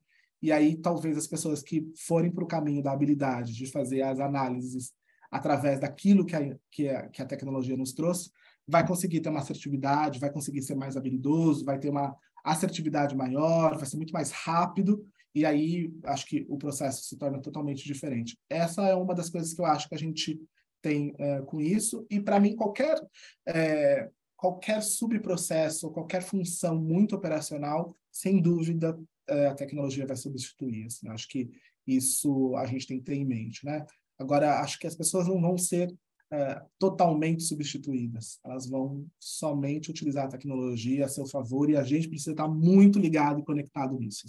e 0.42 0.52
aí, 0.52 0.76
talvez 0.76 1.18
as 1.18 1.28
pessoas 1.28 1.62
que 1.62 1.92
forem 1.96 2.32
para 2.32 2.44
o 2.44 2.48
caminho 2.48 2.84
da 2.84 2.92
habilidade 2.92 3.54
de 3.54 3.68
fazer 3.68 4.02
as 4.02 4.20
análises 4.20 4.94
através 5.32 5.80
daquilo 5.80 6.26
que 6.26 6.36
a, 6.36 6.58
que 6.72 6.90
a, 6.90 7.08
que 7.10 7.22
a 7.22 7.26
tecnologia 7.26 7.76
nos 7.76 7.94
trouxe, 7.94 8.32
vai 8.68 8.86
conseguir 8.86 9.22
ter 9.22 9.30
uma 9.30 9.40
assertividade, 9.40 10.20
vai 10.20 10.32
conseguir 10.32 10.62
ser 10.62 10.76
mais 10.76 10.96
habilidoso, 10.96 11.66
vai 11.66 11.80
ter 11.80 11.90
uma 11.90 12.16
assertividade 12.44 13.16
maior, 13.16 13.76
vai 13.76 13.86
ser 13.86 13.98
muito 13.98 14.14
mais 14.14 14.32
rápido, 14.32 15.06
e 15.34 15.46
aí 15.46 15.92
acho 16.06 16.26
que 16.26 16.46
o 16.50 16.58
processo 16.58 17.04
se 17.04 17.18
torna 17.18 17.40
totalmente 17.40 17.84
diferente. 17.84 18.38
Essa 18.50 18.88
é 18.88 18.96
uma 18.96 19.14
das 19.14 19.30
coisas 19.30 19.54
que 19.54 19.62
eu 19.62 19.66
acho 19.66 19.88
que 19.88 19.96
a 19.96 20.00
gente 20.00 20.40
tem 20.82 21.14
é, 21.18 21.42
com 21.42 21.60
isso, 21.60 22.06
e 22.10 22.20
para 22.20 22.40
mim 22.40 22.56
qualquer 22.56 23.00
é, 23.46 24.10
qualquer 24.36 24.82
subprocesso, 24.84 25.92
qualquer 25.92 26.22
função 26.22 26.80
muito 26.80 27.16
operacional, 27.16 27.96
sem 28.12 28.40
dúvida 28.40 28.98
a 29.30 29.54
tecnologia 29.54 30.06
vai 30.06 30.16
substituir. 30.16 30.86
Assim, 30.86 31.08
acho 31.10 31.28
que 31.28 31.50
isso 31.86 32.56
a 32.56 32.66
gente 32.66 32.88
tem 32.88 33.00
que 33.00 33.06
ter 33.06 33.16
em 33.16 33.26
mente, 33.26 33.66
né? 33.66 33.86
Agora, 34.20 34.60
acho 34.60 34.80
que 34.80 34.88
as 34.88 34.96
pessoas 34.96 35.28
não 35.28 35.40
vão 35.40 35.58
ser 35.58 35.94
é, 36.32 36.62
totalmente 36.78 37.44
substituídas. 37.44 38.40
Elas 38.44 38.68
vão 38.68 39.06
somente 39.20 39.90
utilizar 39.90 40.26
a 40.26 40.30
tecnologia 40.30 41.06
a 41.06 41.10
seu 41.10 41.26
favor 41.26 41.70
e 41.70 41.78
a 41.78 41.84
gente 41.84 42.10
precisa 42.10 42.32
estar 42.32 42.48
muito 42.48 43.00
ligado 43.00 43.40
e 43.40 43.46
conectado 43.46 43.98
nisso. 43.98 44.26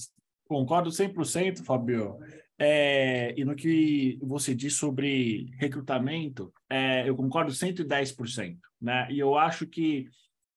Concordo 0.47 0.91
100%, 0.91 1.65
Fabio. 1.65 2.19
É, 2.59 3.35
e 3.39 3.45
no 3.45 3.55
que 3.55 4.19
você 4.23 4.55
disse 4.55 4.77
sobre 4.77 5.51
recrutamento, 5.59 6.53
é, 6.69 7.09
eu 7.09 7.17
concordo 7.17 7.53
110%. 7.53 8.59
Né? 8.81 9.09
E 9.11 9.19
eu 9.19 9.37
acho 9.37 9.67
que 9.67 10.09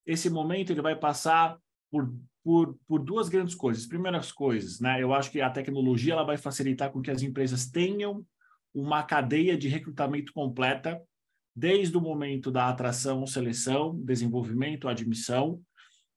esse 0.05 0.29
momento 0.29 0.71
ele 0.71 0.81
vai 0.81 0.95
passar 0.95 1.57
por 1.91 2.13
por, 2.43 2.77
por 2.87 3.03
duas 3.03 3.29
grandes 3.29 3.55
coisas. 3.55 3.85
Primeiras 3.85 4.31
coisas, 4.31 4.79
né? 4.79 5.01
Eu 5.01 5.13
acho 5.13 5.31
que 5.31 5.41
a 5.41 5.49
tecnologia 5.49 6.13
ela 6.13 6.23
vai 6.23 6.37
facilitar 6.37 6.91
com 6.91 7.01
que 7.01 7.11
as 7.11 7.21
empresas 7.21 7.69
tenham 7.69 8.25
uma 8.73 9.03
cadeia 9.03 9.57
de 9.57 9.67
recrutamento 9.67 10.31
completa, 10.33 11.01
desde 11.55 11.97
o 11.97 12.01
momento 12.01 12.49
da 12.49 12.69
atração, 12.69 13.27
seleção, 13.27 13.95
desenvolvimento, 14.03 14.87
admissão, 14.87 15.61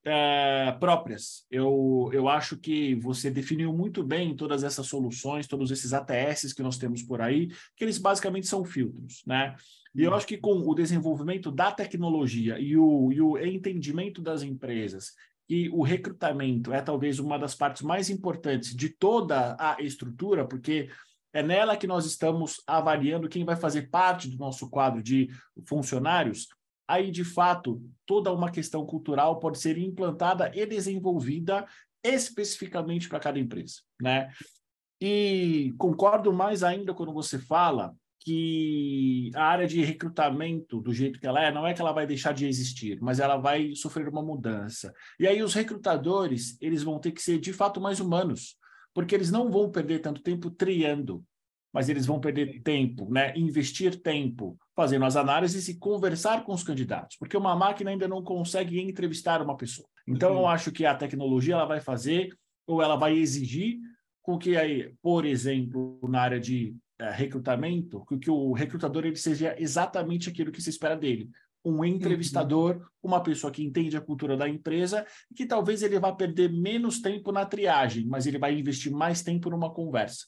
é, 0.05 0.77
próprias. 0.79 1.47
Eu, 1.51 2.11
eu 2.13 2.29
acho 2.29 2.57
que 2.59 2.95
você 2.97 3.31
definiu 3.31 3.73
muito 3.73 4.05
bem 4.05 4.37
todas 4.37 4.63
essas 4.63 4.87
soluções, 4.87 5.47
todos 5.47 5.71
esses 5.71 5.93
ATS 5.93 6.53
que 6.53 6.63
nós 6.63 6.79
temos 6.79 7.03
por 7.03 7.21
aí, 7.21 7.49
que 7.77 7.85
eles 7.85 7.99
basicamente 7.99 8.47
são 8.47 8.65
filtros, 8.65 9.23
né? 9.27 9.57
E 9.95 10.03
eu 10.03 10.13
acho 10.13 10.27
que 10.27 10.37
com 10.37 10.59
o 10.59 10.75
desenvolvimento 10.75 11.51
da 11.51 11.73
tecnologia 11.73 12.59
e 12.59 12.77
o, 12.77 13.13
e 13.13 13.21
o 13.21 13.39
entendimento 13.39 14.21
das 14.21 14.43
empresas 14.43 15.13
e 15.49 15.69
o 15.71 15.83
recrutamento 15.83 16.73
é 16.73 16.81
talvez 16.81 17.19
uma 17.19 17.39
das 17.39 17.55
partes 17.55 17.83
mais 17.83 18.09
importantes 18.09 18.75
de 18.75 18.89
toda 18.89 19.57
a 19.59 19.77
estrutura, 19.81 20.47
porque 20.47 20.89
é 21.33 21.43
nela 21.43 21.77
que 21.77 21.87
nós 21.87 22.07
estamos 22.07 22.63
avaliando 22.67 23.29
quem 23.29 23.45
vai 23.45 23.57
fazer 23.57 23.91
parte 23.91 24.29
do 24.29 24.39
nosso 24.39 24.71
quadro 24.71 25.03
de 25.03 25.29
funcionários. 25.67 26.49
Aí, 26.87 27.11
de 27.11 27.25
fato, 27.25 27.83
toda 28.07 28.33
uma 28.33 28.51
questão 28.51 28.87
cultural 28.87 29.39
pode 29.39 29.59
ser 29.59 29.77
implantada 29.77 30.51
e 30.55 30.65
desenvolvida 30.65 31.67
especificamente 32.03 33.09
para 33.09 33.19
cada 33.19 33.39
empresa, 33.39 33.81
né? 34.01 34.31
E 35.01 35.75
concordo 35.77 36.33
mais 36.33 36.63
ainda 36.63 36.95
quando 36.95 37.13
você 37.13 37.39
fala 37.39 37.95
que 38.25 39.31
a 39.35 39.45
área 39.45 39.67
de 39.67 39.85
recrutamento, 39.85 40.81
do 40.81 40.95
jeito 40.95 41.21
que 41.21 41.27
ela 41.27 41.45
é, 41.45 41.53
não 41.53 41.67
é 41.67 41.75
que 41.75 41.81
ela 41.81 41.93
vai 41.93 42.07
deixar 42.07 42.33
de 42.33 42.47
existir, 42.47 42.99
mas 43.03 43.21
ela 43.21 43.37
vai 43.37 43.75
sofrer 43.75 44.09
uma 44.09 44.23
mudança. 44.23 44.95
E 45.21 45.29
aí 45.29 45.43
os 45.43 45.53
recrutadores, 45.53 46.57
eles 46.61 46.83
vão 46.83 46.99
ter 46.99 47.13
que 47.13 47.23
ser 47.23 47.39
de 47.39 47.53
fato 47.53 47.81
mais 47.83 48.01
humanos, 48.01 48.57
porque 48.95 49.15
eles 49.15 49.31
não 49.31 49.51
vão 49.51 49.71
perder 49.71 49.99
tanto 49.99 50.23
tempo 50.23 50.51
triando, 50.51 51.23
mas 51.71 51.91
eles 51.91 52.07
vão 52.07 52.19
perder 52.19 52.63
tempo, 52.63 53.13
né? 53.13 53.37
Investir 53.37 54.01
tempo 54.01 54.57
fazendo 54.75 55.05
as 55.05 55.17
análises 55.17 55.69
e 55.69 55.79
conversar 55.79 56.45
com 56.45 56.55
os 56.55 56.63
candidatos, 56.63 57.19
porque 57.19 57.37
uma 57.37 57.55
máquina 57.55 57.91
ainda 57.91 58.09
não 58.09 58.23
consegue 58.23 58.81
entrevistar 58.81 59.43
uma 59.43 59.57
pessoa. 59.57 59.87
Então 60.09 60.33
uhum. 60.33 60.39
eu 60.39 60.47
acho 60.47 60.73
que 60.73 60.87
a 60.87 60.95
tecnologia 60.95 61.55
ela 61.55 61.67
vai 61.67 61.81
fazer 61.81 62.35
ou 62.67 62.83
ela 62.83 62.97
vai 62.97 63.19
exigir 63.19 63.79
com 64.23 64.39
que 64.39 64.57
aí, 64.57 64.95
por 65.03 65.27
exemplo, 65.27 66.01
na 66.09 66.23
área 66.23 66.41
de 66.41 66.75
recrutamento, 67.01 68.05
que, 68.07 68.19
que 68.19 68.31
o 68.31 68.53
recrutador 68.53 69.05
ele 69.05 69.17
seja 69.17 69.55
exatamente 69.59 70.29
aquilo 70.29 70.53
que 70.53 70.63
se 70.63 70.71
espera 70.71 70.97
dele. 70.97 71.31
Um 71.65 71.85
entrevistador, 71.85 72.77
uhum. 72.77 72.85
uma 73.03 73.23
pessoa 73.23 73.51
que 73.51 73.65
entende 73.65 73.97
a 73.97 74.01
cultura 74.01 74.37
da 74.37 74.49
empresa, 74.49 75.07
que 75.35 75.47
talvez 75.47 75.83
ele 75.83 75.99
vá 75.99 76.13
perder 76.13 76.53
menos 76.53 77.01
tempo 77.01 77.33
na 77.33 77.47
triagem, 77.47 78.07
mas 78.07 78.27
ele 78.27 78.39
vai 78.39 78.59
investir 78.59 78.93
mais 78.93 79.23
tempo 79.23 79.49
numa 79.51 79.73
conversa. 79.73 80.27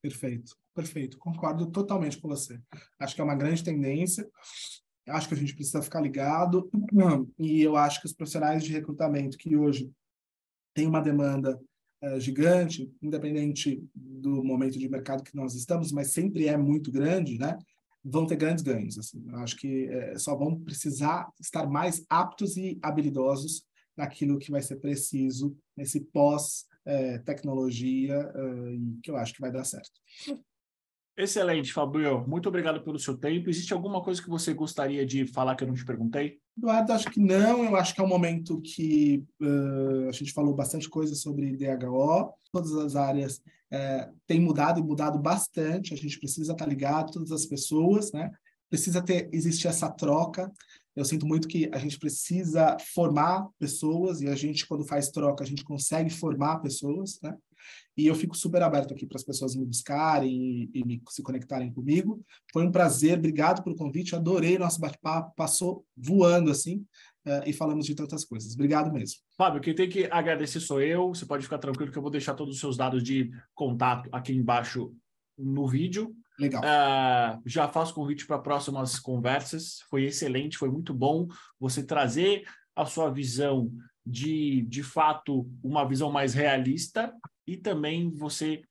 Perfeito, 0.00 0.56
perfeito. 0.74 1.18
Concordo 1.18 1.70
totalmente 1.70 2.18
com 2.18 2.28
você. 2.28 2.58
Acho 2.98 3.14
que 3.14 3.20
é 3.20 3.24
uma 3.24 3.34
grande 3.34 3.62
tendência. 3.62 4.26
Acho 5.08 5.28
que 5.28 5.34
a 5.34 5.36
gente 5.36 5.54
precisa 5.54 5.82
ficar 5.82 6.00
ligado. 6.00 6.70
E 7.38 7.62
eu 7.62 7.76
acho 7.76 8.00
que 8.00 8.06
os 8.06 8.12
profissionais 8.12 8.62
de 8.62 8.72
recrutamento 8.72 9.36
que 9.36 9.56
hoje 9.56 9.90
têm 10.74 10.86
uma 10.86 11.00
demanda 11.00 11.60
gigante, 12.18 12.90
independente 13.02 13.84
do 13.94 14.42
momento 14.42 14.78
de 14.78 14.88
mercado 14.88 15.22
que 15.22 15.36
nós 15.36 15.54
estamos, 15.54 15.92
mas 15.92 16.12
sempre 16.12 16.46
é 16.46 16.56
muito 16.56 16.90
grande, 16.90 17.38
né? 17.38 17.58
Vão 18.02 18.26
ter 18.26 18.36
grandes 18.36 18.64
ganhos. 18.64 18.98
Assim. 18.98 19.22
Acho 19.34 19.56
que 19.56 19.86
é, 19.88 20.18
só 20.18 20.34
vão 20.34 20.58
precisar 20.58 21.28
estar 21.38 21.66
mais 21.66 22.02
aptos 22.08 22.56
e 22.56 22.78
habilidosos 22.82 23.66
naquilo 23.96 24.38
que 24.38 24.50
vai 24.50 24.62
ser 24.62 24.76
preciso 24.76 25.54
nesse 25.76 26.00
pós-tecnologia, 26.00 28.30
uh, 28.30 29.00
que 29.02 29.10
eu 29.10 29.16
acho 29.16 29.34
que 29.34 29.40
vai 29.40 29.52
dar 29.52 29.64
certo. 29.64 30.00
Excelente, 31.16 31.72
Fabio. 31.72 32.26
Muito 32.26 32.48
obrigado 32.48 32.82
pelo 32.82 32.98
seu 32.98 33.16
tempo. 33.16 33.50
Existe 33.50 33.74
alguma 33.74 34.02
coisa 34.02 34.22
que 34.22 34.30
você 34.30 34.54
gostaria 34.54 35.04
de 35.04 35.26
falar 35.26 35.54
que 35.54 35.64
eu 35.64 35.68
não 35.68 35.74
te 35.74 35.84
perguntei? 35.84 36.38
Eduardo, 36.60 36.92
acho 36.92 37.10
que 37.10 37.18
não. 37.18 37.64
Eu 37.64 37.74
acho 37.74 37.94
que 37.94 38.00
é 38.00 38.04
um 38.04 38.08
momento 38.08 38.60
que 38.60 39.24
uh, 39.40 40.08
a 40.10 40.12
gente 40.12 40.32
falou 40.32 40.54
bastante 40.54 40.88
coisa 40.90 41.14
sobre 41.14 41.56
DHO. 41.56 42.34
Todas 42.52 42.72
as 42.74 42.96
áreas 42.96 43.38
uh, 43.38 44.14
têm 44.26 44.40
mudado 44.40 44.78
e 44.78 44.82
mudado 44.82 45.18
bastante. 45.18 45.94
A 45.94 45.96
gente 45.96 46.18
precisa 46.18 46.52
estar 46.52 46.66
ligado, 46.66 47.12
todas 47.12 47.32
as 47.32 47.46
pessoas, 47.46 48.12
né? 48.12 48.30
Precisa 48.68 49.02
ter, 49.02 49.30
existir 49.32 49.68
essa 49.68 49.90
troca. 49.90 50.52
Eu 50.94 51.04
sinto 51.04 51.26
muito 51.26 51.48
que 51.48 51.70
a 51.72 51.78
gente 51.78 51.98
precisa 51.98 52.76
formar 52.94 53.48
pessoas 53.58 54.20
e 54.20 54.28
a 54.28 54.34
gente, 54.34 54.66
quando 54.66 54.84
faz 54.84 55.08
troca, 55.08 55.42
a 55.42 55.46
gente 55.46 55.64
consegue 55.64 56.10
formar 56.10 56.58
pessoas, 56.58 57.18
né? 57.22 57.34
E 57.96 58.06
eu 58.06 58.14
fico 58.14 58.36
super 58.36 58.62
aberto 58.62 58.94
aqui 58.94 59.06
para 59.06 59.16
as 59.16 59.24
pessoas 59.24 59.54
me 59.54 59.64
buscarem 59.64 60.30
e, 60.32 60.70
e 60.74 60.84
me, 60.84 61.02
se 61.08 61.22
conectarem 61.22 61.72
comigo. 61.72 62.24
Foi 62.52 62.64
um 62.64 62.70
prazer, 62.70 63.18
obrigado 63.18 63.62
pelo 63.62 63.76
convite, 63.76 64.14
adorei 64.14 64.58
nosso 64.58 64.80
bate-papo, 64.80 65.34
passou 65.36 65.84
voando 65.96 66.50
assim, 66.50 66.78
uh, 67.26 67.42
e 67.46 67.52
falamos 67.52 67.86
de 67.86 67.94
tantas 67.94 68.24
coisas. 68.24 68.54
Obrigado 68.54 68.92
mesmo. 68.92 69.20
Fábio, 69.36 69.60
quem 69.60 69.74
tem 69.74 69.88
que 69.88 70.06
agradecer 70.10 70.60
sou 70.60 70.80
eu, 70.80 71.08
você 71.08 71.26
pode 71.26 71.44
ficar 71.44 71.58
tranquilo 71.58 71.92
que 71.92 71.98
eu 71.98 72.02
vou 72.02 72.10
deixar 72.10 72.34
todos 72.34 72.54
os 72.54 72.60
seus 72.60 72.76
dados 72.76 73.02
de 73.02 73.30
contato 73.54 74.08
aqui 74.12 74.32
embaixo 74.32 74.94
no 75.36 75.66
vídeo. 75.66 76.14
Legal. 76.38 76.62
Uh, 76.62 77.42
já 77.44 77.68
faço 77.68 77.94
convite 77.94 78.26
para 78.26 78.38
próximas 78.38 78.98
conversas. 78.98 79.80
Foi 79.90 80.04
excelente, 80.04 80.56
foi 80.56 80.70
muito 80.70 80.94
bom 80.94 81.28
você 81.58 81.82
trazer 81.82 82.44
a 82.74 82.86
sua 82.86 83.10
visão 83.10 83.70
de, 84.06 84.62
de 84.62 84.82
fato, 84.82 85.48
uma 85.62 85.86
visão 85.86 86.10
mais 86.10 86.32
realista 86.32 87.12
e 87.50 87.56
também 87.56 88.08
você 88.14 88.62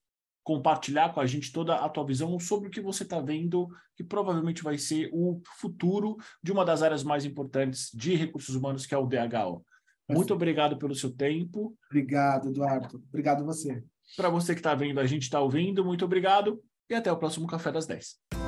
compartilhar 0.41 1.13
com 1.13 1.19
a 1.19 1.25
gente 1.25 1.51
toda 1.51 1.75
a 1.75 1.89
tua 1.89 2.05
visão 2.05 2.39
sobre 2.39 2.69
o 2.69 2.71
que 2.71 2.79
você 2.79 3.03
está 3.03 3.19
vendo, 3.19 3.67
que 3.95 4.03
provavelmente 4.05 4.63
vai 4.63 4.77
ser 4.77 5.09
o 5.11 5.41
futuro 5.57 6.15
de 6.41 6.53
uma 6.53 6.63
das 6.63 6.81
áreas 6.81 7.03
mais 7.03 7.25
importantes 7.25 7.91
de 7.93 8.15
recursos 8.15 8.55
humanos, 8.55 8.85
que 8.85 8.95
é 8.95 8.97
o 8.97 9.05
DHO. 9.05 9.65
Muito 10.09 10.33
obrigado 10.33 10.77
pelo 10.79 10.95
seu 10.95 11.11
tempo. 11.11 11.75
Obrigado, 11.91 12.49
Eduardo. 12.49 13.03
Obrigado 13.09 13.45
você. 13.45 13.83
Para 14.15 14.29
você 14.29 14.53
que 14.53 14.61
está 14.61 14.73
vendo, 14.73 14.99
a 14.99 15.05
gente 15.05 15.23
está 15.23 15.41
ouvindo, 15.41 15.83
muito 15.83 16.05
obrigado 16.05 16.63
e 16.89 16.95
até 16.95 17.11
o 17.11 17.17
próximo 17.17 17.45
Café 17.45 17.71
das 17.71 17.85
10. 17.85 18.38